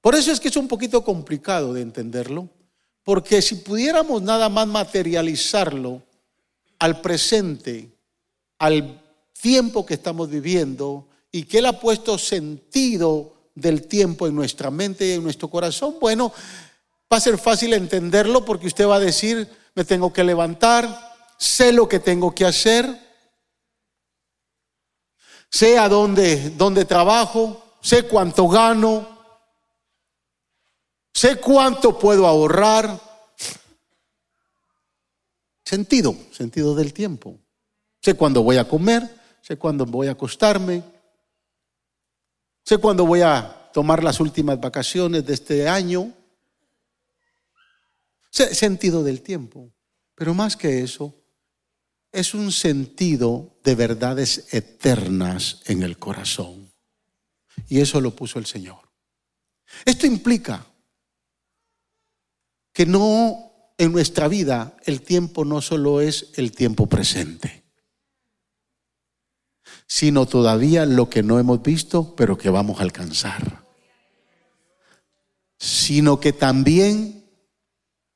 Por 0.00 0.14
eso 0.14 0.30
es 0.30 0.38
que 0.38 0.48
es 0.48 0.56
un 0.56 0.68
poquito 0.68 1.02
complicado 1.02 1.72
de 1.72 1.80
entenderlo, 1.80 2.48
porque 3.04 3.42
si 3.42 3.56
pudiéramos 3.56 4.22
nada 4.22 4.48
más 4.48 4.66
materializarlo 4.66 6.02
al 6.78 7.00
presente, 7.00 7.90
al 8.58 9.02
tiempo 9.40 9.84
que 9.84 9.94
estamos 9.94 10.30
viviendo 10.30 11.06
y 11.30 11.44
que 11.44 11.58
Él 11.58 11.66
ha 11.66 11.78
puesto 11.78 12.16
sentido 12.16 13.34
del 13.54 13.86
tiempo 13.86 14.26
en 14.26 14.34
nuestra 14.34 14.70
mente 14.70 15.06
y 15.06 15.12
en 15.12 15.22
nuestro 15.22 15.48
corazón, 15.48 15.96
bueno, 16.00 16.32
va 17.12 17.18
a 17.18 17.20
ser 17.20 17.38
fácil 17.38 17.74
entenderlo 17.74 18.44
porque 18.44 18.66
usted 18.66 18.88
va 18.88 18.96
a 18.96 19.00
decir, 19.00 19.48
me 19.74 19.84
tengo 19.84 20.12
que 20.12 20.24
levantar, 20.24 21.14
sé 21.38 21.72
lo 21.72 21.88
que 21.88 22.00
tengo 22.00 22.34
que 22.34 22.46
hacer, 22.46 22.98
sé 25.50 25.78
a 25.78 25.88
dónde, 25.88 26.50
dónde 26.56 26.86
trabajo, 26.86 27.62
sé 27.82 28.04
cuánto 28.04 28.48
gano, 28.48 29.13
sé 31.14 31.36
cuánto 31.36 31.98
puedo 31.98 32.26
ahorrar. 32.26 33.00
Sentido, 35.64 36.14
sentido 36.32 36.74
del 36.74 36.92
tiempo. 36.92 37.38
Sé 38.02 38.14
cuándo 38.14 38.42
voy 38.42 38.58
a 38.58 38.68
comer, 38.68 39.08
sé 39.40 39.56
cuándo 39.56 39.86
voy 39.86 40.08
a 40.08 40.12
acostarme, 40.12 40.82
sé 42.62 42.76
cuándo 42.76 43.06
voy 43.06 43.22
a 43.22 43.70
tomar 43.72 44.04
las 44.04 44.20
últimas 44.20 44.60
vacaciones 44.60 45.24
de 45.24 45.32
este 45.32 45.68
año. 45.68 46.12
Sentido 48.30 49.02
del 49.02 49.22
tiempo. 49.22 49.72
Pero 50.14 50.34
más 50.34 50.56
que 50.56 50.82
eso, 50.82 51.14
es 52.12 52.34
un 52.34 52.52
sentido 52.52 53.58
de 53.64 53.74
verdades 53.74 54.52
eternas 54.52 55.62
en 55.66 55.82
el 55.82 55.98
corazón. 55.98 56.72
Y 57.68 57.80
eso 57.80 58.00
lo 58.00 58.14
puso 58.14 58.38
el 58.38 58.46
Señor. 58.46 58.80
Esto 59.84 60.06
implica 60.06 60.64
que 62.74 62.84
no 62.84 63.52
en 63.78 63.92
nuestra 63.92 64.28
vida 64.28 64.76
el 64.84 65.00
tiempo 65.00 65.44
no 65.44 65.62
solo 65.62 66.00
es 66.00 66.32
el 66.34 66.52
tiempo 66.52 66.86
presente, 66.86 67.64
sino 69.86 70.26
todavía 70.26 70.84
lo 70.84 71.08
que 71.08 71.22
no 71.22 71.38
hemos 71.38 71.62
visto, 71.62 72.14
pero 72.16 72.36
que 72.36 72.50
vamos 72.50 72.80
a 72.80 72.82
alcanzar. 72.82 73.64
Sino 75.56 76.18
que 76.18 76.32
también 76.32 77.30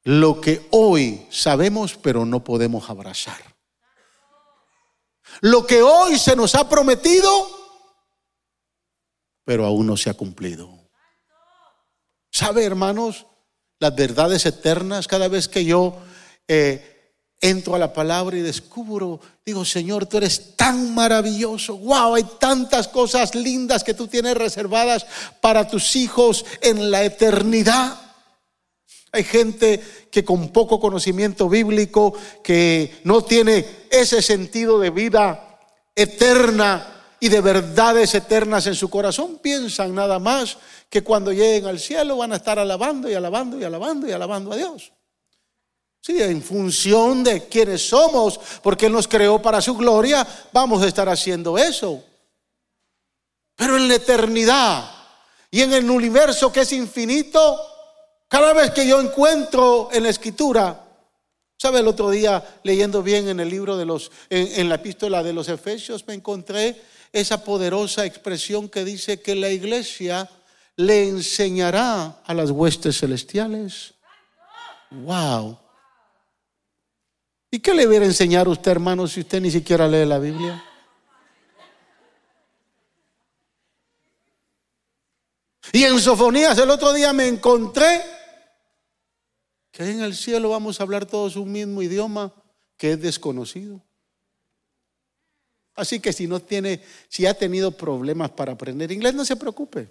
lo 0.02 0.40
que 0.40 0.66
hoy 0.72 1.26
sabemos, 1.30 1.96
pero 1.96 2.26
no 2.26 2.42
podemos 2.42 2.90
abrazar. 2.90 3.40
Lo 5.40 5.66
que 5.66 5.82
hoy 5.82 6.18
se 6.18 6.34
nos 6.34 6.56
ha 6.56 6.68
prometido, 6.68 7.30
pero 9.44 9.64
aún 9.64 9.86
no 9.86 9.96
se 9.96 10.10
ha 10.10 10.14
cumplido. 10.14 10.90
¿Sabe, 12.32 12.64
hermanos? 12.64 13.26
Las 13.80 13.94
verdades 13.94 14.44
eternas, 14.46 15.06
cada 15.06 15.28
vez 15.28 15.48
que 15.48 15.64
yo 15.64 15.96
eh, 16.48 17.14
entro 17.40 17.74
a 17.74 17.78
la 17.78 17.92
palabra 17.92 18.36
y 18.36 18.40
descubro, 18.40 19.20
digo, 19.46 19.64
Señor, 19.64 20.06
tú 20.06 20.16
eres 20.16 20.56
tan 20.56 20.94
maravilloso, 20.94 21.76
wow, 21.78 22.14
hay 22.14 22.26
tantas 22.40 22.88
cosas 22.88 23.34
lindas 23.34 23.84
que 23.84 23.94
tú 23.94 24.08
tienes 24.08 24.36
reservadas 24.36 25.06
para 25.40 25.68
tus 25.68 25.94
hijos 25.94 26.44
en 26.60 26.90
la 26.90 27.04
eternidad. 27.04 28.00
Hay 29.12 29.24
gente 29.24 29.80
que 30.10 30.24
con 30.24 30.48
poco 30.48 30.80
conocimiento 30.80 31.48
bíblico, 31.48 32.12
que 32.42 33.00
no 33.04 33.22
tiene 33.22 33.64
ese 33.90 34.20
sentido 34.20 34.78
de 34.78 34.90
vida 34.90 35.60
eterna 35.94 36.94
y 37.20 37.28
de 37.28 37.40
verdades 37.40 38.14
eternas 38.14 38.66
en 38.66 38.74
su 38.74 38.90
corazón, 38.90 39.38
piensan 39.40 39.94
nada 39.94 40.18
más 40.18 40.58
que 40.88 41.02
cuando 41.02 41.32
lleguen 41.32 41.66
al 41.66 41.78
cielo 41.78 42.16
van 42.16 42.32
a 42.32 42.36
estar 42.36 42.58
alabando 42.58 43.10
y 43.10 43.14
alabando 43.14 43.58
y 43.58 43.64
alabando 43.64 44.08
y 44.08 44.12
alabando 44.12 44.52
a 44.52 44.56
Dios. 44.56 44.92
Sí, 46.00 46.22
en 46.22 46.42
función 46.42 47.24
de 47.24 47.48
quienes 47.48 47.86
somos, 47.88 48.40
porque 48.62 48.86
Él 48.86 48.92
nos 48.92 49.08
creó 49.08 49.42
para 49.42 49.60
su 49.60 49.76
gloria, 49.76 50.26
vamos 50.52 50.82
a 50.82 50.86
estar 50.86 51.08
haciendo 51.08 51.58
eso. 51.58 52.02
Pero 53.56 53.76
en 53.76 53.88
la 53.88 53.96
eternidad 53.96 54.90
y 55.50 55.62
en 55.62 55.72
el 55.72 55.90
universo 55.90 56.52
que 56.52 56.60
es 56.60 56.72
infinito, 56.72 57.60
cada 58.28 58.52
vez 58.52 58.70
que 58.70 58.86
yo 58.86 59.00
encuentro 59.00 59.88
en 59.92 60.04
la 60.04 60.10
escritura, 60.10 60.86
¿sabe? 61.58 61.80
El 61.80 61.88
otro 61.88 62.10
día 62.10 62.60
leyendo 62.62 63.02
bien 63.02 63.28
en 63.28 63.40
el 63.40 63.50
libro 63.50 63.76
de 63.76 63.84
los, 63.84 64.10
en, 64.30 64.60
en 64.60 64.68
la 64.68 64.76
epístola 64.76 65.22
de 65.22 65.32
los 65.32 65.48
Efesios, 65.48 66.06
me 66.06 66.14
encontré 66.14 66.80
esa 67.12 67.42
poderosa 67.42 68.06
expresión 68.06 68.68
que 68.68 68.84
dice 68.84 69.20
que 69.20 69.34
la 69.34 69.50
iglesia 69.50 70.30
le 70.78 71.08
enseñará 71.08 72.22
a 72.24 72.34
las 72.34 72.52
huestes 72.52 73.00
celestiales. 73.00 73.94
Wow. 74.92 75.58
¿Y 77.50 77.58
qué 77.58 77.74
le 77.74 77.84
viene 77.88 78.04
a 78.04 78.08
enseñar 78.08 78.46
usted, 78.46 78.70
hermano, 78.70 79.08
si 79.08 79.20
usted 79.20 79.40
ni 79.40 79.50
siquiera 79.50 79.88
lee 79.88 80.04
la 80.04 80.20
Biblia? 80.20 80.64
Y 85.72 85.82
en 85.82 85.98
Sofonías 85.98 86.56
el 86.58 86.70
otro 86.70 86.92
día 86.92 87.12
me 87.12 87.26
encontré 87.26 88.00
que 89.72 89.90
en 89.90 90.00
el 90.00 90.14
cielo 90.14 90.50
vamos 90.50 90.78
a 90.78 90.84
hablar 90.84 91.06
todos 91.06 91.34
un 91.34 91.50
mismo 91.50 91.82
idioma 91.82 92.32
que 92.76 92.92
es 92.92 93.02
desconocido. 93.02 93.82
Así 95.74 95.98
que 95.98 96.12
si 96.12 96.28
no 96.28 96.38
tiene, 96.38 96.84
si 97.08 97.26
ha 97.26 97.34
tenido 97.34 97.72
problemas 97.72 98.30
para 98.30 98.52
aprender 98.52 98.92
inglés, 98.92 99.14
no 99.14 99.24
se 99.24 99.34
preocupe. 99.34 99.88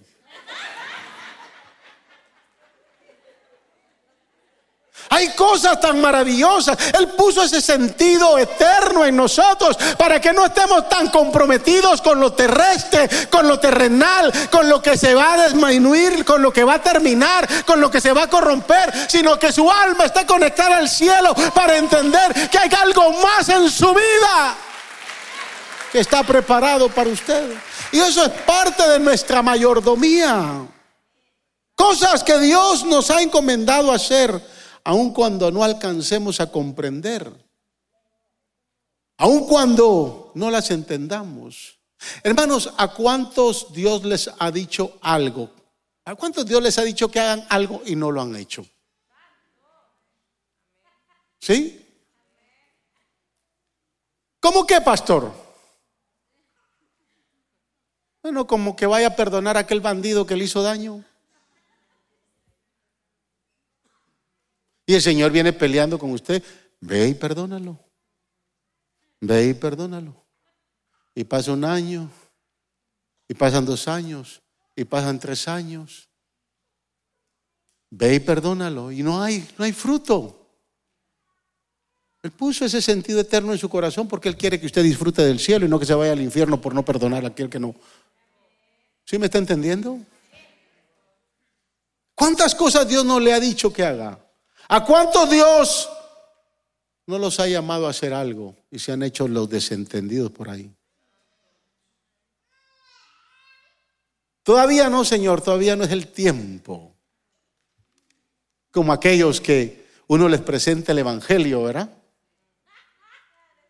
Hay 5.09 5.29
cosas 5.29 5.79
tan 5.79 6.01
maravillosas. 6.01 6.77
Él 6.97 7.09
puso 7.09 7.43
ese 7.43 7.61
sentido 7.61 8.37
eterno 8.37 9.05
en 9.05 9.15
nosotros 9.15 9.77
para 9.97 10.19
que 10.19 10.33
no 10.33 10.45
estemos 10.45 10.89
tan 10.89 11.09
comprometidos 11.09 12.01
con 12.01 12.19
lo 12.19 12.33
terrestre, 12.33 13.09
con 13.29 13.47
lo 13.47 13.59
terrenal, 13.59 14.31
con 14.51 14.67
lo 14.67 14.81
que 14.81 14.97
se 14.97 15.13
va 15.13 15.33
a 15.33 15.47
disminuir, 15.47 16.25
con 16.25 16.41
lo 16.41 16.51
que 16.51 16.63
va 16.63 16.75
a 16.75 16.81
terminar, 16.81 17.47
con 17.65 17.79
lo 17.79 17.89
que 17.89 18.01
se 18.01 18.11
va 18.11 18.23
a 18.23 18.29
corromper, 18.29 18.93
sino 19.09 19.39
que 19.39 19.51
su 19.51 19.69
alma 19.71 20.05
esté 20.05 20.25
conectada 20.25 20.77
al 20.77 20.89
cielo 20.89 21.33
para 21.53 21.77
entender 21.77 22.49
que 22.49 22.57
hay 22.57 22.69
algo 22.81 23.13
más 23.13 23.47
en 23.49 23.69
su 23.69 23.93
vida 23.93 24.55
que 25.91 25.99
está 25.99 26.23
preparado 26.23 26.89
para 26.89 27.09
usted. 27.09 27.53
Y 27.91 27.99
eso 27.99 28.25
es 28.25 28.31
parte 28.45 28.87
de 28.89 28.99
nuestra 28.99 29.41
mayordomía. 29.41 30.65
Cosas 31.75 32.23
que 32.23 32.37
Dios 32.39 32.83
nos 32.83 33.09
ha 33.11 33.21
encomendado 33.21 33.91
hacer 33.91 34.56
aun 34.87 35.11
cuando 35.11 35.51
no 35.51 35.65
alcancemos 35.65 36.39
a 36.39 36.49
comprender, 36.49 37.29
aun 39.17 39.45
cuando 39.45 40.31
no 40.33 40.49
las 40.49 40.71
entendamos. 40.71 41.77
Hermanos, 42.23 42.73
¿a 42.77 42.93
cuántos 42.93 43.73
Dios 43.73 44.05
les 44.05 44.31
ha 44.39 44.49
dicho 44.49 44.97
algo? 45.01 45.51
¿A 46.05 46.15
cuántos 46.15 46.45
Dios 46.45 46.63
les 46.63 46.77
ha 46.77 46.83
dicho 46.83 47.11
que 47.11 47.19
hagan 47.19 47.45
algo 47.49 47.81
y 47.85 47.97
no 47.97 48.11
lo 48.11 48.21
han 48.21 48.33
hecho? 48.37 48.65
¿Sí? 51.37 51.85
¿Cómo 54.39 54.65
que, 54.65 54.79
pastor? 54.79 55.33
Bueno, 58.23 58.47
como 58.47 58.73
que 58.73 58.85
vaya 58.85 59.07
a 59.07 59.15
perdonar 59.17 59.57
a 59.57 59.61
aquel 59.61 59.81
bandido 59.81 60.25
que 60.25 60.37
le 60.37 60.45
hizo 60.45 60.63
daño. 60.63 61.03
Y 64.89 64.95
el 64.95 65.01
Señor 65.01 65.31
viene 65.31 65.51
peleando 65.51 65.99
con 65.99 66.11
usted. 66.11 66.41
Ve 66.79 67.09
y 67.09 67.13
perdónalo. 67.13 67.77
Ve 69.19 69.49
y 69.49 69.53
perdónalo. 69.53 70.15
Y 71.13 71.25
pasa 71.25 71.51
un 71.51 71.65
año. 71.65 72.09
Y 73.27 73.33
pasan 73.33 73.65
dos 73.65 73.89
años. 73.89 74.41
Y 74.77 74.85
pasan 74.85 75.19
tres 75.19 75.49
años. 75.49 76.07
Ve 77.89 78.15
y 78.15 78.19
perdónalo. 78.21 78.89
Y 78.93 79.03
no 79.03 79.21
hay, 79.21 79.45
no 79.57 79.65
hay 79.65 79.73
fruto. 79.73 80.33
Él 82.23 82.31
puso 82.31 82.63
ese 82.63 82.81
sentido 82.81 83.19
eterno 83.19 83.51
en 83.51 83.59
su 83.59 83.67
corazón 83.67 84.07
porque 84.07 84.29
Él 84.29 84.37
quiere 84.37 84.57
que 84.57 84.65
usted 84.67 84.83
disfrute 84.83 85.21
del 85.21 85.39
cielo 85.39 85.65
y 85.65 85.69
no 85.69 85.79
que 85.79 85.85
se 85.85 85.93
vaya 85.93 86.13
al 86.13 86.21
infierno 86.21 86.61
por 86.61 86.73
no 86.73 86.85
perdonar 86.85 87.25
a 87.25 87.27
aquel 87.27 87.49
que 87.49 87.59
no. 87.59 87.75
¿Sí 89.03 89.19
me 89.19 89.25
está 89.25 89.37
entendiendo? 89.37 89.99
¿Cuántas 92.15 92.55
cosas 92.55 92.87
Dios 92.87 93.03
no 93.03 93.19
le 93.19 93.33
ha 93.33 93.39
dicho 93.39 93.71
que 93.71 93.83
haga? 93.83 94.26
¿A 94.69 94.83
cuánto 94.83 95.25
Dios 95.27 95.89
no 97.05 97.17
los 97.17 97.39
ha 97.39 97.47
llamado 97.47 97.87
a 97.87 97.91
hacer 97.91 98.13
algo 98.13 98.55
y 98.69 98.79
se 98.79 98.91
han 98.91 99.03
hecho 99.03 99.27
los 99.27 99.49
desentendidos 99.49 100.31
por 100.31 100.49
ahí? 100.49 100.73
Todavía 104.43 104.89
no, 104.89 105.03
Señor, 105.03 105.41
todavía 105.41 105.75
no 105.75 105.83
es 105.83 105.91
el 105.91 106.07
tiempo. 106.07 106.95
Como 108.71 108.93
aquellos 108.93 109.41
que 109.41 109.85
uno 110.07 110.29
les 110.29 110.41
presenta 110.41 110.93
el 110.93 110.99
Evangelio, 110.99 111.63
¿verdad? 111.63 111.89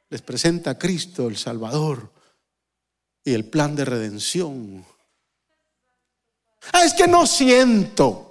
Les 0.09 0.21
presenta 0.21 0.71
a 0.71 0.77
Cristo, 0.77 1.27
el 1.27 1.37
Salvador, 1.37 2.11
y 3.23 3.33
el 3.33 3.45
plan 3.45 3.75
de 3.75 3.85
redención. 3.85 4.85
Ah, 6.71 6.85
es 6.85 6.93
que 6.93 7.07
no 7.07 7.25
siento. 7.25 8.26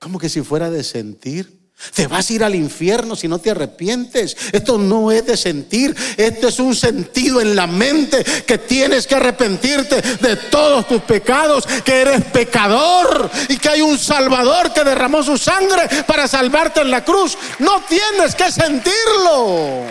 Como 0.00 0.18
que 0.18 0.30
si 0.30 0.40
fuera 0.40 0.70
de 0.70 0.82
sentir. 0.82 1.60
Te 1.94 2.06
vas 2.06 2.28
a 2.28 2.32
ir 2.34 2.44
al 2.44 2.54
infierno 2.54 3.16
si 3.16 3.26
no 3.28 3.38
te 3.38 3.50
arrepientes. 3.50 4.36
Esto 4.52 4.76
no 4.76 5.10
es 5.10 5.24
de 5.26 5.36
sentir, 5.36 5.96
esto 6.16 6.48
es 6.48 6.58
un 6.58 6.74
sentido 6.74 7.40
en 7.40 7.56
la 7.56 7.66
mente 7.66 8.22
que 8.46 8.58
tienes 8.58 9.06
que 9.06 9.14
arrepentirte 9.14 10.02
de 10.02 10.36
todos 10.36 10.86
tus 10.86 11.00
pecados, 11.02 11.66
que 11.84 12.00
eres 12.02 12.24
pecador 12.26 13.30
y 13.48 13.56
que 13.56 13.70
hay 13.70 13.80
un 13.80 13.98
Salvador 13.98 14.74
que 14.74 14.84
derramó 14.84 15.22
su 15.22 15.38
sangre 15.38 15.88
para 16.06 16.28
salvarte 16.28 16.80
en 16.80 16.90
la 16.90 17.02
cruz. 17.02 17.36
No 17.58 17.82
tienes 17.88 18.34
que 18.34 18.50
sentirlo. 18.52 19.84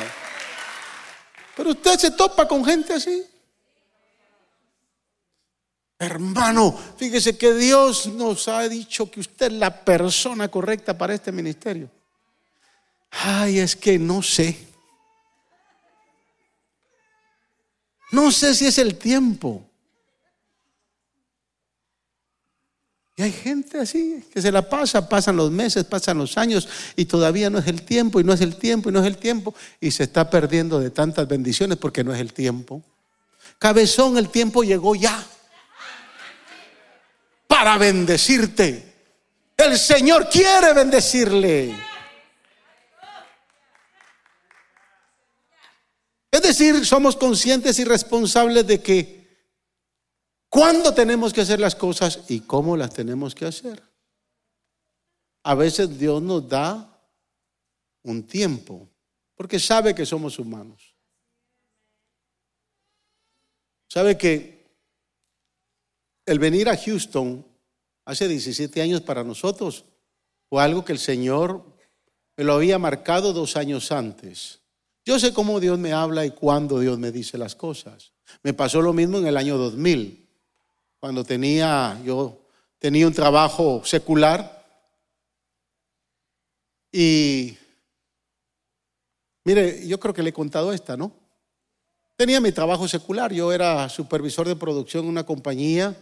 Pero 1.56 1.72
usted 1.72 1.98
se 1.98 2.12
topa 2.12 2.48
con 2.48 2.64
gente 2.64 2.94
así. 2.94 3.24
Hermano, 6.02 6.74
fíjese 6.96 7.38
que 7.38 7.54
Dios 7.54 8.08
nos 8.08 8.48
ha 8.48 8.68
dicho 8.70 9.12
que 9.12 9.20
usted 9.20 9.48
es 9.48 9.54
la 9.54 9.84
persona 9.84 10.48
correcta 10.48 10.98
para 10.98 11.14
este 11.14 11.30
ministerio. 11.34 11.92
Ay, 13.12 13.60
es 13.60 13.76
que 13.76 14.00
no 14.00 14.24
sé. 14.24 14.58
No 18.14 18.32
sé 18.32 18.56
si 18.56 18.68
es 18.68 18.78
el 18.78 18.98
tiempo. 18.98 19.66
Y 23.18 23.22
hay 23.22 23.34
gente 23.34 23.78
así 23.78 24.24
que 24.34 24.42
se 24.42 24.54
la 24.54 24.70
pasa, 24.70 25.10
pasan 25.10 25.36
los 25.36 25.52
meses, 25.52 25.84
pasan 25.84 26.18
los 26.18 26.38
años 26.38 26.70
y 26.96 27.04
todavía 27.04 27.50
no 27.50 27.60
es 27.60 27.68
el 27.68 27.82
tiempo 27.82 28.22
y 28.22 28.24
no 28.24 28.32
es 28.32 28.40
el 28.40 28.56
tiempo 28.56 28.88
y 28.88 28.94
no 28.94 29.02
es 29.02 29.06
el 29.06 29.18
tiempo 29.18 29.54
y 29.82 29.92
se 29.92 30.04
está 30.04 30.30
perdiendo 30.30 30.80
de 30.80 30.92
tantas 30.92 31.28
bendiciones 31.28 31.78
porque 31.78 32.06
no 32.06 32.14
es 32.14 32.22
el 32.22 32.32
tiempo. 32.32 32.82
Cabezón, 33.58 34.18
el 34.18 34.30
tiempo 34.30 34.64
llegó 34.64 34.96
ya 34.96 35.28
para 37.60 37.78
bendecirte. 37.78 39.12
El 39.58 39.78
Señor 39.78 40.30
quiere 40.30 40.74
bendecirle. 40.74 41.76
Es 46.32 46.42
decir, 46.42 46.86
somos 46.86 47.18
conscientes 47.18 47.78
y 47.80 47.84
responsables 47.84 48.66
de 48.66 48.82
que 48.82 49.46
cuándo 50.48 50.94
tenemos 50.94 51.34
que 51.34 51.42
hacer 51.42 51.60
las 51.60 51.76
cosas 51.76 52.24
y 52.30 52.40
cómo 52.40 52.78
las 52.78 52.94
tenemos 52.94 53.36
que 53.36 53.48
hacer. 53.48 53.84
A 55.44 55.54
veces 55.54 56.00
Dios 56.00 56.22
nos 56.22 56.48
da 56.48 56.98
un 58.04 58.24
tiempo, 58.26 58.90
porque 59.36 59.60
sabe 59.60 59.94
que 59.94 60.06
somos 60.06 60.40
humanos. 60.40 60.96
Sabe 63.90 64.18
que 64.18 64.66
el 66.26 66.40
venir 66.40 66.70
a 66.70 66.78
Houston 66.78 67.49
hace 68.10 68.28
17 68.28 68.82
años 68.82 69.02
para 69.02 69.24
nosotros 69.24 69.86
fue 70.50 70.64
algo 70.64 70.84
que 70.84 70.94
el 70.94 70.98
Señor 70.98 71.64
me 72.36 72.44
lo 72.44 72.54
había 72.54 72.80
marcado 72.80 73.34
dos 73.34 73.56
años 73.56 73.92
antes. 73.92 74.62
Yo 75.06 75.20
sé 75.20 75.32
cómo 75.32 75.60
Dios 75.60 75.78
me 75.78 75.94
habla 75.94 76.26
y 76.26 76.32
cuándo 76.32 76.80
Dios 76.80 76.98
me 76.98 77.12
dice 77.12 77.38
las 77.38 77.54
cosas. 77.54 78.14
Me 78.42 78.52
pasó 78.56 78.82
lo 78.82 78.94
mismo 78.94 79.20
en 79.20 79.28
el 79.28 79.38
año 79.38 79.60
2000, 79.60 80.28
cuando 81.00 81.24
tenía, 81.24 82.02
yo 82.04 82.42
tenía 82.80 83.06
un 83.06 83.14
trabajo 83.14 83.84
secular 83.86 84.58
y, 86.92 87.56
mire, 89.44 89.88
yo 89.88 90.00
creo 90.00 90.16
que 90.16 90.24
le 90.24 90.32
he 90.32 90.34
contado 90.34 90.74
esta, 90.74 90.98
¿no? 90.98 91.12
Tenía 92.16 92.42
mi 92.42 92.52
trabajo 92.52 92.88
secular, 92.88 93.32
yo 93.32 93.54
era 93.54 93.88
supervisor 93.88 94.48
de 94.48 94.56
producción 94.56 95.04
en 95.04 95.12
una 95.12 95.26
compañía 95.28 95.96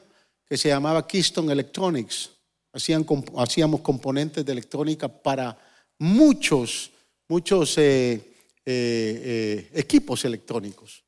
que 0.48 0.58
se 0.58 0.70
llamaba 0.70 1.06
Keystone 1.06 1.52
Electronics. 1.52 2.32
hacíamos 2.72 3.82
componentes 3.82 4.46
de 4.46 4.52
electrónica 4.52 5.08
para 5.08 5.58
muchos, 6.00 6.92
muchos 7.28 7.78
eh, 7.78 8.14
eh, 8.14 8.24
eh, 8.66 9.70
equipos 9.74 10.24
electrónicos. 10.26 11.04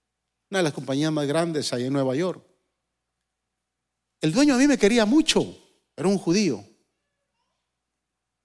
Una 0.49 0.59
de 0.59 0.63
las 0.63 0.73
compañías 0.73 1.11
más 1.11 1.27
grandes 1.27 1.71
ahí 1.71 1.85
en 1.85 1.93
Nueva 1.93 2.15
York. 2.15 2.43
El 4.21 4.33
dueño 4.33 4.55
a 4.55 4.57
mí 4.57 4.67
me 4.67 4.77
quería 4.77 5.05
mucho, 5.05 5.57
era 5.95 6.09
un 6.09 6.17
judío. 6.17 6.63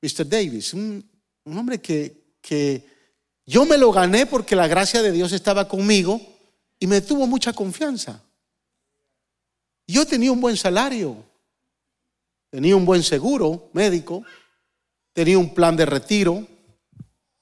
Mr. 0.03 0.29
Davis, 0.29 0.75
un, 0.75 1.11
hombre 1.47 1.81
que, 1.81 2.37
que 2.41 2.85
yo 3.47 3.65
me 3.65 3.79
lo 3.79 3.91
gané 3.91 4.27
porque 4.27 4.55
la 4.55 4.69
gracia 4.69 5.03
de 5.03 5.11
Dios 5.11 5.33
estaba 5.33 5.67
conmigo 5.67 6.21
y 6.79 6.87
me 6.87 7.01
tuvo 7.01 7.27
mucha 7.27 7.53
confianza. 7.53 8.23
Yo 9.87 10.07
tenía 10.07 10.33
un 10.33 10.41
buen 10.41 10.57
salario, 10.57 11.17
tenía 12.51 12.75
un 12.75 12.85
buen 12.85 13.03
seguro 13.03 13.69
médico, 13.73 14.25
tenía 15.13 15.39
un 15.39 15.53
plan 15.53 15.77
de 15.77 15.85
retiro, 15.87 16.47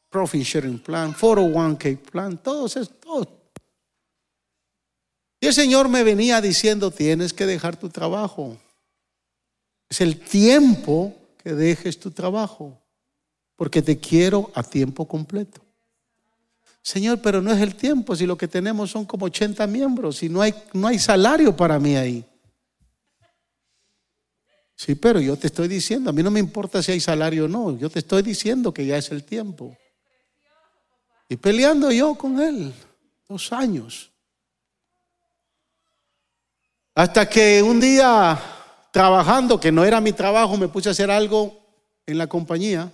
profit 0.08 0.42
sharing 0.42 0.78
plan, 0.78 1.14
401k 1.14 1.98
plan, 1.98 2.38
todo 2.38 2.66
eso, 2.66 2.84
todo. 2.86 3.42
Y 5.40 5.46
el 5.46 5.54
Señor 5.54 5.88
me 5.88 6.04
venía 6.04 6.40
diciendo, 6.40 6.90
tienes 6.90 7.32
que 7.32 7.46
dejar 7.46 7.76
tu 7.76 7.88
trabajo. 7.88 8.56
Es 9.88 10.00
el 10.00 10.20
tiempo 10.20 11.14
que 11.42 11.52
dejes 11.52 11.98
tu 11.98 12.10
trabajo, 12.10 12.78
porque 13.56 13.82
te 13.82 13.98
quiero 13.98 14.50
a 14.54 14.62
tiempo 14.62 15.06
completo. 15.06 15.60
Señor, 16.82 17.20
pero 17.20 17.40
no 17.40 17.52
es 17.52 17.60
el 17.60 17.74
tiempo, 17.76 18.16
si 18.16 18.26
lo 18.26 18.36
que 18.36 18.48
tenemos 18.48 18.90
son 18.90 19.04
como 19.04 19.26
80 19.26 19.66
miembros 19.66 20.22
y 20.22 20.28
no 20.28 20.42
hay, 20.42 20.54
no 20.72 20.88
hay 20.88 20.98
salario 20.98 21.56
para 21.56 21.78
mí 21.78 21.96
ahí. 21.96 22.24
Sí, 24.84 24.96
pero 24.96 25.20
yo 25.20 25.36
te 25.36 25.46
estoy 25.46 25.68
diciendo, 25.68 26.10
a 26.10 26.12
mí 26.12 26.24
no 26.24 26.30
me 26.32 26.40
importa 26.40 26.82
si 26.82 26.90
hay 26.90 26.98
salario 26.98 27.44
o 27.44 27.48
no, 27.48 27.78
yo 27.78 27.88
te 27.88 28.00
estoy 28.00 28.20
diciendo 28.20 28.74
que 28.74 28.84
ya 28.84 28.96
es 28.96 29.12
el 29.12 29.22
tiempo. 29.22 29.76
Y 31.28 31.36
peleando 31.36 31.92
yo 31.92 32.16
con 32.16 32.40
él, 32.40 32.74
dos 33.28 33.52
años. 33.52 34.10
Hasta 36.96 37.28
que 37.28 37.62
un 37.62 37.78
día, 37.78 38.36
trabajando, 38.92 39.60
que 39.60 39.70
no 39.70 39.84
era 39.84 40.00
mi 40.00 40.12
trabajo, 40.12 40.56
me 40.56 40.66
puse 40.66 40.88
a 40.88 40.92
hacer 40.92 41.12
algo 41.12 41.64
en 42.04 42.18
la 42.18 42.26
compañía. 42.26 42.90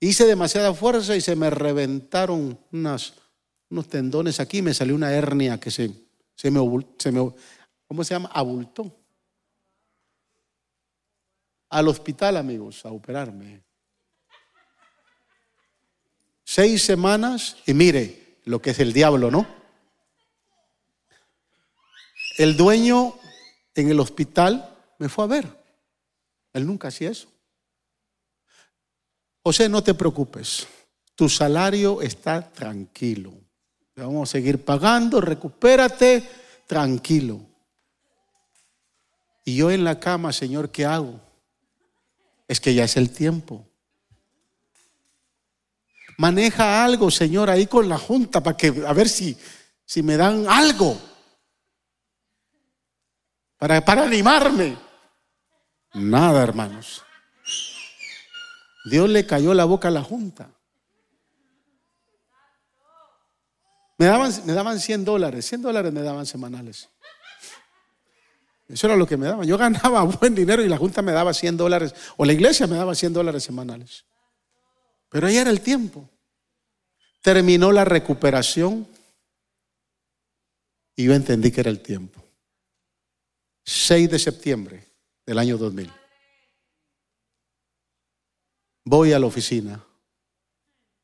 Hice 0.00 0.24
demasiada 0.24 0.72
fuerza 0.72 1.14
y 1.14 1.20
se 1.20 1.36
me 1.36 1.50
reventaron 1.50 2.58
unos 2.72 3.12
tendones 3.90 4.40
aquí, 4.40 4.62
me 4.62 4.72
salió 4.72 4.94
una 4.94 5.12
hernia 5.12 5.60
que 5.60 5.70
se, 5.70 5.90
se, 6.34 6.50
me, 6.50 6.58
se 6.96 7.12
me, 7.12 7.30
¿cómo 7.86 8.02
se 8.02 8.14
llama? 8.14 8.30
Abultó. 8.32 9.01
Al 11.72 11.88
hospital, 11.88 12.36
amigos, 12.36 12.84
a 12.84 12.90
operarme. 12.90 13.62
Seis 16.44 16.82
semanas 16.82 17.56
y 17.64 17.72
mire 17.72 18.40
lo 18.44 18.60
que 18.60 18.70
es 18.70 18.78
el 18.78 18.92
diablo, 18.92 19.30
¿no? 19.30 19.46
El 22.36 22.58
dueño 22.58 23.14
en 23.74 23.88
el 23.88 24.00
hospital 24.00 24.76
me 24.98 25.08
fue 25.08 25.24
a 25.24 25.28
ver. 25.28 25.46
Él 26.52 26.66
nunca 26.66 26.88
hacía 26.88 27.08
eso. 27.08 27.32
José, 29.42 29.66
no 29.70 29.82
te 29.82 29.94
preocupes. 29.94 30.66
Tu 31.14 31.26
salario 31.30 32.02
está 32.02 32.52
tranquilo. 32.52 33.32
Vamos 33.96 34.28
a 34.28 34.32
seguir 34.32 34.62
pagando, 34.62 35.22
recupérate, 35.22 36.28
tranquilo. 36.66 37.40
Y 39.46 39.56
yo 39.56 39.70
en 39.70 39.84
la 39.84 39.98
cama, 39.98 40.34
Señor, 40.34 40.70
¿qué 40.70 40.84
hago? 40.84 41.31
Es 42.52 42.60
que 42.60 42.74
ya 42.74 42.84
es 42.84 42.98
el 42.98 43.08
tiempo. 43.08 43.66
Maneja 46.18 46.84
algo, 46.84 47.10
Señor, 47.10 47.48
ahí 47.48 47.66
con 47.66 47.88
la 47.88 47.96
junta 47.96 48.42
para 48.42 48.58
que 48.58 48.84
a 48.86 48.92
ver 48.92 49.08
si, 49.08 49.34
si 49.86 50.02
me 50.02 50.18
dan 50.18 50.44
algo. 50.46 51.00
Para, 53.56 53.82
para 53.82 54.02
animarme. 54.02 54.76
Nada, 55.94 56.42
hermanos. 56.42 57.02
Dios 58.84 59.08
le 59.08 59.24
cayó 59.24 59.54
la 59.54 59.64
boca 59.64 59.88
a 59.88 59.92
la 59.92 60.02
junta. 60.02 60.50
Me 63.96 64.04
daban, 64.04 64.30
me 64.44 64.52
daban 64.52 64.78
100 64.78 65.06
dólares, 65.06 65.46
100 65.46 65.62
dólares 65.62 65.90
me 65.90 66.02
daban 66.02 66.26
semanales. 66.26 66.90
Eso 68.68 68.86
era 68.86 68.96
lo 68.96 69.06
que 69.06 69.16
me 69.16 69.26
daban. 69.26 69.46
Yo 69.46 69.58
ganaba 69.58 70.02
buen 70.20 70.34
dinero 70.34 70.64
y 70.64 70.68
la 70.68 70.78
junta 70.78 71.02
me 71.02 71.12
daba 71.12 71.34
100 71.34 71.56
dólares, 71.56 71.94
o 72.16 72.24
la 72.24 72.32
iglesia 72.32 72.66
me 72.66 72.76
daba 72.76 72.94
100 72.94 73.12
dólares 73.12 73.42
semanales. 73.42 74.04
Pero 75.08 75.26
ahí 75.26 75.36
era 75.36 75.50
el 75.50 75.60
tiempo. 75.60 76.08
Terminó 77.20 77.70
la 77.70 77.84
recuperación 77.84 78.86
y 80.96 81.04
yo 81.04 81.14
entendí 81.14 81.50
que 81.50 81.60
era 81.60 81.70
el 81.70 81.80
tiempo. 81.80 82.22
6 83.64 84.10
de 84.10 84.18
septiembre 84.18 84.86
del 85.24 85.38
año 85.38 85.56
2000. 85.56 85.90
Voy 88.84 89.12
a 89.12 89.18
la 89.18 89.26
oficina, 89.26 89.84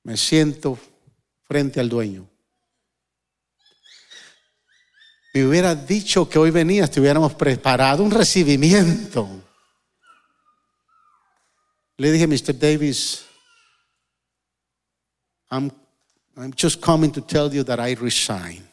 me 0.03 0.17
siento 0.17 0.79
frente 1.45 1.79
al 1.79 1.89
dueño. 1.89 2.29
Me 5.39 5.47
hubiera 5.47 5.73
dicho 5.73 6.29
que 6.29 6.37
hoy 6.37 6.51
venías, 6.51 6.91
te 6.91 6.99
hubiéramos 6.99 7.33
preparado 7.33 8.03
un 8.03 8.11
recibimiento. 8.11 9.41
Le 11.97 12.11
dije, 12.11 12.27
Mr. 12.27 12.59
Davis, 12.59 13.25
I'm, 15.49 15.71
I'm 16.37 16.53
just 16.61 16.81
coming 16.85 17.13
to 17.13 17.21
tell 17.21 17.53
you 17.53 17.63
that 17.63 17.79
I 17.79 17.95
resign. 17.95 18.69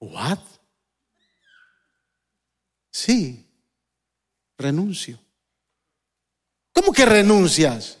What? 0.00 0.38
Sí, 2.90 3.46
renuncio. 4.58 5.18
¿Cómo 6.74 6.92
que 6.92 7.06
renuncias? 7.06 7.96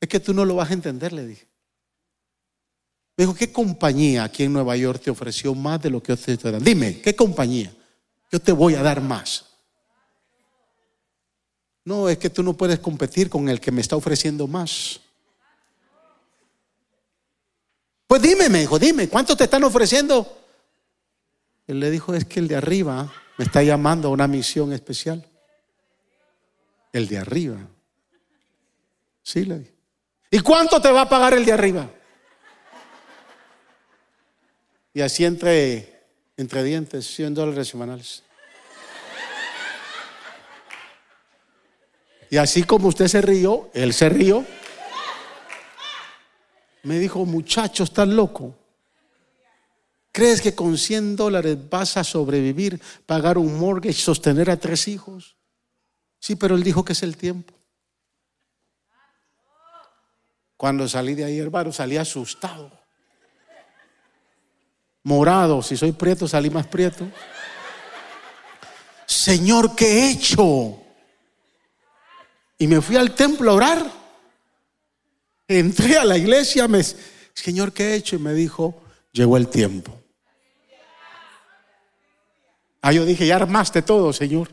Es 0.00 0.08
que 0.08 0.20
tú 0.20 0.32
no 0.32 0.46
lo 0.46 0.54
vas 0.54 0.70
a 0.70 0.72
entender, 0.72 1.12
le 1.12 1.26
dije. 1.26 1.51
Me 3.16 3.24
dijo, 3.24 3.34
¿qué 3.34 3.52
compañía 3.52 4.24
aquí 4.24 4.44
en 4.44 4.52
Nueva 4.52 4.76
York 4.76 5.02
te 5.02 5.10
ofreció 5.10 5.54
más 5.54 5.80
de 5.82 5.90
lo 5.90 6.02
que 6.02 6.12
yo 6.12 6.16
te 6.16 6.32
estoy? 6.32 6.52
Dime, 6.60 7.00
¿qué 7.00 7.14
compañía? 7.14 7.74
Yo 8.30 8.40
te 8.40 8.52
voy 8.52 8.74
a 8.74 8.82
dar 8.82 9.02
más. 9.02 9.44
No, 11.84 12.08
es 12.08 12.16
que 12.16 12.30
tú 12.30 12.42
no 12.42 12.54
puedes 12.54 12.78
competir 12.78 13.28
con 13.28 13.48
el 13.48 13.60
que 13.60 13.70
me 13.70 13.80
está 13.80 13.96
ofreciendo 13.96 14.46
más. 14.46 15.00
Pues 18.06 18.22
dime, 18.22 18.48
me 18.48 18.60
dijo, 18.60 18.78
dime, 18.78 19.08
¿cuánto 19.08 19.36
te 19.36 19.44
están 19.44 19.64
ofreciendo? 19.64 20.38
Él 21.66 21.80
le 21.80 21.90
dijo, 21.90 22.14
es 22.14 22.24
que 22.24 22.40
el 22.40 22.48
de 22.48 22.56
arriba 22.56 23.12
me 23.36 23.44
está 23.44 23.62
llamando 23.62 24.08
a 24.08 24.10
una 24.10 24.26
misión 24.26 24.72
especial. 24.72 25.26
El 26.92 27.08
de 27.08 27.18
arriba. 27.18 27.58
Sí, 29.22 29.44
le. 29.44 29.72
¿Y 30.30 30.40
cuánto 30.40 30.80
te 30.80 30.90
va 30.90 31.02
a 31.02 31.08
pagar 31.08 31.34
el 31.34 31.44
de 31.44 31.52
arriba? 31.52 31.90
Y 34.94 35.00
así 35.00 35.24
entre, 35.24 36.04
entre 36.36 36.62
dientes, 36.62 37.06
100 37.14 37.34
dólares 37.34 37.68
semanales. 37.68 38.22
Y 42.30 42.38
así 42.38 42.62
como 42.62 42.88
usted 42.88 43.08
se 43.08 43.20
rió, 43.20 43.70
él 43.74 43.92
se 43.92 44.08
rió. 44.08 44.44
Me 46.82 46.98
dijo, 46.98 47.24
muchacho, 47.24 47.84
estás 47.84 48.08
loco. 48.08 48.56
¿Crees 50.10 50.42
que 50.42 50.54
con 50.54 50.76
100 50.76 51.16
dólares 51.16 51.56
vas 51.70 51.96
a 51.96 52.04
sobrevivir, 52.04 52.80
pagar 53.06 53.38
un 53.38 53.58
mortgage, 53.58 53.98
sostener 53.98 54.50
a 54.50 54.58
tres 54.58 54.88
hijos? 54.88 55.36
Sí, 56.18 56.36
pero 56.36 56.54
él 56.54 56.62
dijo 56.62 56.84
que 56.84 56.92
es 56.92 57.02
el 57.02 57.16
tiempo. 57.16 57.54
Cuando 60.56 60.86
salí 60.86 61.14
de 61.14 61.24
ahí, 61.24 61.38
hermano, 61.38 61.72
salí 61.72 61.96
asustado. 61.96 62.81
Morado, 65.04 65.62
si 65.62 65.76
soy 65.76 65.92
prieto, 65.92 66.28
salí 66.28 66.48
más 66.48 66.66
prieto. 66.66 67.08
Señor, 69.06 69.74
¿qué 69.74 69.86
he 69.86 70.10
hecho? 70.12 70.80
Y 72.58 72.66
me 72.66 72.80
fui 72.80 72.96
al 72.96 73.14
templo 73.14 73.50
a 73.50 73.54
orar. 73.54 73.92
Entré 75.48 75.98
a 75.98 76.04
la 76.04 76.16
iglesia, 76.16 76.68
Señor, 77.34 77.72
¿qué 77.72 77.90
he 77.90 77.94
hecho? 77.96 78.16
Y 78.16 78.20
me 78.20 78.32
dijo, 78.32 78.80
llegó 79.10 79.36
el 79.36 79.48
tiempo. 79.48 79.98
Ah, 82.80 82.92
yo 82.92 83.04
dije, 83.04 83.26
ya 83.26 83.36
armaste 83.36 83.82
todo, 83.82 84.12
Señor. 84.12 84.48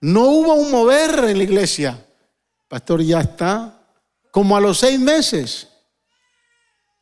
No 0.00 0.22
hubo 0.24 0.54
un 0.54 0.70
mover 0.70 1.30
en 1.30 1.38
la 1.38 1.44
iglesia. 1.44 2.06
Pastor, 2.68 3.02
ya 3.02 3.20
está. 3.20 3.76
Como 4.30 4.56
a 4.56 4.60
los 4.60 4.78
seis 4.78 4.98
meses 4.98 5.69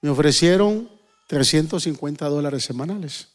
me 0.00 0.10
ofrecieron 0.10 0.90
350 1.28 2.28
dólares 2.28 2.64
semanales. 2.64 3.28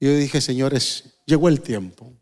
Yo 0.00 0.16
dije, 0.16 0.40
señores, 0.40 1.20
llegó 1.26 1.48
el 1.48 1.60
tiempo. 1.60 2.12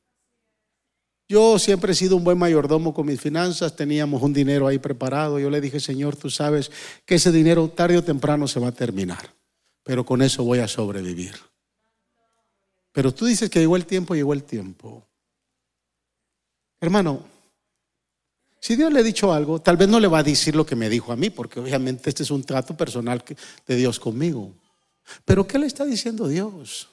Yo 1.30 1.58
siempre 1.58 1.92
he 1.92 1.94
sido 1.94 2.16
un 2.16 2.24
buen 2.24 2.36
mayordomo 2.36 2.92
con 2.92 3.06
mis 3.06 3.20
finanzas, 3.20 3.76
teníamos 3.76 4.20
un 4.20 4.32
dinero 4.32 4.66
ahí 4.66 4.78
preparado. 4.78 5.38
Yo 5.38 5.48
le 5.48 5.60
dije, 5.60 5.78
Señor, 5.78 6.16
tú 6.16 6.28
sabes 6.28 6.72
que 7.06 7.14
ese 7.14 7.30
dinero 7.30 7.68
tarde 7.68 7.96
o 7.96 8.02
temprano 8.02 8.48
se 8.48 8.58
va 8.58 8.68
a 8.68 8.72
terminar, 8.72 9.32
pero 9.84 10.04
con 10.04 10.22
eso 10.22 10.42
voy 10.42 10.58
a 10.58 10.66
sobrevivir. 10.66 11.36
Pero 12.90 13.14
tú 13.14 13.26
dices 13.26 13.48
que 13.48 13.60
llegó 13.60 13.76
el 13.76 13.86
tiempo, 13.86 14.16
llegó 14.16 14.32
el 14.32 14.42
tiempo. 14.42 15.06
Hermano, 16.80 17.24
si 18.60 18.76
Dios 18.76 18.92
le 18.92 19.00
ha 19.00 19.02
dicho 19.02 19.32
algo, 19.32 19.60
tal 19.60 19.78
vez 19.78 19.88
no 19.88 19.98
le 19.98 20.06
va 20.06 20.18
a 20.18 20.22
decir 20.22 20.54
lo 20.54 20.66
que 20.66 20.76
me 20.76 20.90
dijo 20.90 21.12
a 21.12 21.16
mí, 21.16 21.30
porque 21.30 21.58
obviamente 21.58 22.10
este 22.10 22.22
es 22.22 22.30
un 22.30 22.44
trato 22.44 22.76
personal 22.76 23.24
de 23.66 23.76
Dios 23.76 23.98
conmigo. 23.98 24.54
Pero 25.24 25.46
¿qué 25.46 25.58
le 25.58 25.66
está 25.66 25.86
diciendo 25.86 26.28
Dios? 26.28 26.90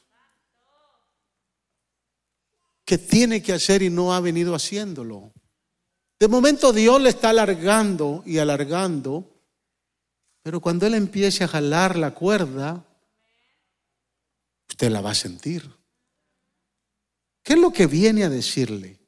Que 2.86 2.98
tiene 2.98 3.44
que 3.44 3.52
hacer 3.52 3.82
y 3.82 3.90
no 3.90 4.14
ha 4.14 4.22
venido 4.22 4.56
haciéndolo. 4.56 5.34
De 6.18 6.30
momento 6.30 6.72
Dios 6.72 7.02
le 7.02 7.10
está 7.10 7.32
alargando 7.32 8.24
y 8.26 8.38
alargando, 8.38 9.30
pero 10.42 10.62
cuando 10.62 10.88
Él 10.88 10.94
empiece 10.94 11.44
a 11.44 11.50
jalar 11.50 11.98
la 11.98 12.14
cuerda, 12.14 12.86
usted 14.70 14.90
la 14.90 15.02
va 15.02 15.12
a 15.12 15.16
sentir. 15.16 15.70
¿Qué 17.44 17.54
es 17.54 17.60
lo 17.60 17.74
que 17.74 17.88
viene 17.88 18.24
a 18.24 18.30
decirle? 18.30 19.00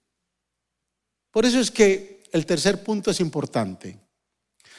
Por 1.31 1.45
eso 1.45 1.59
es 1.61 1.71
que 1.71 2.18
el 2.31 2.45
tercer 2.45 2.83
punto 2.83 3.11
es 3.11 3.19
importante. 3.19 3.99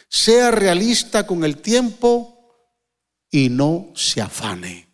Sea 0.09 0.51
realista 0.51 1.27
con 1.27 1.45
el 1.45 1.59
tiempo 1.59 2.41
y 3.31 3.49
no 3.49 3.93
se 3.95 4.21
afane. 4.21 4.89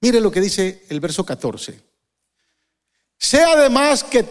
Mire 0.00 0.20
lo 0.20 0.30
que 0.30 0.40
dice 0.40 0.84
el 0.88 1.00
verso 1.00 1.24
14. 1.24 1.80
Sea 3.16 3.52
además 3.52 4.04
que 4.04 4.24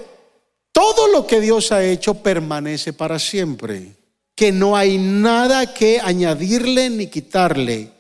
todo 0.71 1.07
lo 1.07 1.25
que 1.25 1.41
Dios 1.41 1.71
ha 1.71 1.83
hecho 1.83 2.15
permanece 2.15 2.93
para 2.93 3.17
siempre, 3.17 3.95
que 4.35 4.51
no 4.51 4.75
hay 4.75 4.97
nada 4.97 5.73
que 5.73 5.99
añadirle 5.99 6.89
ni 6.89 7.07
quitarle, 7.07 7.91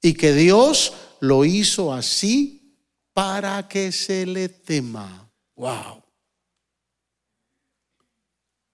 y 0.00 0.14
que 0.14 0.32
Dios 0.32 0.92
lo 1.20 1.44
hizo 1.44 1.92
así 1.92 2.76
para 3.12 3.68
que 3.68 3.92
se 3.92 4.26
le 4.26 4.48
tema. 4.48 5.30
Wow. 5.54 6.01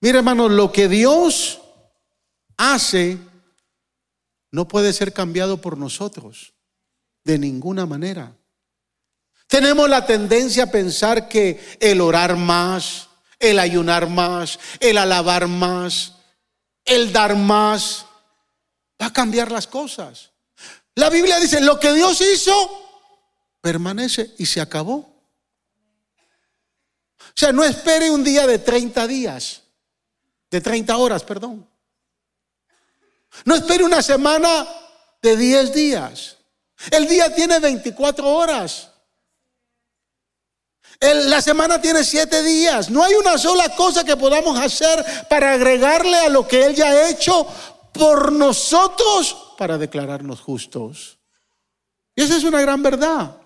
Mire, 0.00 0.18
hermano, 0.18 0.48
lo 0.48 0.70
que 0.70 0.88
Dios 0.88 1.60
hace 2.56 3.18
no 4.50 4.68
puede 4.68 4.92
ser 4.92 5.12
cambiado 5.12 5.60
por 5.60 5.76
nosotros 5.76 6.54
de 7.24 7.38
ninguna 7.38 7.86
manera. 7.86 8.34
Tenemos 9.46 9.88
la 9.88 10.06
tendencia 10.06 10.64
a 10.64 10.70
pensar 10.70 11.28
que 11.28 11.78
el 11.80 12.00
orar 12.00 12.36
más, 12.36 13.08
el 13.38 13.58
ayunar 13.58 14.08
más, 14.08 14.58
el 14.80 14.98
alabar 14.98 15.48
más, 15.48 16.14
el 16.84 17.12
dar 17.12 17.36
más, 17.36 18.06
va 19.00 19.06
a 19.06 19.12
cambiar 19.12 19.50
las 19.50 19.66
cosas. 19.66 20.30
La 20.94 21.10
Biblia 21.10 21.38
dice, 21.38 21.60
lo 21.60 21.78
que 21.78 21.92
Dios 21.92 22.20
hizo, 22.20 22.52
permanece 23.60 24.34
y 24.38 24.46
se 24.46 24.60
acabó. 24.60 24.96
O 27.20 27.34
sea, 27.34 27.52
no 27.52 27.62
espere 27.62 28.10
un 28.10 28.24
día 28.24 28.46
de 28.46 28.58
30 28.58 29.06
días, 29.06 29.62
de 30.50 30.60
30 30.60 30.96
horas, 30.96 31.22
perdón. 31.24 31.68
No 33.44 33.54
espere 33.54 33.84
una 33.84 34.02
semana 34.02 34.66
de 35.20 35.36
10 35.36 35.74
días. 35.74 36.36
El 36.90 37.06
día 37.06 37.34
tiene 37.34 37.58
24 37.58 38.26
horas. 38.26 38.90
la 41.00 41.40
semana 41.42 41.80
tiene 41.80 42.04
7 42.04 42.42
días. 42.42 42.90
No 42.90 43.02
hay 43.02 43.14
una 43.14 43.38
sola 43.38 43.74
cosa 43.76 44.04
que 44.04 44.16
podamos 44.16 44.58
hacer 44.58 45.04
para 45.28 45.52
agregarle 45.52 46.16
a 46.18 46.28
lo 46.28 46.46
que 46.46 46.64
Él 46.64 46.74
ya 46.74 46.86
ha 46.86 47.10
hecho 47.10 47.46
por 47.92 48.32
nosotros 48.32 49.36
para 49.56 49.76
declararnos 49.76 50.40
justos. 50.40 51.18
Y 52.14 52.22
esa 52.22 52.36
es 52.36 52.44
una 52.44 52.60
gran 52.60 52.82
verdad. 52.82 53.36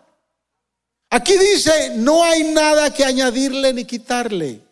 Aquí 1.10 1.36
dice, 1.36 1.92
no 1.96 2.24
hay 2.24 2.42
nada 2.44 2.92
que 2.92 3.04
añadirle 3.04 3.72
ni 3.74 3.84
quitarle. 3.84 4.62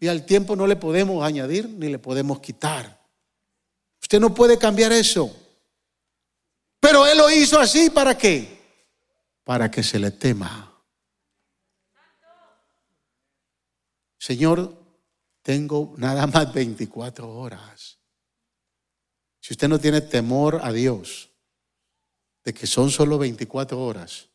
Y 0.00 0.08
al 0.08 0.26
tiempo 0.26 0.56
no 0.56 0.66
le 0.66 0.76
podemos 0.76 1.24
añadir 1.24 1.68
ni 1.68 1.88
le 1.88 1.98
podemos 1.98 2.40
quitar. 2.40 3.00
Usted 4.02 4.20
no 4.20 4.34
puede 4.34 4.58
cambiar 4.58 4.92
eso. 4.92 5.34
Pero 6.80 7.06
Él 7.06 7.16
lo 7.16 7.30
hizo 7.30 7.58
así 7.58 7.88
para 7.88 8.16
qué? 8.16 8.58
Para 9.42 9.70
que 9.70 9.82
se 9.82 9.98
le 9.98 10.10
tema. 10.10 10.70
Señor, 14.18 14.74
tengo 15.42 15.94
nada 15.96 16.26
más 16.26 16.52
24 16.52 17.28
horas. 17.28 17.98
Si 19.40 19.52
usted 19.52 19.68
no 19.68 19.78
tiene 19.78 20.00
temor 20.00 20.60
a 20.62 20.72
Dios, 20.72 21.30
de 22.44 22.54
que 22.54 22.66
son 22.66 22.90
solo 22.90 23.18
24 23.18 23.78
horas, 23.78 24.28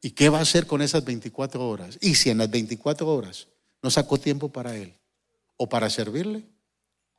¿y 0.00 0.12
qué 0.12 0.28
va 0.28 0.38
a 0.38 0.42
hacer 0.42 0.66
con 0.66 0.82
esas 0.82 1.04
24 1.04 1.68
horas? 1.68 1.98
Y 2.00 2.14
si 2.14 2.30
en 2.30 2.38
las 2.38 2.50
24 2.50 3.06
horas 3.08 3.48
no 3.82 3.90
sacó 3.90 4.18
tiempo 4.18 4.50
para 4.50 4.74
Él 4.76 4.94
o 5.56 5.68
para 5.68 5.90
servirle, 5.90 6.44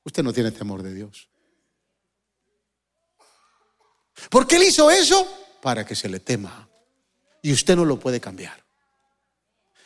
usted 0.04 0.24
no 0.24 0.34
tiene 0.34 0.52
temor 0.52 0.84
de 0.84 0.94
Dios. 0.94 1.30
¿Por 4.30 4.48
qué 4.48 4.58
Él 4.58 4.64
hizo 4.64 4.92
eso? 4.92 5.28
Para 5.62 5.86
que 5.86 5.96
se 5.96 6.10
le 6.10 6.20
tema. 6.20 6.68
Y 7.42 7.54
usted 7.54 7.76
no 7.76 7.86
lo 7.86 8.00
puede 8.00 8.20
cambiar. 8.20 8.64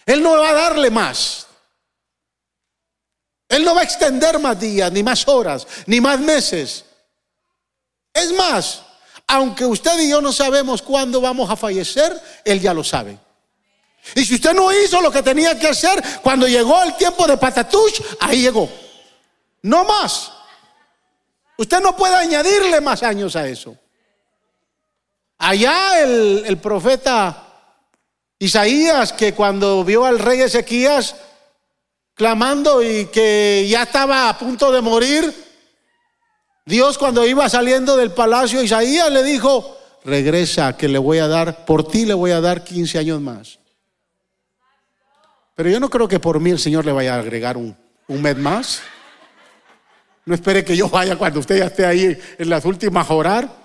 Él 0.06 0.22
no 0.22 0.32
va 0.32 0.50
a 0.50 0.54
darle 0.54 0.90
más. 0.90 1.48
Él 3.48 3.64
no 3.64 3.76
va 3.76 3.82
a 3.82 3.84
extender 3.84 4.40
más 4.40 4.60
días, 4.60 4.92
ni 4.92 5.04
más 5.04 5.28
horas, 5.28 5.68
ni 5.86 6.02
más 6.02 6.20
meses. 6.20 6.86
Es 8.12 8.32
más, 8.34 8.84
aunque 9.28 9.66
usted 9.66 10.00
y 10.00 10.10
yo 10.10 10.22
no 10.22 10.34
sabemos 10.34 10.82
cuándo 10.82 11.22
vamos 11.22 11.50
a 11.50 11.56
fallecer, 11.56 12.20
Él 12.44 12.60
ya 12.60 12.74
lo 12.74 12.84
sabe. 12.84 13.20
Y 14.16 14.26
si 14.26 14.36
usted 14.36 14.54
no 14.54 14.72
hizo 14.72 15.02
lo 15.02 15.12
que 15.12 15.24
tenía 15.24 15.58
que 15.58 15.68
hacer, 15.68 16.02
cuando 16.22 16.48
llegó 16.48 16.84
el 16.84 16.96
tiempo 16.96 17.26
de 17.26 17.38
patatush, 17.38 18.02
ahí 18.20 18.42
llegó. 18.42 18.70
No 19.62 19.86
más. 19.86 20.32
Usted 21.58 21.80
no 21.80 21.96
puede 21.96 22.16
añadirle 22.16 22.82
más 22.82 23.04
años 23.04 23.36
a 23.36 23.48
eso. 23.48 23.76
Allá 25.38 26.02
el, 26.02 26.44
el 26.46 26.58
profeta 26.58 27.48
Isaías, 28.40 29.14
que 29.14 29.34
cuando 29.34 29.84
vio 29.84 30.06
al 30.06 30.20
rey 30.20 30.42
Ezequías 30.42 31.16
clamando 32.14 32.84
y 32.84 33.06
que 33.08 33.66
ya 33.70 33.84
estaba 33.84 34.30
a 34.30 34.38
punto 34.38 34.72
de 34.72 34.82
morir, 34.82 35.34
Dios 36.66 36.98
cuando 36.98 37.26
iba 37.26 37.48
saliendo 37.50 37.98
del 37.98 38.12
palacio, 38.12 38.62
Isaías 38.62 39.12
le 39.12 39.24
dijo, 39.24 39.78
regresa 40.04 40.78
que 40.78 40.88
le 40.88 40.98
voy 40.98 41.20
a 41.20 41.28
dar, 41.28 41.66
por 41.66 41.88
ti 41.88 42.06
le 42.06 42.14
voy 42.14 42.32
a 42.32 42.42
dar 42.42 42.64
15 42.64 43.00
años 43.00 43.22
más. 43.22 43.60
Pero 45.56 45.70
yo 45.70 45.80
no 45.80 45.90
creo 45.90 46.08
que 46.08 46.20
por 46.20 46.40
mí 46.40 46.50
el 46.50 46.60
Señor 46.60 46.86
le 46.86 46.92
vaya 46.92 47.16
a 47.16 47.20
agregar 47.20 47.58
un, 47.58 47.76
un 48.08 48.22
mes 48.22 48.38
más. 48.38 48.82
No 50.26 50.34
espere 50.34 50.64
que 50.64 50.76
yo 50.76 50.90
vaya 50.90 51.16
cuando 51.18 51.40
usted 51.40 51.60
ya 51.60 51.66
esté 51.66 51.86
ahí 51.86 52.18
en 52.38 52.50
las 52.50 52.66
últimas 52.66 53.10
a 53.10 53.14
orar 53.14 53.64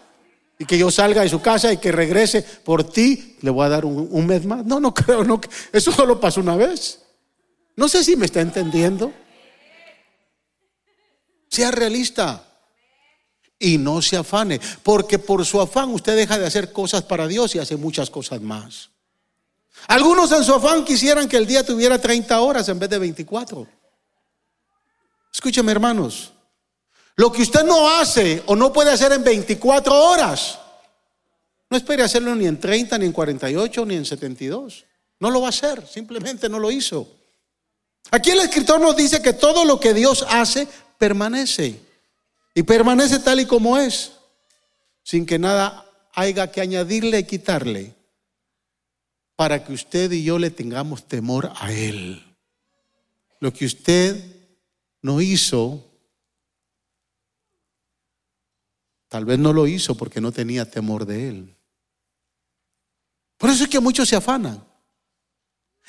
y 0.59 0.65
que 0.65 0.77
yo 0.77 0.91
salga 0.91 1.23
de 1.23 1.29
su 1.29 1.41
casa 1.41 1.73
y 1.73 1.77
que 1.77 1.93
regrese 1.93 2.43
por 2.43 2.85
ti, 2.85 3.37
le 3.41 3.51
voy 3.51 3.65
a 3.65 3.69
dar 3.69 3.85
un, 3.85 4.09
un 4.11 4.27
mes 4.27 4.45
más. 4.45 4.65
No, 4.65 4.81
no 4.81 4.93
creo, 4.93 5.25
no. 5.25 5.41
Eso 5.73 5.93
solo 5.93 6.21
pasó 6.21 6.41
una 6.41 6.57
vez. 6.57 7.01
No 7.77 7.89
sé 7.89 8.03
si 8.03 8.17
me 8.17 8.27
está 8.27 8.41
entendiendo. 8.41 9.13
Sea 11.49 11.71
realista 11.71 12.45
y 13.59 13.79
no 13.79 14.03
se 14.03 14.17
afane, 14.17 14.61
porque 14.83 15.19
por 15.19 15.45
su 15.45 15.61
afán 15.61 15.91
usted 15.91 16.17
deja 16.17 16.39
de 16.39 16.47
hacer 16.47 16.73
cosas 16.73 17.03
para 17.03 17.27
Dios 17.27 17.55
y 17.55 17.59
hace 17.59 17.77
muchas 17.77 18.11
cosas 18.11 18.41
más. 18.41 18.91
Algunos 19.87 20.31
en 20.33 20.45
su 20.45 20.55
afán 20.55 20.85
quisieran 20.85 21.29
que 21.29 21.37
el 21.37 21.47
día 21.47 21.65
tuviera 21.65 21.99
30 21.99 22.41
horas 22.41 22.69
en 22.69 22.79
vez 22.79 22.91
de 22.91 22.99
24. 22.99 23.67
Escúcheme 25.33 25.73
hermanos, 25.73 26.33
lo 27.17 27.33
que 27.33 27.43
usted 27.43 27.65
no 27.65 27.89
hace 27.89 28.43
o 28.47 28.57
no 28.57 28.73
puede 28.73 28.91
hacer 28.91 29.13
en 29.13 29.25
24 29.25 29.95
horas, 29.95 30.59
no 31.71 31.77
espere 31.77 32.03
hacerlo 32.03 32.35
ni 32.35 32.47
en 32.47 32.59
30, 32.59 32.99
ni 32.99 33.07
en 33.07 33.13
48, 33.13 33.87
ni 33.87 33.97
en 33.97 34.05
72. 34.05 34.85
No 35.21 35.31
lo 35.31 35.41
va 35.41 35.47
a 35.47 35.51
hacer, 35.51 35.87
simplemente 35.87 36.49
no 36.49 36.59
lo 36.59 36.71
hizo. 36.71 37.09
Aquí 38.11 38.31
el 38.31 38.41
escritor 38.41 38.81
nos 38.81 38.97
dice 38.97 39.21
que 39.21 39.33
todo 39.33 39.65
lo 39.65 39.79
que 39.79 39.93
Dios 39.93 40.25
hace 40.29 40.67
permanece. 40.97 41.81
Y 42.55 42.63
permanece 42.63 43.19
tal 43.19 43.41
y 43.41 43.47
como 43.47 43.79
es, 43.79 44.13
sin 45.03 45.27
que 45.27 45.39
nada 45.39 45.85
haya 46.15 46.51
que 46.51 46.61
añadirle 46.61 47.21
y 47.21 47.25
quitarle, 47.25 47.95
para 49.39 49.65
que 49.65 49.73
usted 49.73 50.11
y 50.11 50.25
yo 50.25 50.37
le 50.37 50.51
tengamos 50.51 51.07
temor 51.07 51.53
a 51.61 51.73
Él. 51.73 52.37
Lo 53.39 53.53
que 53.53 53.67
usted 53.67 54.21
no 55.01 55.21
hizo, 55.21 55.89
tal 59.07 59.25
vez 59.25 59.39
no 59.39 59.53
lo 59.53 59.69
hizo 59.69 59.97
porque 59.97 60.21
no 60.21 60.33
tenía 60.33 60.69
temor 60.69 61.07
de 61.07 61.29
Él. 61.29 61.57
Por 63.37 63.51
eso 63.51 63.63
es 63.63 63.71
que 63.71 63.79
muchos 63.79 64.09
se 64.09 64.17
afanan. 64.17 64.67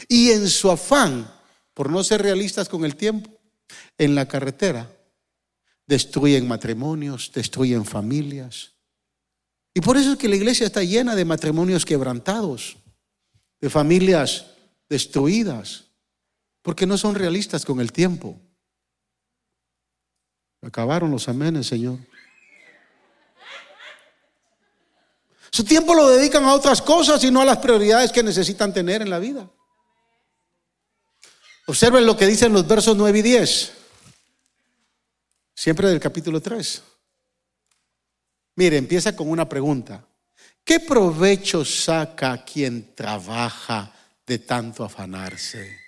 Y 0.08 0.30
en 0.30 0.48
su 0.48 0.70
afán, 0.70 1.28
por 1.74 1.90
no 1.90 2.04
ser 2.04 2.22
realistas 2.22 2.70
con 2.70 2.86
el 2.86 2.96
tiempo, 2.96 3.32
en 3.98 4.14
la 4.14 4.28
carretera, 4.28 4.96
destruyen 5.88 6.48
matrimonios, 6.48 7.32
destruyen 7.34 7.84
familias. 7.84 8.76
Y 9.74 9.82
por 9.82 9.98
eso 9.98 10.12
es 10.12 10.20
que 10.20 10.30
la 10.30 10.36
iglesia 10.36 10.68
está 10.68 10.84
llena 10.84 11.16
de 11.16 11.26
matrimonios 11.26 11.84
quebrantados, 11.84 12.78
de 13.62 13.70
familias 13.70 14.48
destruidas, 14.88 15.86
porque 16.62 16.86
no 16.86 16.98
son 16.98 17.16
realistas 17.16 17.66
con 17.66 17.80
el 17.80 17.92
tiempo. 17.92 18.40
Acabaron 20.62 21.12
los 21.12 21.28
amenes, 21.30 21.68
Señor. 21.68 22.00
Su 25.52 25.64
tiempo 25.64 25.94
lo 25.94 26.10
dedican 26.10 26.44
a 26.44 26.54
otras 26.54 26.82
cosas 26.82 27.24
y 27.24 27.32
no 27.32 27.42
a 27.42 27.46
las 27.46 27.58
prioridades 27.58 28.12
que 28.12 28.24
necesitan 28.24 28.74
tener 28.74 29.02
en 29.02 29.10
la 29.10 29.20
vida. 29.20 29.50
Observen 31.66 32.06
lo 32.06 32.18
que 32.18 32.28
dicen 32.28 32.54
los 32.54 32.68
versos 32.68 32.96
9 32.96 33.20
y 33.20 33.22
10. 33.22 33.74
Siempre 35.56 35.90
del 35.90 36.00
capítulo 36.00 36.42
3. 36.42 36.84
Mire, 38.56 38.78
empieza 38.78 39.16
con 39.16 39.30
una 39.30 39.48
pregunta. 39.48 40.06
¿Qué 40.70 40.80
provecho 40.80 41.66
saca 41.66 42.46
quien 42.46 42.94
trabaja 42.94 43.92
de 44.28 44.38
tanto 44.38 44.84
afanarse? 44.84 45.80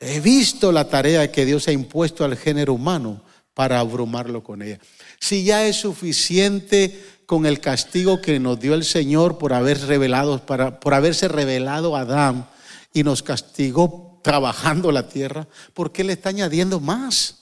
He 0.00 0.20
visto 0.20 0.72
la 0.72 0.88
tarea 0.88 1.30
que 1.30 1.44
Dios 1.44 1.68
ha 1.68 1.72
impuesto 1.72 2.24
al 2.24 2.34
género 2.38 2.72
humano 2.72 3.22
para 3.52 3.78
abrumarlo 3.78 4.42
con 4.42 4.62
ella. 4.62 4.78
Si 5.18 5.44
ya 5.44 5.66
es 5.66 5.76
suficiente 5.76 6.98
con 7.26 7.44
el 7.44 7.60
castigo 7.60 8.22
que 8.22 8.40
nos 8.40 8.58
dio 8.58 8.72
el 8.72 8.84
Señor 8.84 9.36
por 9.36 9.52
haber 9.52 9.86
revelado, 9.86 10.46
por 10.46 10.94
haberse 10.94 11.28
revelado 11.28 11.96
a 11.96 12.00
Adán 12.00 12.48
y 12.94 13.02
nos 13.02 13.22
castigó 13.22 14.18
trabajando 14.24 14.90
la 14.92 15.10
tierra, 15.10 15.46
¿por 15.74 15.92
qué 15.92 16.04
le 16.04 16.14
está 16.14 16.30
añadiendo 16.30 16.80
más? 16.80 17.36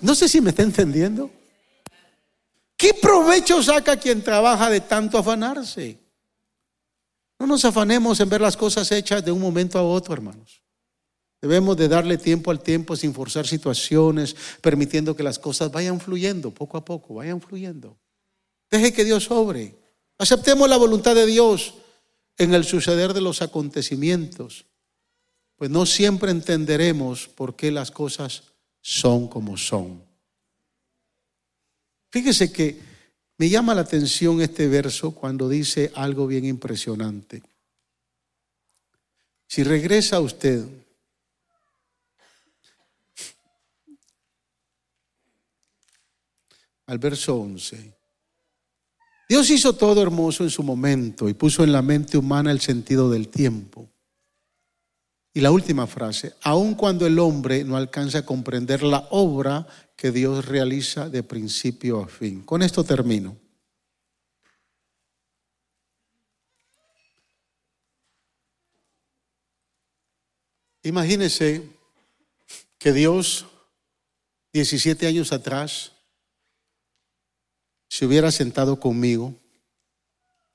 no 0.00 0.16
sé 0.16 0.28
si 0.28 0.40
me 0.40 0.50
está 0.50 0.64
entendiendo. 0.64 1.30
¿Qué 2.80 2.94
provecho 2.94 3.62
saca 3.62 3.98
quien 3.98 4.22
trabaja 4.22 4.70
de 4.70 4.80
tanto 4.80 5.18
afanarse? 5.18 5.98
No 7.38 7.46
nos 7.46 7.62
afanemos 7.66 8.18
en 8.20 8.30
ver 8.30 8.40
las 8.40 8.56
cosas 8.56 8.90
hechas 8.90 9.22
de 9.22 9.30
un 9.30 9.38
momento 9.38 9.78
a 9.78 9.82
otro, 9.82 10.14
hermanos. 10.14 10.62
Debemos 11.42 11.76
de 11.76 11.88
darle 11.88 12.16
tiempo 12.16 12.50
al 12.50 12.62
tiempo 12.62 12.96
sin 12.96 13.12
forzar 13.12 13.46
situaciones, 13.46 14.34
permitiendo 14.62 15.14
que 15.14 15.22
las 15.22 15.38
cosas 15.38 15.70
vayan 15.70 16.00
fluyendo 16.00 16.52
poco 16.52 16.78
a 16.78 16.84
poco, 16.86 17.16
vayan 17.16 17.42
fluyendo. 17.42 17.98
Deje 18.70 18.94
que 18.94 19.04
Dios 19.04 19.30
obre. 19.30 19.74
Aceptemos 20.16 20.66
la 20.66 20.78
voluntad 20.78 21.14
de 21.14 21.26
Dios 21.26 21.74
en 22.38 22.54
el 22.54 22.64
suceder 22.64 23.12
de 23.12 23.20
los 23.20 23.42
acontecimientos, 23.42 24.64
pues 25.56 25.68
no 25.68 25.84
siempre 25.84 26.30
entenderemos 26.30 27.28
por 27.28 27.56
qué 27.56 27.70
las 27.70 27.90
cosas 27.90 28.44
son 28.80 29.28
como 29.28 29.58
son. 29.58 30.09
Fíjese 32.10 32.52
que 32.52 32.78
me 33.38 33.48
llama 33.48 33.74
la 33.74 33.82
atención 33.82 34.40
este 34.40 34.68
verso 34.68 35.12
cuando 35.12 35.48
dice 35.48 35.90
algo 35.94 36.26
bien 36.26 36.44
impresionante. 36.44 37.42
Si 39.46 39.62
regresa 39.62 40.20
usted 40.20 40.64
al 46.86 46.98
verso 46.98 47.36
11. 47.36 47.92
Dios 49.28 49.48
hizo 49.50 49.74
todo 49.74 50.02
hermoso 50.02 50.42
en 50.42 50.50
su 50.50 50.64
momento 50.64 51.28
y 51.28 51.34
puso 51.34 51.62
en 51.62 51.70
la 51.70 51.82
mente 51.82 52.18
humana 52.18 52.50
el 52.50 52.60
sentido 52.60 53.08
del 53.08 53.28
tiempo. 53.28 53.88
Y 55.40 55.42
la 55.42 55.52
última 55.52 55.86
frase, 55.86 56.34
aun 56.42 56.74
cuando 56.74 57.06
el 57.06 57.18
hombre 57.18 57.64
no 57.64 57.78
alcanza 57.78 58.18
a 58.18 58.26
comprender 58.26 58.82
la 58.82 59.06
obra 59.08 59.66
que 59.96 60.10
Dios 60.10 60.44
realiza 60.44 61.08
de 61.08 61.22
principio 61.22 62.02
a 62.02 62.06
fin. 62.06 62.42
Con 62.42 62.60
esto 62.60 62.84
termino. 62.84 63.34
Imagínese 70.82 71.66
que 72.76 72.92
Dios, 72.92 73.46
17 74.52 75.06
años 75.06 75.32
atrás, 75.32 75.92
se 77.88 78.04
hubiera 78.04 78.30
sentado 78.30 78.78
conmigo 78.78 79.39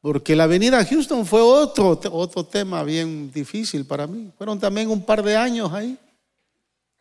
porque 0.06 0.36
la 0.36 0.46
venida 0.46 0.78
a 0.78 0.86
Houston 0.86 1.26
fue 1.26 1.42
otro, 1.42 2.00
otro 2.12 2.46
tema 2.46 2.84
bien 2.84 3.32
difícil 3.32 3.88
para 3.88 4.06
mí. 4.06 4.32
Fueron 4.38 4.60
también 4.60 4.88
un 4.92 5.04
par 5.04 5.24
de 5.24 5.36
años 5.36 5.74
ahí. 5.74 5.98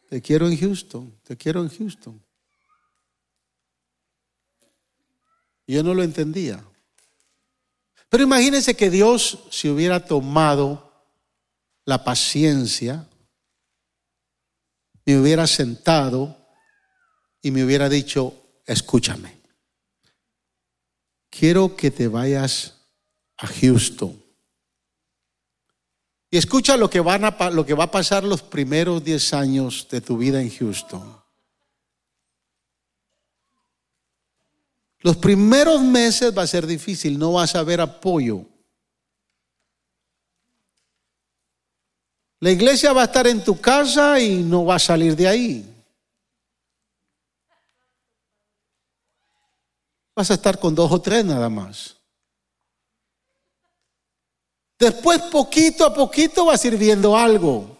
Te 0.08 0.22
quiero 0.22 0.48
en 0.48 0.58
Houston, 0.58 1.14
te 1.22 1.36
quiero 1.36 1.60
en 1.60 1.68
Houston. 1.68 2.18
Yo 5.66 5.82
no 5.82 5.92
lo 5.92 6.02
entendía. 6.02 6.64
Pero 8.08 8.24
imagínense 8.24 8.74
que 8.74 8.88
Dios 8.88 9.38
se 9.50 9.68
hubiera 9.68 10.02
tomado 10.02 10.90
la 11.84 12.04
paciencia, 12.04 13.06
me 15.04 15.18
hubiera 15.18 15.46
sentado 15.46 16.34
y 17.42 17.50
me 17.50 17.66
hubiera 17.66 17.90
dicho, 17.90 18.32
escúchame, 18.64 19.42
quiero 21.28 21.76
que 21.76 21.90
te 21.90 22.08
vayas 22.08 22.74
a 23.38 23.46
Houston. 23.46 24.22
Y 26.30 26.36
escucha 26.36 26.76
lo 26.76 26.90
que, 26.90 27.00
van 27.00 27.24
a, 27.24 27.50
lo 27.50 27.64
que 27.64 27.74
va 27.74 27.84
a 27.84 27.90
pasar 27.90 28.24
los 28.24 28.42
primeros 28.42 29.04
10 29.04 29.34
años 29.34 29.86
de 29.88 30.00
tu 30.00 30.16
vida 30.18 30.42
en 30.42 30.50
Houston. 30.50 31.16
Los 34.98 35.16
primeros 35.16 35.80
meses 35.82 36.36
va 36.36 36.42
a 36.42 36.46
ser 36.46 36.66
difícil, 36.66 37.18
no 37.18 37.34
vas 37.34 37.54
a 37.54 37.62
ver 37.62 37.80
apoyo. 37.80 38.46
La 42.40 42.50
iglesia 42.50 42.92
va 42.92 43.02
a 43.02 43.04
estar 43.04 43.26
en 43.26 43.44
tu 43.44 43.60
casa 43.60 44.18
y 44.18 44.42
no 44.42 44.64
va 44.64 44.74
a 44.76 44.78
salir 44.78 45.14
de 45.14 45.28
ahí. 45.28 45.74
Vas 50.16 50.30
a 50.30 50.34
estar 50.34 50.58
con 50.58 50.74
dos 50.74 50.90
o 50.90 51.00
tres 51.00 51.24
nada 51.24 51.48
más. 51.48 51.96
Después, 54.84 55.18
poquito 55.32 55.86
a 55.86 55.94
poquito, 55.94 56.44
va 56.44 56.58
sirviendo 56.58 57.16
algo. 57.16 57.74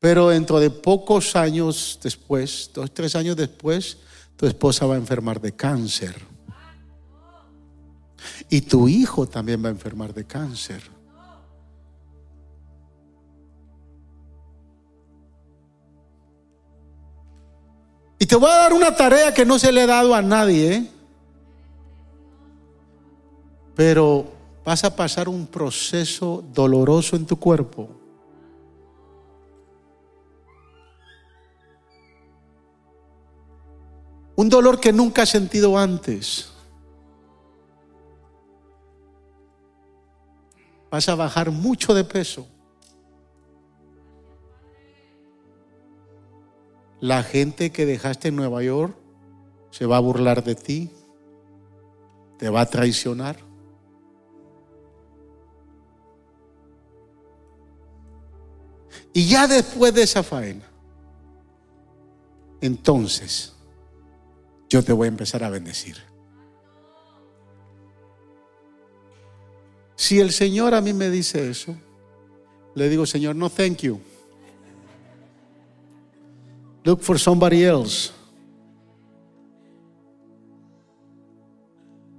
Pero 0.00 0.30
dentro 0.30 0.58
de 0.58 0.68
pocos 0.68 1.36
años 1.36 1.96
después, 2.02 2.72
dos, 2.74 2.92
tres 2.92 3.14
años 3.14 3.36
después, 3.36 3.98
tu 4.36 4.46
esposa 4.46 4.84
va 4.84 4.96
a 4.96 4.98
enfermar 4.98 5.40
de 5.40 5.52
cáncer. 5.52 6.16
Y 8.50 8.62
tu 8.62 8.88
hijo 8.88 9.28
también 9.28 9.62
va 9.64 9.68
a 9.68 9.70
enfermar 9.72 10.12
de 10.12 10.24
cáncer. 10.24 10.82
Y 18.18 18.26
te 18.26 18.34
voy 18.34 18.50
a 18.50 18.56
dar 18.56 18.72
una 18.72 18.96
tarea 18.96 19.32
que 19.32 19.46
no 19.46 19.56
se 19.56 19.70
le 19.70 19.82
ha 19.82 19.86
dado 19.86 20.16
a 20.16 20.20
nadie. 20.20 20.74
¿eh? 20.74 20.93
Pero 23.74 24.26
vas 24.64 24.84
a 24.84 24.94
pasar 24.94 25.28
un 25.28 25.46
proceso 25.46 26.44
doloroso 26.52 27.16
en 27.16 27.26
tu 27.26 27.36
cuerpo. 27.38 27.88
Un 34.36 34.48
dolor 34.48 34.80
que 34.80 34.92
nunca 34.92 35.22
has 35.22 35.28
sentido 35.28 35.78
antes. 35.78 36.50
Vas 40.90 41.08
a 41.08 41.14
bajar 41.14 41.50
mucho 41.50 41.94
de 41.94 42.04
peso. 42.04 42.46
La 47.00 47.22
gente 47.22 47.70
que 47.70 47.84
dejaste 47.84 48.28
en 48.28 48.36
Nueva 48.36 48.62
York 48.62 48.96
se 49.70 49.86
va 49.86 49.98
a 49.98 50.00
burlar 50.00 50.42
de 50.42 50.54
ti, 50.54 50.90
te 52.38 52.48
va 52.48 52.62
a 52.62 52.66
traicionar. 52.66 53.43
Y 59.12 59.26
ya 59.26 59.46
después 59.46 59.94
de 59.94 60.02
esa 60.02 60.22
faena, 60.22 60.64
entonces 62.60 63.52
yo 64.68 64.82
te 64.82 64.92
voy 64.92 65.06
a 65.06 65.08
empezar 65.08 65.44
a 65.44 65.50
bendecir. 65.50 65.96
Si 69.96 70.18
el 70.20 70.32
Señor 70.32 70.74
a 70.74 70.80
mí 70.80 70.92
me 70.92 71.10
dice 71.10 71.50
eso, 71.50 71.76
le 72.74 72.88
digo, 72.88 73.06
Señor, 73.06 73.36
no 73.36 73.48
thank 73.48 73.78
you. 73.78 74.00
Look 76.82 77.00
for 77.02 77.18
somebody 77.18 77.62
else. 77.62 78.10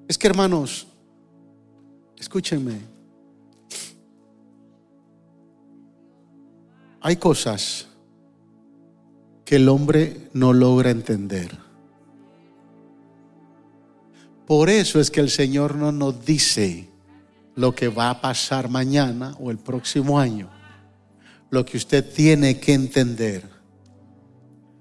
Es 0.08 0.18
que 0.18 0.28
hermanos, 0.28 0.88
escúchenme. 2.18 2.95
Hay 7.06 7.18
cosas 7.18 7.86
que 9.46 9.58
el 9.58 9.70
hombre 9.70 10.28
no 10.34 10.54
logra 10.54 10.90
entender. 10.90 11.56
Por 14.48 14.72
eso 14.72 15.00
es 15.00 15.12
que 15.12 15.20
el 15.20 15.30
Señor 15.30 15.76
no 15.76 15.92
nos 15.92 16.26
dice 16.26 16.90
lo 17.54 17.76
que 17.76 17.90
va 17.90 18.10
a 18.10 18.22
pasar 18.22 18.70
mañana 18.70 19.36
o 19.40 19.52
el 19.52 19.60
próximo 19.60 20.20
año. 20.20 20.50
Lo 21.52 21.64
que 21.64 21.78
usted 21.78 22.12
tiene 22.12 22.60
que 22.60 22.74
entender 22.74 23.48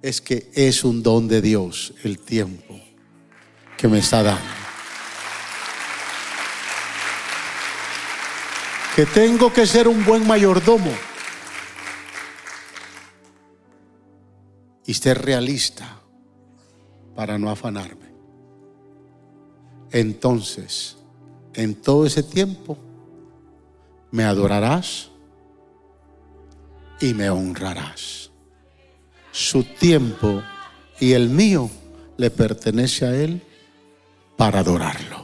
es 0.00 0.22
que 0.22 0.50
es 0.54 0.82
un 0.82 1.02
don 1.02 1.28
de 1.28 1.42
Dios 1.42 1.92
el 2.04 2.18
tiempo 2.18 2.80
que 3.76 3.86
me 3.86 3.98
está 3.98 4.22
dando. 4.22 4.42
que 8.96 9.04
tengo 9.04 9.52
que 9.52 9.66
ser 9.66 9.88
un 9.88 10.04
buen 10.06 10.26
mayordomo 10.26 10.92
y 14.86 14.94
ser 14.94 15.22
realista 15.22 16.00
para 17.14 17.38
no 17.38 17.50
afanarme. 17.50 18.12
Entonces, 19.90 20.96
en 21.54 21.74
todo 21.74 22.06
ese 22.06 22.22
tiempo, 22.22 22.76
me 24.10 24.24
adorarás 24.24 25.10
y 27.00 27.14
me 27.14 27.30
honrarás. 27.30 28.30
Su 29.30 29.64
tiempo 29.64 30.42
y 31.00 31.12
el 31.12 31.28
mío 31.28 31.70
le 32.16 32.30
pertenece 32.30 33.06
a 33.06 33.14
Él 33.14 33.42
para 34.36 34.60
adorarlo. 34.60 35.23